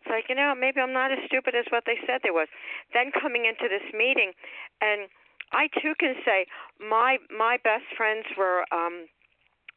it's 0.00 0.10
like 0.10 0.28
you 0.28 0.36
know 0.36 0.52
maybe 0.52 0.80
I'm 0.80 0.92
not 0.92 1.12
as 1.12 1.20
stupid 1.26 1.54
as 1.54 1.64
what 1.72 1.84
they 1.88 1.96
said 2.04 2.20
there 2.22 2.36
was 2.36 2.48
then 2.92 3.12
coming 3.16 3.46
into 3.46 3.68
this 3.68 3.86
meeting 3.96 4.36
and 4.80 5.08
I 5.52 5.68
too 5.68 5.92
can 6.00 6.16
say 6.24 6.46
my 6.80 7.18
my 7.28 7.56
best 7.60 7.88
friends 7.96 8.24
were 8.36 8.64
um 8.72 9.08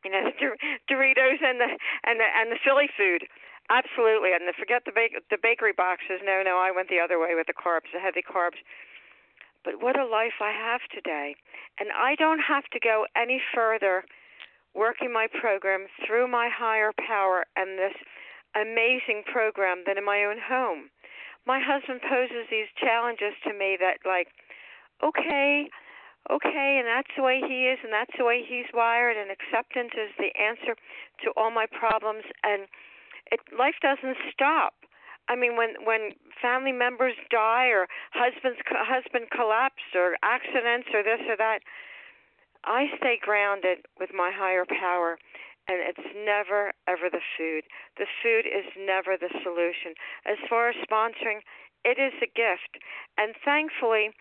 you 0.03 0.11
know 0.11 0.29
the 0.39 0.55
Doritos 0.87 1.41
and 1.43 1.59
the 1.59 1.69
and 2.05 2.19
the 2.19 2.27
and 2.29 2.51
the 2.51 2.59
Philly 2.63 2.87
food. 2.95 3.27
Absolutely, 3.65 4.29
and 4.29 4.45
the, 4.45 4.53
forget 4.53 4.85
the 4.85 4.93
bake, 4.93 5.17
the 5.33 5.41
bakery 5.41 5.73
boxes. 5.73 6.21
No, 6.21 6.45
no, 6.45 6.61
I 6.61 6.69
went 6.69 6.85
the 6.85 7.01
other 7.01 7.17
way 7.17 7.33
with 7.33 7.49
the 7.49 7.57
carbs, 7.57 7.89
the 7.89 7.97
heavy 7.97 8.21
carbs. 8.21 8.61
But 9.65 9.81
what 9.81 9.99
a 9.99 10.05
life 10.05 10.37
I 10.39 10.53
have 10.53 10.81
today, 10.93 11.35
and 11.79 11.89
I 11.91 12.13
don't 12.15 12.39
have 12.39 12.65
to 12.71 12.79
go 12.79 13.05
any 13.17 13.41
further 13.53 14.05
working 14.75 15.11
my 15.11 15.25
program 15.25 15.87
through 16.05 16.27
my 16.27 16.49
higher 16.53 16.91
power 16.95 17.45
and 17.55 17.79
this 17.79 17.97
amazing 18.53 19.23
program 19.25 19.83
than 19.87 19.97
in 19.97 20.05
my 20.05 20.23
own 20.23 20.37
home. 20.37 20.93
My 21.47 21.59
husband 21.59 22.01
poses 22.07 22.45
these 22.51 22.69
challenges 22.77 23.33
to 23.43 23.53
me 23.53 23.77
that 23.81 24.05
like, 24.05 24.27
okay, 25.03 25.67
okay, 26.29 26.77
and 26.77 26.85
that's 26.87 27.11
the 27.17 27.23
way 27.23 27.41
he 27.41 27.65
is, 27.65 27.79
and 27.83 27.91
that's 27.91 28.13
the 28.17 28.25
way 28.25 28.45
he's 28.45 28.69
wired, 28.73 29.17
and 29.17 29.29
acceptance 29.31 29.97
is 29.97 30.13
the 30.17 30.29
answer 30.37 30.77
to 31.23 31.33
all 31.35 31.49
my 31.49 31.65
problems, 31.65 32.23
and 32.43 32.69
it 33.31 33.41
life 33.57 33.81
doesn't 33.81 34.17
stop. 34.31 34.73
I 35.27 35.35
mean, 35.35 35.57
when 35.57 35.75
when 35.83 36.13
family 36.41 36.71
members 36.71 37.15
die 37.31 37.67
or 37.67 37.87
husbands 38.13 38.59
husband 38.69 39.29
collapse 39.31 39.83
or 39.93 40.17
accidents 40.21 40.89
or 40.93 41.01
this 41.01 41.21
or 41.27 41.37
that, 41.37 41.59
I 42.63 42.87
stay 42.97 43.17
grounded 43.21 43.85
with 43.99 44.11
my 44.13 44.31
higher 44.33 44.65
power, 44.65 45.17
and 45.67 45.81
it's 45.81 46.07
never 46.25 46.73
ever 46.87 47.09
the 47.09 47.25
food. 47.37 47.63
The 47.97 48.07
food 48.21 48.45
is 48.45 48.65
never 48.77 49.17
the 49.17 49.33
solution. 49.41 49.97
As 50.25 50.37
far 50.49 50.69
as 50.69 50.75
sponsoring, 50.85 51.41
it 51.83 51.97
is 51.97 52.13
a 52.21 52.29
gift, 52.29 52.77
and 53.17 53.33
thankfully 53.43 54.13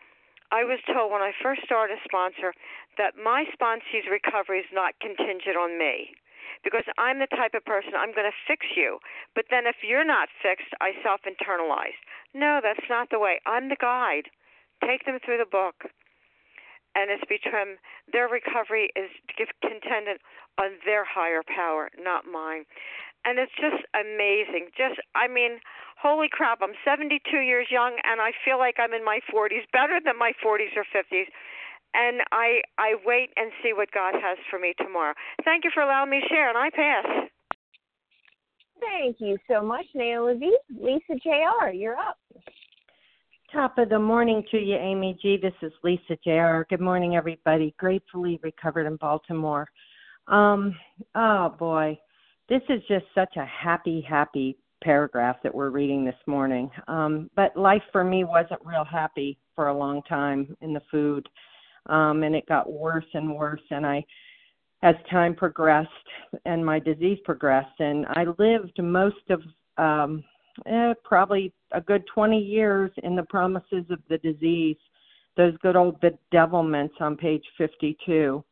I 0.51 0.65
was 0.65 0.79
told 0.87 1.13
when 1.13 1.23
I 1.23 1.33
first 1.43 1.63
started 1.65 1.99
sponsor 2.05 2.55
that 2.97 3.17
my 3.17 3.45
sponsee's 3.53 4.09
recovery 4.11 4.61
is 4.61 4.73
not 4.73 5.01
contingent 5.01 5.57
on 5.57 5.79
me 5.79 6.15
because 6.63 6.85
I'm 6.99 7.19
the 7.19 7.31
type 7.31 7.55
of 7.55 7.65
person 7.65 7.97
I'm 7.97 8.15
going 8.15 8.31
to 8.31 8.45
fix 8.47 8.67
you. 8.77 8.99
But 9.35 9.47
then 9.51 9.67
if 9.67 9.83
you're 9.83 10.07
not 10.07 10.29
fixed, 10.43 10.71
I 10.81 10.93
self 11.03 11.23
internalize. 11.27 11.99
No, 12.33 12.61
that's 12.63 12.87
not 12.89 13.11
the 13.11 13.19
way. 13.19 13.41
I'm 13.47 13.69
the 13.69 13.81
guide. 13.81 14.31
Take 14.85 15.05
them 15.07 15.19
through 15.25 15.39
the 15.39 15.51
book. 15.51 15.91
And 16.95 17.11
it's 17.11 17.27
between 17.27 17.83
their 18.13 18.29
recovery 18.29 18.91
is 18.95 19.11
contingent 19.61 20.23
on 20.59 20.79
their 20.87 21.05
higher 21.05 21.43
power, 21.43 21.91
not 21.99 22.23
mine. 22.23 22.65
And 23.25 23.39
it's 23.39 23.55
just 23.57 23.83
amazing. 23.97 24.71
Just, 24.77 25.01
I 25.17 25.27
mean, 25.27 25.59
holy 25.99 26.29
crap, 26.31 26.61
I'm 26.63 26.77
72 26.85 27.19
years 27.41 27.67
young 27.71 27.97
and 28.05 28.21
I 28.21 28.31
feel 28.45 28.59
like 28.59 28.77
I'm 28.79 28.93
in 28.93 29.05
my 29.05 29.19
40s, 29.27 29.65
better 29.73 29.99
than 29.99 30.19
my 30.19 30.33
40s 30.39 30.77
or 30.77 30.85
50s. 30.85 31.33
And 31.95 32.21
I 32.33 32.61
I 32.79 32.95
wait 33.05 33.31
and 33.37 33.51
see 33.63 33.73
what 33.73 33.91
God 33.93 34.15
has 34.15 34.39
for 34.51 34.59
me 34.59 34.75
tomorrow. 34.79 35.15
Thank 35.45 35.65
you 35.65 35.71
for 35.73 35.83
allowing 35.83 36.11
me 36.11 36.21
to 36.21 36.29
share, 36.29 36.49
and 36.49 36.59
I 36.59 36.71
pass. 36.71 37.29
Thank 38.81 39.17
you 39.21 39.39
so 39.49 39.63
much, 39.63 39.87
Naomi. 39.95 40.53
Lisa 40.79 41.15
Jr., 41.23 41.71
you're 41.73 41.97
up. 41.97 42.19
Top 43.53 43.79
of 43.79 43.89
the 43.89 43.99
morning 43.99 44.43
to 44.51 44.59
you, 44.59 44.75
Amy 44.75 45.17
G. 45.23 45.39
This 45.41 45.55
is 45.63 45.73
Lisa 45.85 46.19
Jr. 46.25 46.65
Good 46.69 46.81
morning, 46.81 47.15
everybody. 47.15 47.75
Gratefully 47.79 48.41
recovered 48.43 48.87
in 48.87 48.97
Baltimore. 48.97 49.69
Um, 50.27 50.75
oh 51.15 51.55
boy, 51.59 51.99
this 52.49 52.63
is 52.69 52.81
just 52.89 53.05
such 53.15 53.37
a 53.37 53.45
happy, 53.45 54.05
happy 54.07 54.59
paragraph 54.83 55.37
that 55.43 55.55
we're 55.55 55.71
reading 55.71 56.05
this 56.05 56.15
morning. 56.27 56.71
Um, 56.89 57.31
but 57.37 57.57
life 57.57 57.83
for 57.93 58.05
me 58.05 58.25
wasn't 58.25 58.61
real 58.65 58.85
happy 58.85 59.39
for 59.55 59.69
a 59.69 59.77
long 59.77 60.03
time 60.09 60.57
in 60.61 60.73
the 60.73 60.83
food, 60.91 61.29
um, 61.87 62.23
and 62.23 62.35
it 62.35 62.47
got 62.47 62.73
worse 62.73 63.07
and 63.15 63.35
worse. 63.35 63.63
And 63.71 63.87
I, 63.87 64.05
as 64.83 64.95
time 65.11 65.35
progressed 65.35 65.89
and 66.45 66.65
my 66.65 66.79
disease 66.79 67.19
progressed, 67.25 67.79
and 67.81 68.07
I 68.11 68.25
lived 68.39 68.81
most 68.83 69.31
of 69.31 69.43
um, 69.77 70.25
eh, 70.67 70.95
probably 71.05 71.53
a 71.73 71.81
good 71.81 72.05
20 72.13 72.39
years 72.39 72.91
in 73.03 73.17
the 73.17 73.23
promises 73.25 73.85
of 73.91 73.99
the 74.09 74.19
disease, 74.19 74.77
those 75.37 75.55
good 75.63 75.77
old 75.77 76.01
bedevilments 76.01 77.01
on 77.01 77.17
page 77.17 77.45
52. 77.59 78.45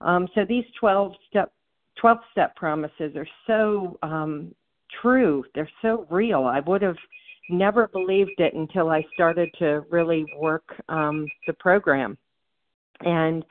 Um, 0.00 0.28
so 0.34 0.44
these 0.48 0.64
12 0.78 1.12
step 1.28 1.52
12 2.00 2.18
step 2.32 2.56
promises 2.56 3.14
are 3.16 3.26
so 3.46 3.98
um, 4.02 4.54
true. 5.02 5.44
They're 5.54 5.70
so 5.82 6.06
real. 6.10 6.44
I 6.44 6.60
would 6.60 6.82
have 6.82 6.96
never 7.50 7.88
believed 7.88 8.38
it 8.38 8.54
until 8.54 8.90
I 8.90 9.04
started 9.12 9.50
to 9.58 9.84
really 9.90 10.24
work 10.38 10.64
um, 10.88 11.26
the 11.46 11.52
program. 11.54 12.16
And 13.00 13.44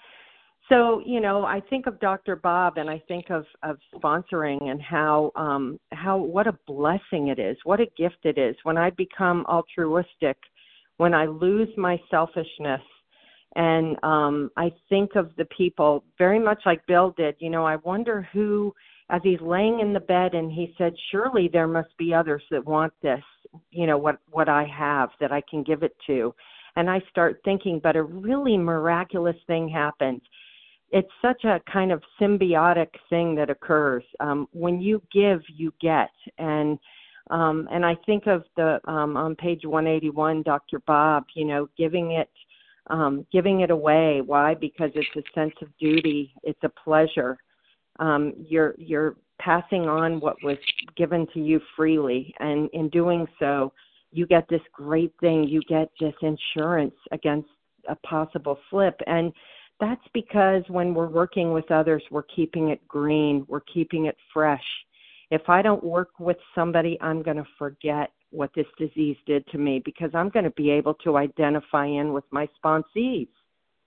so, 0.68 1.02
you 1.06 1.20
know, 1.20 1.46
I 1.46 1.62
think 1.70 1.88
of 1.88 2.00
Dr. 2.00 2.36
Bob 2.36 2.78
and 2.78 2.90
I 2.90 3.02
think 3.08 3.30
of, 3.30 3.46
of 3.64 3.78
sponsoring 3.96 4.70
and 4.70 4.82
how 4.82 5.32
um, 5.36 5.80
how 5.92 6.18
what 6.18 6.48
a 6.48 6.58
blessing 6.68 7.30
it 7.30 7.40
is, 7.40 7.58
what 7.64 7.80
a 7.80 7.88
gift 7.98 8.20
it 8.24 8.38
is 8.38 8.56
when 8.64 8.78
I 8.78 8.92
become 8.92 9.46
altruistic, 9.48 10.38
when 10.98 11.14
I 11.14 11.26
lose 11.26 11.70
my 11.78 12.00
selfishness 12.12 12.82
and 13.56 13.98
um 14.04 14.52
I 14.58 14.72
think 14.90 15.16
of 15.16 15.32
the 15.38 15.46
people 15.46 16.04
very 16.20 16.40
much 16.40 16.60
like 16.68 16.86
Bill 16.86 17.16
did. 17.18 17.36
You 17.40 17.50
know, 17.50 17.66
I 17.66 17.78
wonder 17.78 18.28
who 18.32 18.74
as 19.10 19.22
he's 19.24 19.42
laying 19.42 19.80
in 19.80 19.94
the 19.94 20.00
bed 20.00 20.34
and 20.34 20.52
he 20.52 20.74
said 20.78 20.94
surely 21.12 21.50
there 21.52 21.68
must 21.68 21.96
be 21.98 22.14
others 22.14 22.44
that 22.52 22.66
want 22.66 22.94
this 23.02 23.24
you 23.72 23.88
know 23.88 23.98
what 23.98 24.18
what 24.32 24.48
i 24.48 24.64
have 24.66 25.10
that 25.20 25.32
i 25.32 25.42
can 25.50 25.64
give 25.64 25.84
it 25.84 25.96
to 26.06 26.34
and 26.80 26.90
i 26.90 27.00
start 27.10 27.42
thinking 27.44 27.80
but 27.84 27.96
a 27.96 28.04
really 28.04 28.58
miraculous 28.58 29.36
thing 29.48 29.68
happens. 29.68 30.22
It's 30.92 31.16
such 31.22 31.44
a 31.44 31.62
kind 31.72 31.92
of 31.92 32.02
symbiotic 32.20 32.92
thing 33.10 33.36
that 33.36 33.50
occurs. 33.50 34.04
Um 34.20 34.48
when 34.54 34.76
you 34.82 35.02
give 35.12 35.42
you 35.60 35.74
get. 35.80 36.14
And 36.38 36.80
um 37.30 37.68
and 37.74 37.86
i 37.86 37.96
think 38.08 38.24
of 38.28 38.44
the 38.60 38.80
um 38.86 39.12
on 39.18 39.36
page 39.36 39.64
181 39.66 40.44
dr 40.44 40.80
bob 40.88 41.26
you 41.36 41.46
know 41.46 41.70
giving 41.78 42.08
it 42.22 42.32
um 42.90 43.26
giving 43.32 43.62
it 43.62 43.72
away. 43.72 44.22
Why? 44.26 44.56
Because 44.56 44.92
it's 44.96 45.16
a 45.16 45.40
sense 45.40 45.54
of 45.62 45.70
duty. 45.78 46.34
It's 46.44 46.64
a 46.64 46.70
pleasure. 46.70 47.38
Um, 48.00 48.34
you're 48.38 48.74
you're 48.78 49.16
passing 49.40 49.84
on 49.88 50.20
what 50.20 50.36
was 50.44 50.58
given 50.98 51.28
to 51.34 51.40
you 51.40 51.60
freely, 51.76 52.34
and 52.40 52.70
in 52.74 52.90
doing 52.90 53.28
so, 53.40 53.72
you 54.12 54.26
get 54.26 54.48
this 54.50 54.62
great 54.74 55.14
thing. 55.20 55.44
You 55.44 55.62
get 55.68 55.90
this 56.00 56.14
insurance 56.22 56.96
against 57.12 57.50
a 57.88 57.96
possible 58.08 58.58
slip, 58.70 59.00
and 59.08 59.32
that's 59.80 60.06
because 60.14 60.64
when 60.68 60.94
we're 60.94 61.08
working 61.08 61.54
with 61.54 61.72
others, 61.72 62.04
we're 62.12 62.24
keeping 62.24 62.70
it 62.70 62.86
green, 62.88 63.46
we're 63.48 63.62
keeping 63.62 64.06
it 64.06 64.18
fresh. 64.34 64.64
If 65.32 65.48
I 65.48 65.62
don't 65.62 65.84
work 65.84 66.10
with 66.20 66.38
somebody, 66.54 66.98
I'm 67.02 67.22
going 67.22 67.38
to 67.38 67.48
forget 67.58 68.12
what 68.32 68.52
this 68.56 68.66
disease 68.78 69.18
did 69.26 69.46
to 69.48 69.58
me 69.58 69.82
because 69.84 70.12
I'm 70.14 70.30
going 70.30 70.46
to 70.46 70.52
be 70.52 70.70
able 70.70 70.96
to 70.96 71.18
identify 71.18 71.86
in 71.86 72.14
with 72.14 72.26
my 72.32 72.48
sponsees. 72.64 73.30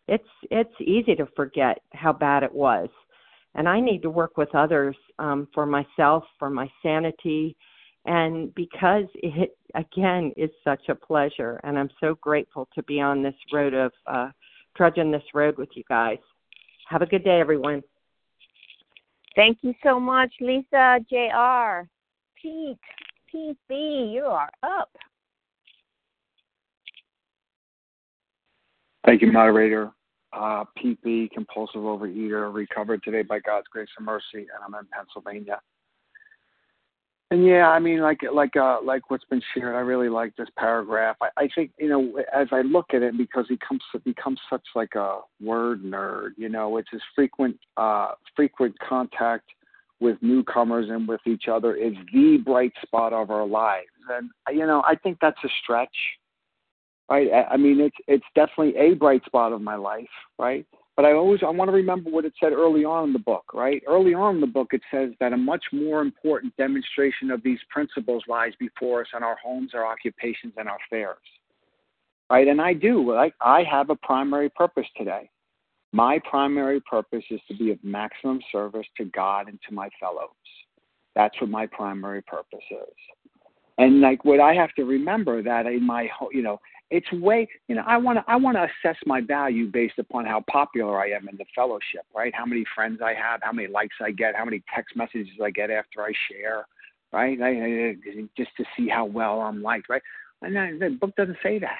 It's 0.09 0.25
it's 0.51 0.75
easy 0.81 1.15
to 1.17 1.27
forget 1.37 1.79
how 1.93 2.13
bad 2.13 2.43
it 2.43 2.53
was 2.53 2.89
and 3.55 3.69
I 3.69 3.81
need 3.81 4.03
to 4.03 4.11
work 4.11 4.37
with 4.37 4.55
others 4.55 4.97
um, 5.19 5.49
for 5.55 5.67
myself, 5.67 6.25
for 6.39 6.51
my 6.51 6.71
sanity, 6.83 7.57
and 8.05 8.55
because 8.55 9.05
it 9.15 9.57
again 9.75 10.33
is 10.37 10.51
such 10.65 10.89
a 10.89 10.95
pleasure, 10.95 11.61
and 11.65 11.79
I'm 11.79 11.91
so 12.01 12.17
grateful 12.21 12.69
to 12.75 12.83
be 12.85 13.01
on 13.01 13.23
this 13.23 13.35
road 13.53 13.75
of 13.75 13.93
uh, 14.07 14.31
trudging 14.77 15.11
this 15.11 15.23
road 15.35 15.57
with 15.59 15.69
you 15.75 15.85
guys. 15.89 16.19
Have 16.89 17.03
a 17.03 17.07
good 17.07 17.25
day, 17.25 17.41
everyone. 17.41 17.83
Thank 19.35 19.59
you 19.63 19.75
so 19.83 19.99
much, 19.99 20.33
Lisa 20.41 20.99
Jr. 21.09 21.89
Pete, 22.41 22.77
PC, 23.33 24.13
you 24.13 24.25
are 24.25 24.51
up. 24.63 24.91
Thank 29.07 29.23
you, 29.23 29.33
moderator 29.33 29.93
uh, 30.33 30.65
PP, 30.83 31.31
compulsive 31.31 31.83
overeater, 31.83 32.53
recovered 32.53 33.03
today 33.03 33.23
by 33.23 33.39
God's 33.41 33.67
grace 33.71 33.89
and 33.99 34.07
mercy, 34.07 34.25
and 34.35 34.49
I'm 34.67 34.75
in 34.75 34.87
Pennsylvania. 34.93 35.61
And 37.33 37.47
yeah, 37.47 37.71
I 37.71 37.79
mean, 37.79 38.03
like 38.03 38.21
like 38.31 38.57
uh, 38.57 38.81
like 38.85 39.11
what's 39.11 39.25
been 39.25 39.41
shared, 39.55 39.75
I 39.75 39.79
really 39.79 40.11
like 40.11 40.37
this 40.37 40.51
paragraph. 40.59 41.17
I, 41.23 41.29
I 41.39 41.49
think 41.55 41.71
you 41.79 41.89
know, 41.89 42.23
as 42.31 42.49
I 42.53 42.61
look 42.61 42.93
at 42.93 43.01
it, 43.01 43.17
because 43.17 43.47
he 43.49 43.57
comes 43.67 43.81
becomes 44.05 44.39
such 44.51 44.61
like 44.75 44.95
a 44.97 45.21
word 45.41 45.83
nerd. 45.83 46.33
You 46.37 46.51
know, 46.51 46.77
it's 46.77 46.91
his 46.93 47.01
frequent 47.15 47.59
uh, 47.79 48.11
frequent 48.37 48.79
contact 48.87 49.47
with 49.99 50.19
newcomers 50.21 50.91
and 50.91 51.09
with 51.09 51.23
each 51.27 51.45
other 51.51 51.75
is 51.75 51.95
the 52.13 52.37
bright 52.45 52.75
spot 52.83 53.15
of 53.15 53.31
our 53.31 53.47
lives. 53.47 53.89
And 54.11 54.29
you 54.55 54.67
know, 54.67 54.83
I 54.87 54.95
think 54.95 55.17
that's 55.23 55.43
a 55.43 55.49
stretch 55.63 55.97
right? 57.11 57.29
I 57.51 57.57
mean, 57.57 57.81
it's 57.81 57.97
it's 58.07 58.25
definitely 58.35 58.77
a 58.77 58.95
bright 58.95 59.25
spot 59.25 59.53
of 59.53 59.63
my 59.63 59.77
life, 59.77 60.05
right? 60.39 60.67
But 60.97 61.07
I 61.07 61.13
always 61.13 61.41
I 61.43 61.51
want 61.51 61.69
to 61.71 61.75
remember 61.77 62.11
what 62.11 62.25
it 62.27 62.35
said 62.41 62.53
early 62.53 62.85
on 62.85 63.05
in 63.09 63.13
the 63.15 63.19
book, 63.19 63.45
right? 63.55 63.83
Early 63.89 64.15
on 64.15 64.37
in 64.37 64.41
the 64.43 64.47
book, 64.47 64.69
it 64.73 64.83
says 64.93 65.11
that 65.21 65.33
a 65.33 65.37
much 65.37 65.65
more 65.73 66.03
important 66.03 66.55
demonstration 66.57 67.31
of 67.31 67.43
these 67.43 67.59
principles 67.71 68.23
lies 68.29 68.53
before 68.61 69.01
us 69.03 69.09
in 69.17 69.23
our 69.23 69.37
homes, 69.43 69.71
our 69.75 69.87
occupations, 69.87 70.53
and 70.59 70.69
our 70.69 70.79
affairs. 70.87 71.17
right? 72.31 72.49
And 72.49 72.61
I 72.61 72.75
do. 72.75 73.15
Like 73.15 73.35
I 73.41 73.63
have 73.71 73.91
a 73.91 73.97
primary 73.97 74.51
purpose 74.51 74.87
today. 74.97 75.31
My 75.93 76.19
primary 76.29 76.81
purpose 76.81 77.25
is 77.31 77.41
to 77.49 77.57
be 77.57 77.71
of 77.71 77.83
maximum 77.85 78.41
service 78.51 78.87
to 78.97 79.05
God 79.07 79.49
and 79.49 79.59
to 79.69 79.75
my 79.75 79.89
fellows. 80.01 80.31
That's 81.15 81.39
what 81.41 81.51
my 81.51 81.67
primary 81.67 82.23
purpose 82.23 82.65
is. 82.71 82.95
And 83.79 84.01
like 84.01 84.25
what 84.25 84.41
I 84.41 84.55
have 84.55 84.75
to 84.75 84.85
remember 84.85 85.43
that 85.43 85.67
in 85.67 85.87
my 85.87 86.09
you 86.33 86.43
know 86.43 86.61
it's 86.93 87.11
way 87.13 87.49
you 87.69 87.75
know 87.75 87.83
I 87.87 87.97
want 87.97 88.19
to 88.19 88.25
I 88.29 88.37
want 88.37 88.57
to 88.57 88.65
assess 88.65 88.97
my 89.07 89.21
value 89.21 89.67
based 89.67 89.99
upon 89.99 90.27
how 90.27 90.45
popular 90.51 91.01
I 91.01 91.11
am 91.11 91.29
in 91.29 91.37
the 91.37 91.47
fellowship, 91.55 92.05
right? 92.15 92.33
How 92.35 92.45
many 92.45 92.65
friends 92.75 93.01
I 93.03 93.15
have, 93.15 93.41
how 93.43 93.53
many 93.53 93.67
likes 93.67 93.97
I 94.01 94.11
get, 94.11 94.37
how 94.37 94.45
many 94.45 94.63
text 94.75 94.95
messages 94.95 95.33
I 95.43 95.51
get 95.51 95.71
after 95.71 96.03
I 96.03 96.13
share, 96.31 96.67
right? 97.13 97.41
I, 97.41 97.49
I, 97.49 97.97
just 98.37 98.51
to 98.59 98.65
see 98.77 98.89
how 98.89 99.07
well 99.07 99.41
I'm 99.41 99.63
liked, 99.63 99.89
right? 99.89 100.03
And 100.43 100.55
then, 100.55 100.79
the 100.79 100.91
book 100.91 101.17
doesn't 101.17 101.39
say 101.43 101.59
that. 101.61 101.79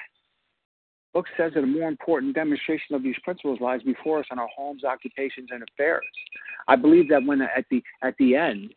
Book 1.13 1.25
says 1.37 1.51
that 1.53 1.63
a 1.63 1.67
more 1.67 1.89
important 1.89 2.33
demonstration 2.33 2.95
of 2.95 3.03
these 3.03 3.15
principles 3.23 3.59
lies 3.61 3.83
before 3.83 4.19
us 4.19 4.25
in 4.31 4.39
our 4.39 4.49
homes, 4.55 4.83
occupations, 4.83 5.49
and 5.51 5.61
affairs. 5.61 6.03
I 6.67 6.75
believe 6.75 7.07
that 7.09 7.23
when 7.23 7.41
at 7.41 7.65
the 7.69 7.83
at 8.01 8.15
the 8.17 8.35
end, 8.35 8.73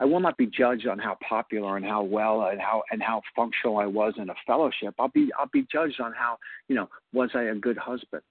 I 0.00 0.04
will 0.04 0.20
not 0.20 0.36
be 0.36 0.46
judged 0.46 0.86
on 0.86 0.98
how 0.98 1.16
popular 1.28 1.76
and 1.76 1.84
how 1.84 2.02
well 2.02 2.46
and 2.46 2.60
how 2.60 2.82
and 2.90 3.02
how 3.02 3.20
functional 3.34 3.78
I 3.78 3.86
was 3.86 4.14
in 4.16 4.30
a 4.30 4.34
fellowship. 4.46 4.94
I'll 4.98 5.08
be 5.08 5.30
I'll 5.38 5.50
be 5.52 5.66
judged 5.70 6.00
on 6.00 6.12
how 6.12 6.38
you 6.68 6.76
know 6.76 6.88
was 7.12 7.30
I 7.34 7.44
a 7.44 7.54
good 7.54 7.76
husband, 7.76 8.22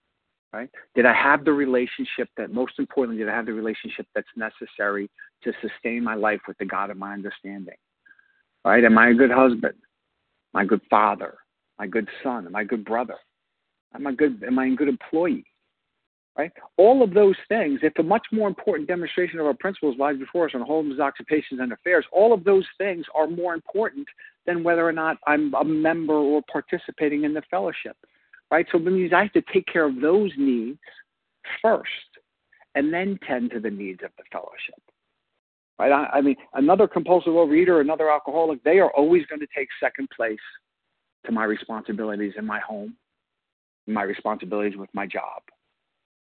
right? 0.54 0.70
Did 0.96 1.06
I 1.06 1.14
have 1.14 1.44
the 1.44 1.52
relationship 1.52 2.30
that 2.38 2.54
most 2.54 2.74
importantly 2.80 3.22
did 3.22 3.30
I 3.30 3.36
have 3.36 3.48
the 3.48 3.54
relationship 3.54 4.08
that's 4.16 4.28
necessary 4.36 5.10
to 5.44 5.52
sustain 5.62 6.04
my 6.04 6.16
life 6.16 6.42
with 6.48 6.58
the 6.58 6.66
God 6.66 6.90
of 6.90 6.98
my 6.98 7.14
understanding, 7.14 7.76
right? 8.64 8.84
Am 8.84 8.98
I 8.98 9.10
a 9.10 9.14
good 9.14 9.32
husband? 9.32 9.76
Am 10.56 10.68
good 10.68 10.82
father? 10.90 11.38
Am 11.80 11.90
good 11.90 12.08
son? 12.24 12.48
Am 12.48 12.56
I 12.56 12.62
a 12.62 12.66
good 12.66 12.86
brother? 12.86 13.18
Am 13.94 14.08
I 14.08 14.14
good? 14.14 14.44
Am 14.44 14.58
I 14.58 14.68
a 14.68 14.76
good 14.76 14.88
employee? 14.88 15.46
Right? 16.38 16.52
All 16.78 17.04
of 17.04 17.14
those 17.14 17.36
things, 17.50 17.80
if 17.82 17.94
a 17.98 18.04
much 18.04 18.26
more 18.32 18.48
important 18.48 18.88
demonstration 18.88 19.40
of 19.40 19.48
our 19.48 19.56
principles 19.56 19.98
lies 19.98 20.18
before 20.18 20.46
us 20.46 20.52
on 20.54 20.62
homes, 20.62 21.00
occupations, 21.00 21.60
and 21.60 21.74
affairs, 21.74 22.06
all 22.12 22.32
of 22.32 22.44
those 22.44 22.66
things 22.78 23.06
are 23.16 23.28
more 23.28 23.56
important 23.56 24.08
than 24.46 24.64
whether 24.64 24.88
or 24.88 24.92
not 24.94 25.18
I'm 25.26 25.54
a 25.56 25.64
member 25.64 26.14
or 26.14 26.42
participating 26.52 27.24
in 27.24 27.34
the 27.34 27.42
fellowship, 27.50 27.98
right? 28.52 28.68
So 28.72 28.78
it 28.78 28.86
means 28.86 29.12
I 29.14 29.24
have 29.24 29.34
to 29.34 29.44
take 29.52 29.66
care 29.66 29.86
of 29.86 30.00
those 30.00 30.32
needs 30.38 30.80
first 31.62 31.90
and 32.76 32.94
then 32.94 33.18
tend 33.28 33.52
to 33.52 33.60
the 33.60 33.72
needs 33.72 34.04
of 34.04 34.12
the 34.18 34.24
fellowship. 34.32 34.82
Right? 35.80 35.92
I, 35.92 36.18
I 36.18 36.22
mean, 36.22 36.36
another 36.54 36.88
compulsive 36.88 37.34
overeater, 37.34 37.82
another 37.82 38.12
alcoholic, 38.12 38.64
they 38.64 38.80
are 38.80 38.92
always 38.92 39.26
going 39.26 39.40
to 39.40 39.48
take 39.56 39.68
second 39.80 40.08
place 40.16 40.38
to 41.26 41.32
my 41.32 41.44
responsibilities 41.46 42.34
in 42.38 42.46
my 42.46 42.60
home, 42.60 42.96
my 43.88 44.04
responsibilities 44.04 44.78
with 44.78 44.90
my 44.94 45.08
job 45.08 45.42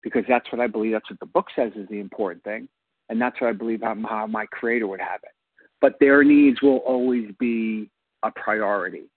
because 0.05 0.23
that's 0.29 0.51
what 0.53 0.61
I 0.61 0.69
believe. 0.69 0.93
That's 0.93 1.11
what 1.11 1.19
the 1.19 1.27
book 1.27 1.47
says 1.57 1.73
is 1.75 1.89
the 1.89 1.99
important 1.99 2.45
thing, 2.45 2.69
and 3.09 3.21
that's 3.21 3.41
what 3.41 3.49
I 3.49 3.53
believe 3.53 3.81
how, 3.83 3.97
how 4.09 4.27
my 4.29 4.47
Creator 4.47 4.87
would 4.87 5.01
have 5.01 5.21
it. 5.25 5.33
But 5.81 5.95
their 5.99 6.23
needs 6.23 6.63
will 6.63 6.79
always 6.79 7.31
be 7.41 7.91
a 8.23 8.31
priority, 8.31 9.11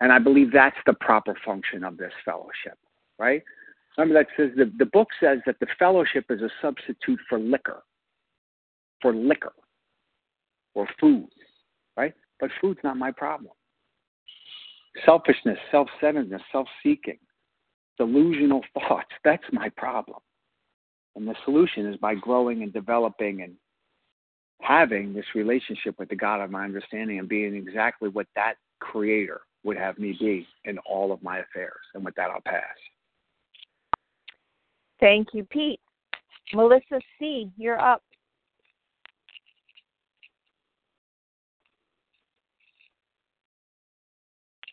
and 0.00 0.12
I 0.12 0.18
believe 0.18 0.52
that's 0.52 0.76
the 0.84 0.94
proper 0.94 1.34
function 1.44 1.84
of 1.84 1.96
this 1.96 2.12
fellowship, 2.24 2.76
right? 3.18 3.42
Remember 3.96 4.20
that 4.20 4.26
says 4.36 4.50
the, 4.56 4.70
the 4.78 4.86
book 4.86 5.08
says 5.20 5.38
that 5.46 5.56
the 5.60 5.66
fellowship 5.78 6.26
is 6.30 6.40
a 6.42 6.50
substitute 6.60 7.20
for 7.28 7.38
liquor, 7.38 7.82
for 9.00 9.14
liquor, 9.14 9.52
or 10.74 10.88
food, 11.00 11.28
right? 11.96 12.14
But 12.40 12.50
food's 12.60 12.80
not 12.82 12.96
my 12.96 13.12
problem. 13.12 13.52
Selfishness, 15.04 15.58
self-centeredness, 15.70 16.42
self-seeking, 16.50 17.18
delusional 17.98 18.62
thoughts. 18.74 19.10
That's 19.24 19.44
my 19.52 19.68
problem. 19.70 20.18
And 21.14 21.28
the 21.28 21.34
solution 21.44 21.86
is 21.86 21.96
by 21.96 22.14
growing 22.14 22.62
and 22.62 22.72
developing 22.72 23.42
and 23.42 23.54
having 24.60 25.12
this 25.12 25.26
relationship 25.34 25.98
with 25.98 26.08
the 26.08 26.16
God 26.16 26.40
of 26.40 26.50
my 26.50 26.64
understanding 26.64 27.18
and 27.18 27.28
being 27.28 27.54
exactly 27.54 28.08
what 28.08 28.26
that 28.36 28.54
creator 28.80 29.40
would 29.64 29.76
have 29.76 29.98
me 29.98 30.16
be 30.18 30.46
in 30.64 30.78
all 30.78 31.12
of 31.12 31.22
my 31.22 31.38
affairs. 31.38 31.80
And 31.94 32.04
with 32.04 32.14
that, 32.14 32.30
I'll 32.30 32.40
pass. 32.40 32.62
Thank 35.00 35.28
you, 35.32 35.44
Pete. 35.44 35.80
Melissa 36.54 37.00
C., 37.18 37.50
you're 37.56 37.80
up. 37.80 38.02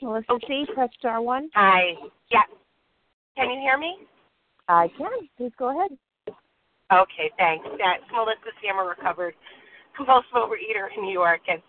Melissa 0.02 0.40
C., 0.48 0.66
press 0.74 0.90
star 0.98 1.22
one. 1.22 1.50
Hi. 1.56 1.94
Yeah. 2.32 2.42
Can 3.40 3.50
you 3.56 3.60
hear 3.64 3.78
me? 3.80 3.96
I 4.68 4.92
can. 5.00 5.08
Please 5.38 5.56
go 5.58 5.72
ahead. 5.72 5.96
Okay, 6.92 7.32
thanks. 7.40 7.64
That's 7.80 8.04
Melissa 8.12 8.52
Sammer, 8.60 8.84
recovered 8.84 9.34
compulsive 9.96 10.36
overeater 10.36 10.92
in 10.92 11.08
New 11.08 11.14
York, 11.16 11.40
and 11.48 11.62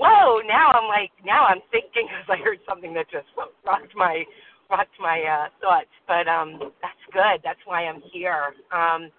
whoa! 0.00 0.40
Now 0.48 0.72
I'm 0.72 0.88
like, 0.88 1.12
now 1.20 1.44
I'm 1.44 1.60
thinking 1.70 2.08
because 2.08 2.28
I 2.32 2.40
heard 2.40 2.64
something 2.66 2.94
that 2.94 3.12
just 3.12 3.28
rocked 3.36 3.92
my 3.94 4.24
rocked 4.70 4.96
my 4.98 5.20
uh, 5.20 5.46
thoughts. 5.60 5.92
But 6.08 6.24
um, 6.32 6.72
that's 6.80 7.04
good. 7.12 7.44
That's 7.44 7.60
why 7.66 7.84
I'm 7.84 8.00
here. 8.08 8.56
Um, 8.72 9.12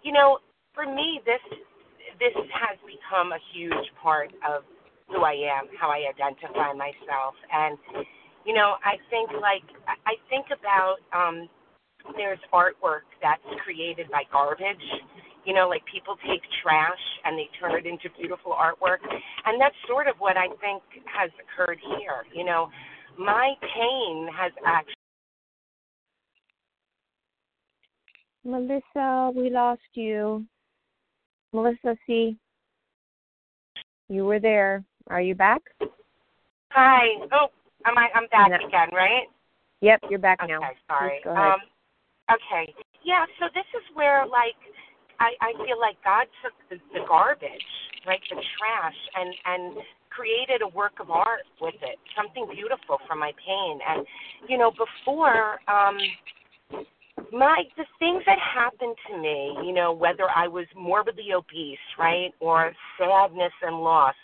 you 0.00 0.12
know, 0.16 0.38
for 0.72 0.88
me, 0.88 1.20
this 1.28 1.44
this 2.16 2.32
has 2.56 2.80
become 2.88 3.36
a 3.36 3.40
huge 3.52 3.92
part 4.00 4.32
of 4.48 4.64
who 5.12 5.28
I 5.28 5.36
am, 5.36 5.68
how 5.76 5.92
I 5.92 6.08
identify 6.08 6.72
myself, 6.72 7.36
and 7.52 7.76
you 8.48 8.54
know, 8.54 8.76
I 8.82 8.96
think 9.10 9.28
like 9.42 9.68
I 10.08 10.16
think 10.30 10.46
about 10.48 10.96
um 11.12 11.48
there's 12.16 12.40
artwork 12.50 13.04
that's 13.20 13.44
created 13.62 14.10
by 14.10 14.22
garbage. 14.32 14.88
You 15.44 15.52
know, 15.52 15.68
like 15.68 15.82
people 15.84 16.16
take 16.26 16.40
trash 16.62 17.04
and 17.26 17.36
they 17.38 17.48
turn 17.60 17.72
it 17.72 17.84
into 17.84 18.08
beautiful 18.18 18.52
artwork. 18.52 19.04
And 19.44 19.60
that's 19.60 19.74
sort 19.86 20.08
of 20.08 20.16
what 20.18 20.38
I 20.38 20.48
think 20.64 20.82
has 21.04 21.30
occurred 21.44 21.78
here. 21.98 22.24
You 22.34 22.44
know, 22.44 22.70
my 23.18 23.52
pain 23.60 24.28
has 24.34 24.52
actually 24.66 24.94
Melissa, 28.44 29.30
we 29.34 29.50
lost 29.50 29.92
you. 29.92 30.46
Melissa, 31.52 31.96
see, 32.06 32.38
you 34.08 34.24
were 34.24 34.40
there. 34.40 34.84
Are 35.08 35.20
you 35.20 35.34
back? 35.34 35.60
Hi. 36.70 37.26
Oh, 37.32 37.48
Am 37.86 37.96
I? 37.96 38.08
I'm 38.14 38.26
back 38.28 38.50
no. 38.50 38.66
again, 38.66 38.88
right? 38.92 39.26
Yep, 39.80 40.00
you're 40.10 40.18
back 40.18 40.42
okay, 40.42 40.52
now. 40.52 40.58
Okay, 40.58 40.78
sorry. 40.88 41.20
Um, 41.26 41.60
okay. 42.30 42.74
Yeah. 43.04 43.24
So 43.38 43.46
this 43.54 43.66
is 43.74 43.84
where, 43.94 44.26
like, 44.26 44.58
I 45.20 45.34
I 45.40 45.52
feel 45.64 45.78
like 45.78 45.96
God 46.02 46.26
took 46.42 46.54
the, 46.70 46.76
the 46.92 47.06
garbage, 47.06 47.70
right, 48.06 48.20
the 48.30 48.36
trash, 48.58 48.98
and 49.14 49.34
and 49.44 49.78
created 50.10 50.62
a 50.62 50.68
work 50.68 50.98
of 51.00 51.10
art 51.10 51.46
with 51.60 51.78
it, 51.82 51.98
something 52.16 52.46
beautiful 52.52 52.98
from 53.06 53.20
my 53.20 53.32
pain. 53.46 53.78
And 53.86 54.06
you 54.48 54.58
know, 54.58 54.72
before, 54.72 55.60
um, 55.70 55.98
my 57.30 57.62
the 57.76 57.84
things 58.00 58.22
that 58.26 58.38
happened 58.42 58.96
to 59.10 59.18
me, 59.18 59.54
you 59.64 59.72
know, 59.72 59.92
whether 59.92 60.26
I 60.34 60.48
was 60.48 60.66
morbidly 60.74 61.32
obese, 61.34 61.78
right, 61.98 62.34
or 62.40 62.72
sadness 62.98 63.52
and 63.62 63.78
loss, 63.78 64.14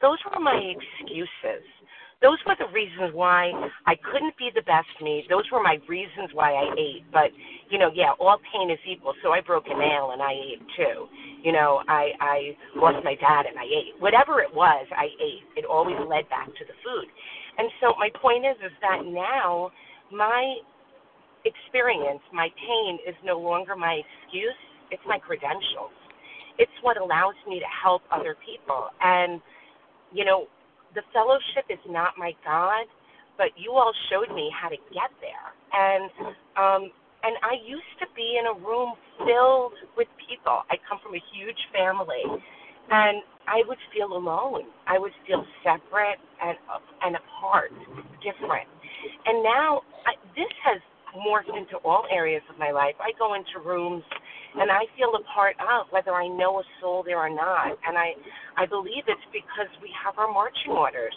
those 0.00 0.18
were 0.32 0.40
my 0.40 0.56
excuses 0.56 1.64
those 2.22 2.38
were 2.46 2.54
the 2.58 2.70
reasons 2.72 3.10
why 3.12 3.50
I 3.86 3.94
couldn't 3.98 4.38
be 4.38 4.50
the 4.54 4.62
best 4.62 4.88
me. 5.02 5.26
Those 5.28 5.44
were 5.50 5.62
my 5.62 5.78
reasons 5.88 6.30
why 6.32 6.54
I 6.54 6.72
ate. 6.78 7.04
But 7.12 7.34
you 7.68 7.78
know, 7.78 7.90
yeah, 7.92 8.14
all 8.20 8.38
pain 8.54 8.70
is 8.70 8.78
equal. 8.86 9.12
So 9.22 9.32
I 9.32 9.40
broke 9.42 9.66
a 9.66 9.76
nail 9.76 10.10
and 10.12 10.22
I 10.22 10.32
ate 10.32 10.62
too. 10.78 11.10
You 11.42 11.52
know, 11.52 11.82
I 11.88 12.12
I 12.20 12.36
lost 12.76 13.04
my 13.04 13.16
dad 13.16 13.46
and 13.50 13.58
I 13.58 13.66
ate. 13.66 13.98
Whatever 13.98 14.40
it 14.40 14.54
was, 14.54 14.86
I 14.94 15.10
ate. 15.18 15.42
It 15.56 15.66
always 15.66 15.98
led 16.08 16.30
back 16.30 16.46
to 16.46 16.64
the 16.64 16.76
food. 16.86 17.10
And 17.58 17.68
so 17.82 17.92
my 17.98 18.08
point 18.22 18.46
is, 18.46 18.56
is 18.64 18.72
that 18.80 19.04
now 19.04 19.70
my 20.10 20.56
experience, 21.44 22.22
my 22.32 22.48
pain, 22.54 22.98
is 23.06 23.16
no 23.24 23.38
longer 23.38 23.74
my 23.74 24.00
excuse. 24.00 24.56
It's 24.90 25.02
my 25.06 25.18
credentials. 25.18 25.92
It's 26.58 26.72
what 26.82 26.96
allows 26.96 27.34
me 27.48 27.58
to 27.58 27.66
help 27.82 28.02
other 28.12 28.36
people. 28.46 28.88
And 29.02 29.40
you 30.12 30.24
know, 30.24 30.46
the 30.94 31.02
fellowship 31.12 31.66
is 31.70 31.80
not 31.88 32.14
my 32.18 32.32
God, 32.44 32.86
but 33.38 33.48
you 33.56 33.72
all 33.72 33.92
showed 34.10 34.34
me 34.34 34.50
how 34.54 34.68
to 34.68 34.76
get 34.92 35.10
there. 35.20 35.48
And 35.72 36.10
um 36.56 36.82
and 37.22 37.36
I 37.42 37.54
used 37.64 37.94
to 38.00 38.06
be 38.16 38.38
in 38.38 38.46
a 38.50 38.56
room 38.66 38.94
filled 39.24 39.74
with 39.96 40.08
people. 40.28 40.62
I 40.70 40.76
come 40.88 40.98
from 41.02 41.14
a 41.14 41.22
huge 41.34 41.58
family 41.72 42.22
and 42.90 43.22
I 43.48 43.62
would 43.66 43.78
feel 43.94 44.12
alone. 44.14 44.68
I 44.88 44.98
would 44.98 45.12
feel 45.26 45.44
separate 45.64 46.20
and 46.42 46.56
and 47.02 47.16
apart, 47.16 47.72
different. 48.22 48.68
And 49.26 49.42
now 49.42 49.82
I, 50.06 50.14
this 50.36 50.50
has 50.64 50.80
morphed 51.16 51.52
into 51.56 51.76
all 51.84 52.04
areas 52.10 52.42
of 52.50 52.58
my 52.58 52.70
life. 52.72 52.94
I 53.00 53.12
go 53.18 53.34
into 53.34 53.60
rooms 53.64 54.04
and 54.58 54.70
I 54.70 54.84
feel 54.96 55.12
a 55.14 55.22
part 55.34 55.56
of 55.60 55.86
whether 55.90 56.12
I 56.12 56.28
know 56.28 56.60
a 56.60 56.64
soul 56.80 57.02
there 57.04 57.18
or 57.18 57.30
not. 57.30 57.72
And 57.86 57.96
I 57.96 58.12
I 58.56 58.66
believe 58.66 59.04
it's 59.08 59.28
because 59.32 59.70
we 59.80 59.90
have 60.04 60.18
our 60.18 60.30
marching 60.32 60.72
orders. 60.72 61.14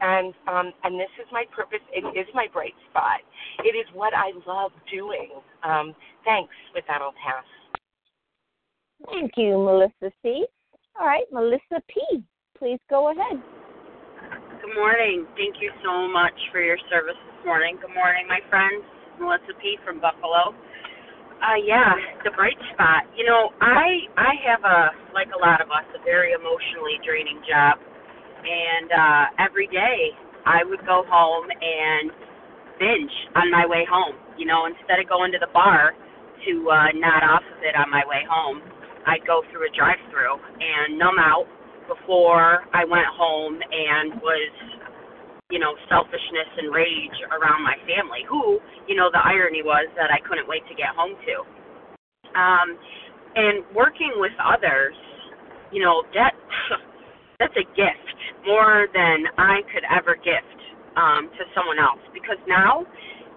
and 0.00 0.34
um, 0.46 0.72
and 0.84 0.98
this 0.98 1.10
is 1.20 1.26
my 1.32 1.44
purpose. 1.54 1.82
It 1.92 2.06
is 2.18 2.26
my 2.34 2.46
bright 2.52 2.74
spot. 2.90 3.20
It 3.64 3.74
is 3.76 3.86
what 3.94 4.12
I 4.14 4.30
love 4.46 4.70
doing. 4.92 5.30
Um, 5.64 5.94
thanks. 6.24 6.54
With 6.74 6.84
that, 6.88 7.02
I'll 7.02 7.14
pass. 7.18 7.44
Thank 9.06 9.32
you, 9.36 9.58
Melissa 9.58 10.12
C. 10.22 10.46
All 10.98 11.06
right, 11.06 11.24
Melissa 11.32 11.82
P. 11.88 12.22
Please 12.58 12.80
go 12.90 13.10
ahead. 13.12 13.40
Good 14.60 14.74
morning. 14.74 15.26
Thank 15.36 15.62
you 15.62 15.70
so 15.84 16.08
much 16.10 16.34
for 16.50 16.60
your 16.60 16.78
service 16.90 17.14
this 17.14 17.46
morning. 17.46 17.78
Good 17.80 17.94
morning, 17.94 18.26
my 18.28 18.40
friends. 18.50 18.82
Melissa 19.20 19.54
P. 19.62 19.78
from 19.84 20.00
Buffalo. 20.00 20.54
Uh, 21.38 21.60
yeah, 21.62 21.94
the 22.24 22.32
bright 22.34 22.58
spot. 22.74 23.06
You 23.14 23.26
know, 23.26 23.54
I 23.62 24.10
I 24.18 24.32
have 24.48 24.62
a 24.64 24.78
like 25.14 25.30
a 25.34 25.38
lot 25.38 25.60
of 25.62 25.70
us 25.70 25.86
a 25.94 26.02
very 26.02 26.32
emotionally 26.34 26.98
draining 27.06 27.38
job, 27.46 27.78
and 28.42 28.88
uh, 28.90 29.24
every 29.46 29.66
day 29.68 30.14
I 30.46 30.64
would 30.66 30.82
go 30.86 31.06
home 31.06 31.46
and 31.50 32.10
binge 32.78 33.14
on 33.38 33.50
my 33.54 33.66
way 33.66 33.86
home. 33.86 34.18
You 34.38 34.46
know, 34.46 34.66
instead 34.66 34.98
of 34.98 35.06
going 35.06 35.30
to 35.32 35.38
the 35.38 35.50
bar 35.54 35.94
to 35.94 36.52
uh, 36.70 36.90
nod 36.98 37.22
off 37.22 37.46
of 37.54 37.62
it 37.62 37.74
on 37.78 37.90
my 37.90 38.02
way 38.10 38.26
home, 38.26 38.62
I'd 39.06 39.26
go 39.26 39.42
through 39.50 39.66
a 39.66 39.72
drive-through 39.74 40.36
and 40.38 40.98
numb 40.98 41.18
out 41.22 41.46
before 41.86 42.66
I 42.74 42.82
went 42.84 43.06
home 43.14 43.58
and 43.62 44.18
was 44.22 44.52
you 45.50 45.58
know, 45.58 45.72
selfishness 45.88 46.50
and 46.60 46.68
rage 46.68 47.16
around 47.32 47.64
my 47.64 47.72
family, 47.88 48.20
who, 48.28 48.60
you 48.84 48.92
know, 48.92 49.08
the 49.08 49.20
irony 49.24 49.64
was 49.64 49.88
that 49.96 50.12
I 50.12 50.20
couldn't 50.28 50.44
wait 50.44 50.60
to 50.68 50.76
get 50.76 50.92
home 50.92 51.16
to. 51.16 51.34
Um, 52.36 52.68
and 53.32 53.64
working 53.72 54.12
with 54.20 54.36
others, 54.36 54.92
you 55.72 55.80
know, 55.80 56.04
that 56.12 56.36
that's 57.40 57.56
a 57.56 57.64
gift 57.72 58.18
more 58.44 58.92
than 58.92 59.24
I 59.40 59.64
could 59.72 59.88
ever 59.88 60.20
gift 60.20 60.60
um, 61.00 61.32
to 61.32 61.42
someone 61.56 61.80
else. 61.80 62.04
Because 62.12 62.36
now, 62.44 62.84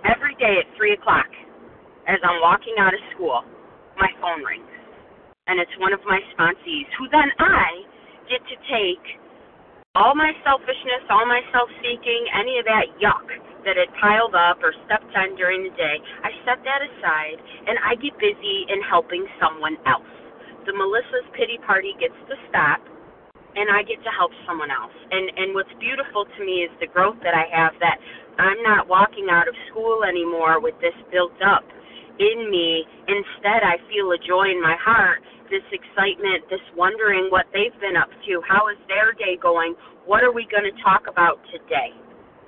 every 0.03 0.35
day 0.35 0.59
at 0.59 0.67
three 0.75 0.91
o'clock, 0.99 1.31
as 2.11 2.19
I'm 2.27 2.43
walking 2.43 2.75
out 2.75 2.91
of 2.91 2.99
school, 3.15 3.39
my 3.95 4.11
phone 4.19 4.43
rings, 4.43 4.67
and 5.47 5.63
it's 5.63 5.71
one 5.79 5.95
of 5.95 6.03
my 6.03 6.19
sponsees, 6.35 6.91
who 6.99 7.07
then 7.07 7.31
I 7.39 7.87
get 8.27 8.43
to 8.51 8.55
take 8.67 9.03
all 9.95 10.15
my 10.15 10.31
selfishness, 10.47 11.03
all 11.11 11.27
my 11.27 11.43
self 11.51 11.67
seeking, 11.83 12.23
any 12.31 12.55
of 12.59 12.65
that 12.65 12.87
yuck 13.03 13.27
that 13.67 13.75
had 13.75 13.91
piled 13.99 14.33
up 14.33 14.63
or 14.63 14.71
stepped 14.87 15.11
on 15.19 15.35
during 15.35 15.67
the 15.67 15.73
day, 15.75 15.99
I 16.23 16.31
set 16.47 16.63
that 16.63 16.79
aside 16.79 17.37
and 17.67 17.75
I 17.83 17.99
get 17.99 18.15
busy 18.15 18.71
in 18.71 18.79
helping 18.87 19.27
someone 19.35 19.75
else. 19.83 20.07
The 20.63 20.71
Melissa's 20.71 21.27
pity 21.35 21.59
party 21.67 21.91
gets 21.99 22.15
to 22.31 22.35
stop 22.47 22.79
and 23.59 23.67
I 23.67 23.83
get 23.83 23.99
to 24.07 24.11
help 24.15 24.31
someone 24.47 24.71
else. 24.71 24.95
And 25.11 25.27
and 25.35 25.51
what's 25.51 25.73
beautiful 25.83 26.23
to 26.23 26.39
me 26.39 26.63
is 26.63 26.71
the 26.79 26.87
growth 26.87 27.19
that 27.27 27.35
I 27.35 27.51
have 27.51 27.75
that 27.83 27.99
I'm 28.39 28.63
not 28.63 28.87
walking 28.87 29.27
out 29.27 29.51
of 29.51 29.55
school 29.67 30.07
anymore 30.07 30.63
with 30.63 30.79
this 30.79 30.95
built 31.11 31.35
up 31.43 31.67
in 32.21 32.53
me. 32.53 32.85
Instead, 33.09 33.65
I 33.65 33.81
feel 33.89 34.13
a 34.13 34.19
joy 34.21 34.53
in 34.53 34.61
my 34.61 34.77
heart 34.77 35.25
this 35.51 35.67
excitement, 35.75 36.47
this 36.47 36.63
wondering 36.79 37.27
what 37.27 37.43
they've 37.51 37.75
been 37.83 37.99
up 37.99 38.07
to. 38.23 38.39
How 38.47 38.71
is 38.71 38.79
their 38.87 39.11
day 39.11 39.35
going? 39.35 39.75
What 40.07 40.23
are 40.23 40.31
we 40.31 40.47
going 40.47 40.63
to 40.63 40.71
talk 40.79 41.11
about 41.11 41.43
today? 41.51 41.91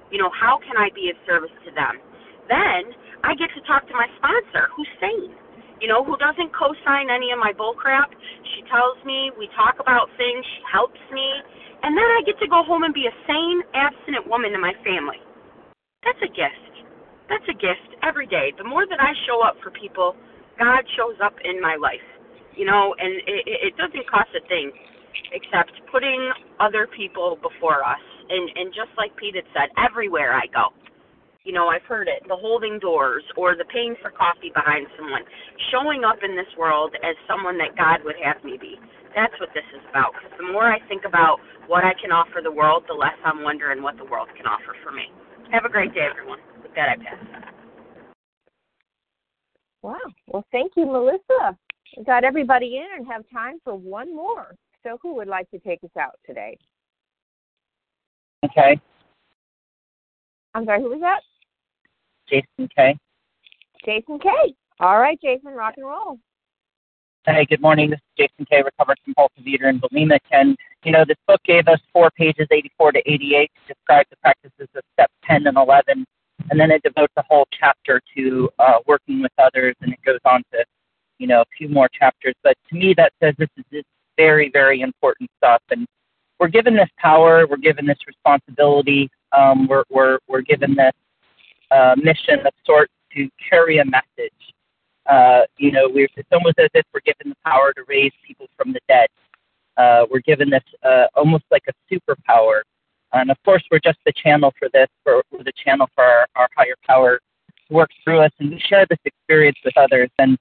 You 0.08 0.24
know, 0.24 0.32
how 0.32 0.58
can 0.64 0.80
I 0.80 0.88
be 0.96 1.12
of 1.12 1.20
service 1.28 1.52
to 1.68 1.72
them? 1.76 2.00
Then 2.48 2.96
I 3.28 3.36
get 3.36 3.52
to 3.60 3.62
talk 3.68 3.84
to 3.92 3.96
my 3.96 4.08
sponsor, 4.16 4.72
who's 4.72 4.88
sane, 5.04 5.36
you 5.84 5.92
know, 5.92 6.00
who 6.08 6.16
doesn't 6.16 6.56
co 6.56 6.72
sign 6.88 7.12
any 7.12 7.36
of 7.36 7.44
my 7.44 7.52
bull 7.52 7.76
crap. 7.76 8.08
She 8.56 8.64
tells 8.72 8.96
me, 9.04 9.36
we 9.36 9.52
talk 9.52 9.84
about 9.84 10.08
things, 10.16 10.42
she 10.48 10.64
helps 10.72 11.04
me, 11.12 11.28
and 11.84 11.92
then 11.92 12.08
I 12.08 12.24
get 12.24 12.40
to 12.40 12.48
go 12.48 12.64
home 12.64 12.88
and 12.88 12.96
be 12.96 13.12
a 13.12 13.16
sane, 13.28 13.60
abstinent 13.76 14.32
woman 14.32 14.56
to 14.56 14.60
my 14.64 14.72
family. 14.88 15.20
That's 16.08 16.24
a 16.24 16.32
gift. 16.32 16.63
That's 17.34 17.50
a 17.50 17.58
gift 17.58 17.98
every 18.06 18.30
day. 18.30 18.54
The 18.62 18.64
more 18.64 18.86
that 18.86 19.02
I 19.02 19.18
show 19.26 19.42
up 19.42 19.58
for 19.66 19.74
people, 19.74 20.14
God 20.62 20.86
shows 20.94 21.18
up 21.18 21.34
in 21.42 21.58
my 21.58 21.74
life 21.82 22.06
you 22.56 22.66
know, 22.66 22.96
and 22.98 23.14
it, 23.26 23.74
it 23.74 23.74
doesn't 23.78 24.06
cost 24.10 24.30
a 24.38 24.44
thing 24.48 24.72
except 25.34 25.74
putting 25.92 26.22
other 26.60 26.88
people 26.90 27.38
before 27.42 27.84
us. 27.84 28.02
And 28.30 28.50
and 28.56 28.74
just 28.74 28.94
like 28.98 29.14
Pete 29.18 29.36
had 29.36 29.46
said, 29.54 29.68
everywhere 29.78 30.34
I 30.34 30.48
go, 30.54 30.72
you 31.44 31.52
know, 31.52 31.68
I've 31.68 31.86
heard 31.86 32.08
it, 32.08 32.24
the 32.30 32.38
holding 32.38 32.80
doors 32.80 33.24
or 33.36 33.58
the 33.58 33.66
paying 33.68 33.96
for 34.02 34.10
coffee 34.12 34.54
behind 34.54 34.88
someone, 34.96 35.22
showing 35.74 36.06
up 36.06 36.24
in 36.24 36.38
this 36.38 36.50
world 36.58 36.96
as 37.04 37.18
someone 37.28 37.58
that 37.60 37.76
God 37.76 38.06
would 38.06 38.16
have 38.24 38.40
me 38.46 38.58
be. 38.58 38.80
That's 39.14 39.34
what 39.38 39.50
this 39.54 39.68
is 39.76 39.84
about. 39.92 40.16
Because 40.18 40.34
the 40.40 40.50
more 40.50 40.66
I 40.66 40.80
think 40.88 41.04
about 41.06 41.38
what 41.68 41.84
I 41.84 41.94
can 42.00 42.10
offer 42.10 42.42
the 42.42 42.54
world, 42.54 42.86
the 42.88 42.98
less 42.98 43.18
I'm 43.26 43.44
wondering 43.44 43.84
what 43.84 43.98
the 44.00 44.08
world 44.08 44.30
can 44.38 44.48
offer 44.48 44.74
for 44.82 44.92
me. 44.92 45.12
Have 45.52 45.66
a 45.66 45.70
great 45.70 45.94
day, 45.94 46.08
everyone. 46.10 46.40
With 46.74 46.78
that, 46.78 46.90
I 46.90 46.96
pass. 46.96 47.54
Wow. 49.84 49.98
Well, 50.28 50.46
thank 50.52 50.72
you, 50.76 50.86
Melissa. 50.86 51.56
We 51.96 52.04
got 52.04 52.24
everybody 52.24 52.78
in 52.78 52.88
and 52.98 53.06
have 53.06 53.24
time 53.32 53.60
for 53.64 53.76
one 53.76 54.16
more. 54.16 54.56
So, 54.82 54.98
who 55.02 55.14
would 55.16 55.28
like 55.28 55.50
to 55.52 55.60
take 55.60 55.84
us 55.84 55.92
out 56.00 56.16
today? 56.26 56.58
Okay. 58.44 58.80
I'm 60.56 60.66
sorry, 60.66 60.82
who 60.82 60.90
was 60.90 61.02
that? 61.02 61.22
Jason 62.28 62.70
K. 62.76 62.98
Jason 63.86 64.20
K. 64.20 64.30
All 64.80 65.00
right, 65.00 65.20
Jason, 65.22 65.54
rock 65.54 65.76
and 65.78 65.86
roll. 65.86 66.18
Hey, 67.26 67.46
good 67.46 67.62
morning. 67.62 67.92
This 67.92 68.00
is 68.00 68.28
Jason 68.28 68.46
K. 68.50 68.64
Recovered 68.64 68.98
compulsive 69.04 69.46
eater 69.46 69.68
and 69.68 69.82
bulimic, 69.82 70.20
and 70.32 70.58
you 70.84 70.92
know 70.92 71.06
this 71.08 71.18
book 71.28 71.42
gave 71.46 71.68
us 71.68 71.80
four 71.94 72.10
pages, 72.18 72.48
84 72.52 72.94
to 72.94 73.00
88, 73.06 73.52
to 73.68 73.74
describe 73.74 74.06
the 74.10 74.18
practices 74.18 74.68
of 74.76 74.84
step 74.94 75.12
10 75.26 75.48
and 75.48 75.58
11, 75.58 76.06
and 76.50 76.60
then 76.60 76.72
it 76.72 76.84
devotes 76.84 77.14
a 77.18 77.24
whole 77.30 77.48
chapter 77.58 78.02
to 78.16 78.50
uh, 78.60 78.80
working 78.88 79.22
with 79.22 79.32
others, 79.38 79.76
and 79.82 79.94
it 79.94 80.00
goes 80.06 80.20
on 80.26 80.44
to 80.52 80.64
you 81.24 81.28
know, 81.28 81.42
a 81.42 81.46
few 81.58 81.70
more 81.70 81.90
chapters. 81.90 82.36
But 82.44 82.58
to 82.70 82.76
me, 82.76 82.94
that 82.98 83.14
says 83.22 83.34
this 83.38 83.50
is 83.58 83.64
this 83.72 83.84
very, 84.18 84.50
very 84.50 84.82
important 84.82 85.30
stuff. 85.38 85.62
And 85.70 85.88
we're 86.40 86.50
given 86.50 86.76
this 86.76 86.90
power, 86.98 87.48
we're 87.48 87.58
given 87.58 87.86
this 87.86 88.00
responsibility, 88.06 89.10
um, 89.32 89.68
we're, 89.68 89.84
we're, 89.90 90.20
we're 90.28 90.42
given 90.42 90.76
this 90.76 90.94
uh, 91.72 91.96
mission 91.98 92.46
of 92.46 92.54
sorts 92.66 92.92
to 93.16 93.30
carry 93.50 93.78
a 93.80 93.86
message. 93.86 94.34
Uh, 95.06 95.42
you 95.58 95.72
know, 95.72 95.90
we're, 95.90 96.10
it's 96.16 96.30
almost 96.32 96.60
as 96.60 96.70
if 96.74 96.86
we're 96.94 97.00
given 97.06 97.30
the 97.30 97.36
power 97.46 97.74
to 97.74 97.84
raise 97.88 98.12
people 98.26 98.48
from 98.58 98.74
the 98.74 98.80
dead. 98.88 99.08
Uh, 99.78 100.06
we're 100.12 100.20
given 100.20 100.50
this 100.50 100.64
uh, 100.84 101.06
almost 101.16 101.46
like 101.52 101.64
a 101.70 101.74
superpower. 101.94 102.62
And 103.14 103.30
of 103.30 103.38
course, 103.46 103.64
we're 103.72 103.80
just 103.80 104.00
the 104.06 104.12
channel 104.12 104.54
for 104.58 104.70
this, 104.74 104.88
for, 105.04 105.24
we're 105.32 105.44
the 105.44 105.54
channel 105.64 105.88
for 105.96 106.04
our, 106.04 106.28
our 106.36 106.50
higher 106.58 106.76
power 106.86 107.20
to 107.68 107.74
work 107.74 107.90
through 108.04 108.20
us. 108.20 108.32
And 108.40 108.52
we 108.52 108.60
share 108.60 108.86
this 108.90 109.00
experience 109.06 109.58
with 109.64 109.78
others. 109.78 110.10
And 110.18 110.38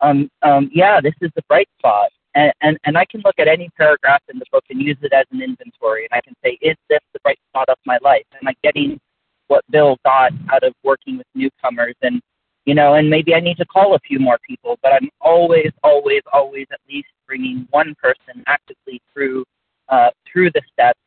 um, 0.00 0.28
um, 0.42 0.68
yeah, 0.72 1.00
this 1.00 1.14
is 1.20 1.30
the 1.36 1.42
bright 1.48 1.68
spot. 1.78 2.10
And, 2.34 2.52
and, 2.60 2.78
and 2.84 2.98
I 2.98 3.04
can 3.06 3.22
look 3.24 3.38
at 3.38 3.48
any 3.48 3.70
paragraph 3.78 4.20
in 4.28 4.38
the 4.38 4.44
book 4.52 4.64
and 4.68 4.82
use 4.82 4.98
it 5.02 5.12
as 5.12 5.24
an 5.30 5.40
inventory. 5.40 6.06
And 6.10 6.18
I 6.18 6.20
can 6.20 6.34
say, 6.44 6.58
is 6.60 6.76
this 6.90 7.00
the 7.14 7.20
bright 7.20 7.38
spot 7.48 7.68
of 7.68 7.78
my 7.86 7.98
life? 8.02 8.24
Am 8.40 8.48
I 8.48 8.54
getting 8.62 9.00
what 9.46 9.64
Bill 9.70 9.96
got 10.04 10.32
out 10.52 10.64
of 10.64 10.74
working 10.82 11.16
with 11.16 11.26
newcomers? 11.34 11.94
And, 12.02 12.20
you 12.66 12.74
know, 12.74 12.94
and 12.94 13.08
maybe 13.08 13.34
I 13.34 13.40
need 13.40 13.56
to 13.58 13.64
call 13.64 13.94
a 13.94 14.00
few 14.00 14.18
more 14.18 14.38
people, 14.46 14.78
but 14.82 14.92
I'm 14.92 15.08
always, 15.20 15.70
always, 15.82 16.20
always 16.32 16.66
at 16.72 16.80
least 16.90 17.08
bringing 17.26 17.66
one 17.70 17.94
person 18.02 18.42
actively 18.48 19.00
through, 19.14 19.44
uh, 19.88 20.10
through 20.30 20.50
the 20.50 20.62
steps 20.72 20.98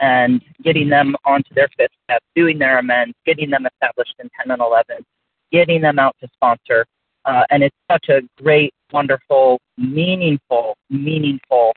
and 0.00 0.42
getting 0.62 0.88
them 0.88 1.14
onto 1.24 1.54
their 1.54 1.68
fifth 1.76 1.92
step, 2.04 2.22
doing 2.34 2.58
their 2.58 2.78
amends, 2.78 3.14
getting 3.24 3.50
them 3.50 3.66
established 3.66 4.14
in 4.18 4.28
10 4.40 4.50
and 4.50 4.60
11, 4.60 5.04
getting 5.52 5.80
them 5.80 5.98
out 5.98 6.16
to 6.20 6.28
sponsor, 6.34 6.86
uh, 7.24 7.42
and 7.50 7.62
it's 7.62 7.76
such 7.90 8.08
a 8.08 8.20
great, 8.42 8.72
wonderful, 8.92 9.60
meaningful, 9.78 10.76
meaningful, 10.90 11.72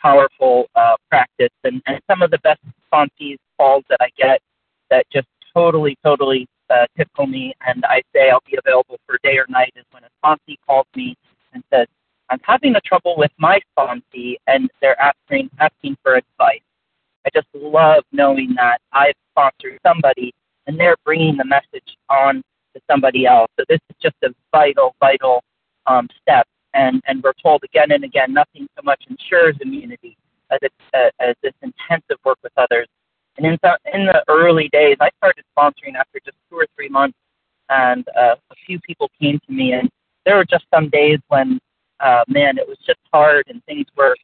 powerful 0.00 0.66
uh, 0.74 0.96
practice. 1.08 1.50
And, 1.64 1.82
and 1.86 2.00
some 2.10 2.22
of 2.22 2.30
the 2.30 2.38
best 2.38 2.60
sponsees 2.92 3.38
calls 3.58 3.84
that 3.88 3.98
I 4.00 4.08
get 4.16 4.40
that 4.90 5.06
just 5.12 5.28
totally, 5.54 5.96
totally 6.04 6.46
uh, 6.68 6.86
tickle 6.96 7.26
me. 7.26 7.54
And 7.66 7.84
I 7.86 8.02
say 8.14 8.30
I'll 8.30 8.42
be 8.46 8.58
available 8.58 8.98
for 9.06 9.18
day 9.22 9.38
or 9.38 9.46
night 9.48 9.72
is 9.76 9.84
when 9.90 10.02
a 10.04 10.08
sponsee 10.22 10.56
calls 10.66 10.86
me 10.94 11.16
and 11.52 11.62
says, 11.72 11.86
I'm 12.30 12.40
having 12.42 12.76
a 12.76 12.80
trouble 12.82 13.16
with 13.16 13.32
my 13.38 13.60
sponsee, 13.76 14.36
and 14.46 14.70
they're 14.80 15.00
asking 15.00 15.50
asking 15.58 15.96
for 16.02 16.14
advice. 16.14 16.60
I 17.26 17.30
just 17.34 17.48
love 17.54 18.04
knowing 18.12 18.54
that 18.56 18.80
I've 18.92 19.14
sponsored 19.32 19.78
somebody 19.86 20.32
and 20.66 20.78
they're 20.78 20.96
bringing 21.04 21.36
the 21.36 21.44
message 21.44 21.96
on 22.08 22.42
to 22.74 22.80
somebody 22.90 23.26
else. 23.26 23.48
So 23.58 23.64
this 23.68 23.80
is 23.90 23.96
just 24.00 24.16
a 24.22 24.34
vital, 24.52 24.94
vital 25.00 25.42
um, 25.86 26.08
step. 26.22 26.46
And, 26.72 27.02
and 27.06 27.22
we're 27.22 27.32
told 27.42 27.62
again 27.64 27.90
and 27.90 28.04
again, 28.04 28.32
nothing 28.32 28.68
so 28.76 28.82
much 28.84 29.04
ensures 29.08 29.56
immunity 29.60 30.16
as, 30.50 30.58
it, 30.62 30.72
uh, 30.94 31.10
as 31.18 31.34
this 31.42 31.52
intensive 31.62 32.18
work 32.24 32.38
with 32.42 32.52
others. 32.56 32.86
And 33.36 33.46
in 33.46 33.58
the, 33.62 33.78
in 33.92 34.06
the 34.06 34.22
early 34.28 34.68
days, 34.68 34.96
I 35.00 35.10
started 35.16 35.44
sponsoring 35.56 35.94
after 35.98 36.20
just 36.24 36.36
two 36.48 36.56
or 36.56 36.66
three 36.76 36.88
months, 36.88 37.16
and 37.68 38.06
uh, 38.16 38.34
a 38.50 38.54
few 38.66 38.78
people 38.80 39.10
came 39.20 39.40
to 39.46 39.52
me, 39.52 39.72
and 39.72 39.88
there 40.26 40.36
were 40.36 40.44
just 40.44 40.64
some 40.72 40.88
days 40.90 41.18
when, 41.28 41.58
uh, 42.00 42.24
man, 42.28 42.58
it 42.58 42.68
was 42.68 42.78
just 42.86 42.98
hard, 43.12 43.44
and 43.48 43.64
things 43.64 43.86
were, 43.96 44.16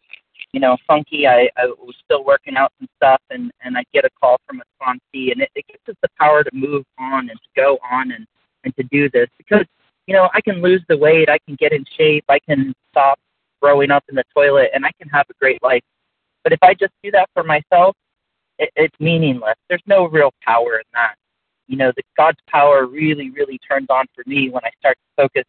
you 0.52 0.60
know, 0.60 0.76
funky. 0.86 1.26
I, 1.26 1.48
I 1.56 1.66
was 1.66 1.94
still 2.04 2.24
working 2.24 2.56
out 2.56 2.72
some 2.78 2.88
stuff, 2.96 3.20
and 3.30 3.50
and 3.62 3.76
I 3.76 3.84
get 3.92 4.04
a 4.04 4.10
call 4.20 4.38
from 4.46 4.60
a 4.60 4.64
sponsee, 4.82 5.32
and 5.32 5.42
it, 5.42 5.50
it 5.54 5.66
gives 5.68 5.82
us 5.88 5.96
the 6.02 6.08
power 6.18 6.44
to 6.44 6.50
move 6.52 6.84
on 6.98 7.30
and 7.30 7.38
to 7.38 7.48
go 7.56 7.78
on 7.90 8.12
and 8.12 8.26
and 8.64 8.74
to 8.76 8.82
do 8.84 9.08
this 9.10 9.28
because 9.38 9.64
you 10.06 10.14
know 10.14 10.28
I 10.34 10.40
can 10.40 10.62
lose 10.62 10.82
the 10.88 10.96
weight, 10.96 11.28
I 11.28 11.38
can 11.46 11.56
get 11.56 11.72
in 11.72 11.84
shape, 11.96 12.24
I 12.28 12.38
can 12.38 12.74
stop 12.90 13.18
throwing 13.60 13.90
up 13.90 14.04
in 14.08 14.14
the 14.14 14.24
toilet, 14.34 14.70
and 14.74 14.84
I 14.84 14.90
can 15.00 15.08
have 15.08 15.26
a 15.30 15.34
great 15.40 15.62
life. 15.62 15.82
But 16.44 16.52
if 16.52 16.62
I 16.62 16.74
just 16.74 16.92
do 17.02 17.10
that 17.12 17.28
for 17.34 17.42
myself, 17.42 17.96
it, 18.58 18.70
it's 18.76 18.94
meaningless. 19.00 19.56
There's 19.68 19.82
no 19.86 20.06
real 20.06 20.32
power 20.44 20.76
in 20.76 20.86
that. 20.94 21.14
You 21.66 21.76
know, 21.76 21.92
the 21.96 22.02
God's 22.16 22.38
power 22.48 22.86
really, 22.86 23.30
really 23.30 23.58
turns 23.68 23.88
on 23.90 24.06
for 24.14 24.22
me 24.26 24.50
when 24.50 24.64
I 24.64 24.70
start 24.78 24.96
to 24.96 25.22
focus 25.22 25.44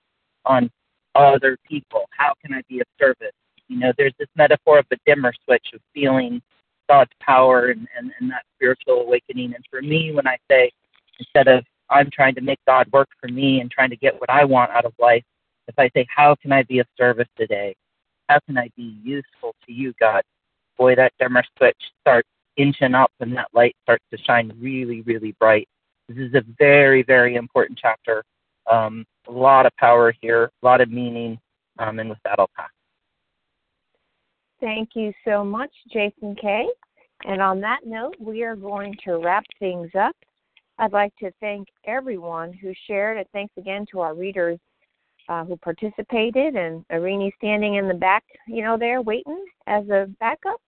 on 0.45 0.69
other 1.13 1.57
people. 1.67 2.05
How 2.17 2.33
can 2.43 2.53
I 2.53 2.61
be 2.67 2.79
of 2.79 2.87
service? 2.99 3.33
You 3.69 3.79
know, 3.79 3.93
there's 3.97 4.13
this 4.19 4.29
metaphor 4.35 4.79
of 4.79 4.85
the 4.89 4.97
dimmer 5.05 5.33
switch 5.43 5.67
of 5.73 5.81
feeling 5.93 6.41
God's 6.89 7.11
power 7.21 7.67
and, 7.67 7.87
and, 7.97 8.11
and 8.19 8.31
that 8.31 8.43
spiritual 8.55 9.01
awakening. 9.01 9.53
And 9.55 9.65
for 9.69 9.81
me, 9.81 10.11
when 10.13 10.27
I 10.27 10.37
say, 10.49 10.71
instead 11.19 11.47
of 11.47 11.65
I'm 11.89 12.09
trying 12.11 12.35
to 12.35 12.41
make 12.41 12.59
God 12.67 12.87
work 12.91 13.07
for 13.19 13.27
me 13.27 13.61
and 13.61 13.71
trying 13.71 13.89
to 13.89 13.95
get 13.97 14.19
what 14.19 14.29
I 14.29 14.43
want 14.45 14.71
out 14.71 14.85
of 14.85 14.93
life, 14.99 15.23
if 15.67 15.75
I 15.77 15.89
say, 15.93 16.05
How 16.13 16.35
can 16.35 16.51
I 16.51 16.63
be 16.63 16.79
of 16.79 16.87
service 16.97 17.27
today? 17.37 17.75
How 18.29 18.39
can 18.45 18.57
I 18.57 18.69
be 18.75 18.97
useful 19.03 19.55
to 19.65 19.71
you, 19.71 19.93
God? 19.99 20.23
Boy, 20.77 20.95
that 20.95 21.13
dimmer 21.19 21.43
switch 21.57 21.77
starts 22.01 22.27
inching 22.57 22.93
up 22.93 23.11
and 23.19 23.35
that 23.37 23.47
light 23.53 23.75
starts 23.83 24.03
to 24.11 24.17
shine 24.17 24.51
really, 24.59 25.01
really 25.01 25.33
bright. 25.39 25.67
This 26.09 26.17
is 26.17 26.33
a 26.33 26.43
very, 26.57 27.03
very 27.03 27.35
important 27.35 27.79
chapter. 27.81 28.23
Um, 28.69 29.05
a 29.27 29.31
lot 29.31 29.65
of 29.65 29.75
power 29.77 30.13
here, 30.21 30.51
a 30.61 30.65
lot 30.65 30.81
of 30.81 30.89
meaning. 30.89 31.39
Um, 31.79 31.99
and 31.99 32.09
with 32.09 32.19
that, 32.23 32.39
I'll 32.39 32.49
pass. 32.55 32.69
Thank 34.59 34.89
you 34.95 35.13
so 35.23 35.43
much, 35.43 35.71
Jason 35.91 36.35
K. 36.35 36.67
And 37.25 37.41
on 37.41 37.61
that 37.61 37.79
note, 37.85 38.15
we 38.19 38.43
are 38.43 38.55
going 38.55 38.95
to 39.05 39.17
wrap 39.17 39.43
things 39.59 39.89
up. 39.99 40.15
I'd 40.79 40.93
like 40.93 41.15
to 41.17 41.31
thank 41.39 41.67
everyone 41.85 42.53
who 42.53 42.71
shared, 42.87 43.17
and 43.17 43.25
thanks 43.33 43.53
again 43.57 43.85
to 43.91 44.01
our 44.01 44.13
readers 44.13 44.59
uh, 45.29 45.43
who 45.43 45.57
participated, 45.57 46.55
and 46.55 46.85
Irini 46.89 47.31
standing 47.37 47.75
in 47.75 47.87
the 47.87 47.93
back, 47.93 48.23
you 48.47 48.63
know, 48.63 48.77
there 48.77 49.01
waiting 49.01 49.43
as 49.65 49.87
a 49.89 50.07
backup, 50.19 50.61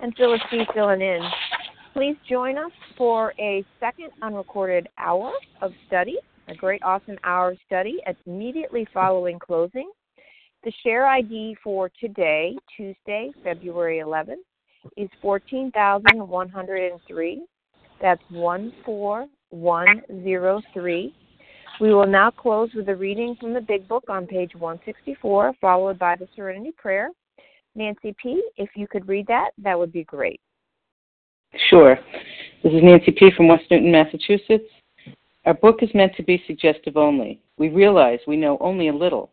and 0.00 0.14
Phyllis 0.16 0.40
B 0.50 0.64
filling 0.74 1.02
in. 1.02 1.20
Please 1.92 2.16
join 2.28 2.56
us 2.56 2.72
for 2.96 3.34
a 3.38 3.64
second 3.78 4.10
unrecorded 4.22 4.88
hour 4.96 5.32
of 5.60 5.72
study, 5.86 6.16
a 6.48 6.54
great, 6.54 6.82
awesome 6.82 7.18
hour 7.22 7.50
of 7.50 7.58
study 7.66 7.98
immediately 8.26 8.86
following 8.92 9.38
closing. 9.38 9.90
The 10.64 10.72
share 10.84 11.06
ID 11.06 11.56
for 11.62 11.90
today, 11.98 12.56
Tuesday, 12.76 13.32
February 13.42 13.98
11th, 13.98 14.36
is 14.96 15.10
14,103. 15.20 17.42
That's 18.00 18.22
14103. 18.30 21.14
We 21.80 21.92
will 21.92 22.06
now 22.06 22.30
close 22.30 22.70
with 22.76 22.88
a 22.88 22.94
reading 22.94 23.34
from 23.40 23.54
the 23.54 23.60
Big 23.60 23.88
Book 23.88 24.04
on 24.08 24.28
page 24.28 24.54
164, 24.54 25.54
followed 25.60 25.98
by 25.98 26.14
the 26.14 26.28
Serenity 26.36 26.70
Prayer. 26.76 27.10
Nancy 27.74 28.14
P., 28.22 28.40
if 28.56 28.70
you 28.76 28.86
could 28.86 29.08
read 29.08 29.26
that, 29.26 29.50
that 29.58 29.76
would 29.76 29.90
be 29.90 30.04
great. 30.04 30.40
Sure. 31.70 31.98
This 32.62 32.72
is 32.72 32.84
Nancy 32.84 33.10
P. 33.10 33.32
from 33.36 33.48
West 33.48 33.64
Newton, 33.68 33.90
Massachusetts. 33.90 34.70
Our 35.44 35.54
book 35.54 35.82
is 35.82 35.90
meant 35.92 36.14
to 36.16 36.22
be 36.22 36.40
suggestive 36.46 36.96
only. 36.96 37.40
We 37.58 37.68
realize 37.68 38.20
we 38.28 38.36
know 38.36 38.58
only 38.60 38.86
a 38.86 38.94
little 38.94 39.32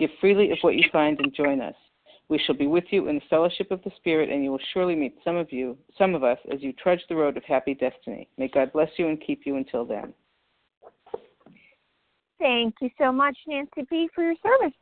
Give 0.00 0.10
freely 0.18 0.50
of 0.50 0.58
what 0.62 0.76
you 0.76 0.84
find 0.90 1.20
and 1.20 1.34
join 1.34 1.60
us. 1.60 1.74
We 2.30 2.38
shall 2.38 2.54
be 2.54 2.66
with 2.66 2.84
you 2.90 3.08
in 3.08 3.16
the 3.16 3.22
fellowship 3.28 3.70
of 3.70 3.82
the 3.82 3.90
Spirit, 3.96 4.30
and 4.30 4.42
you 4.42 4.50
will 4.50 4.60
surely 4.72 4.94
meet 4.94 5.14
some 5.22 5.36
of 5.36 5.52
you, 5.52 5.76
some 5.98 6.14
of 6.14 6.24
us, 6.24 6.38
as 6.50 6.62
you 6.62 6.72
trudge 6.72 7.02
the 7.08 7.16
road 7.16 7.36
of 7.36 7.44
happy 7.44 7.74
destiny. 7.74 8.26
May 8.38 8.48
God 8.48 8.72
bless 8.72 8.88
you 8.96 9.08
and 9.08 9.20
keep 9.20 9.42
you 9.44 9.56
until 9.56 9.84
then. 9.84 10.14
Thank 12.38 12.76
you 12.80 12.88
so 12.96 13.12
much, 13.12 13.36
Nancy 13.46 13.86
B., 13.90 14.08
for 14.14 14.24
your 14.24 14.36
service. 14.42 14.74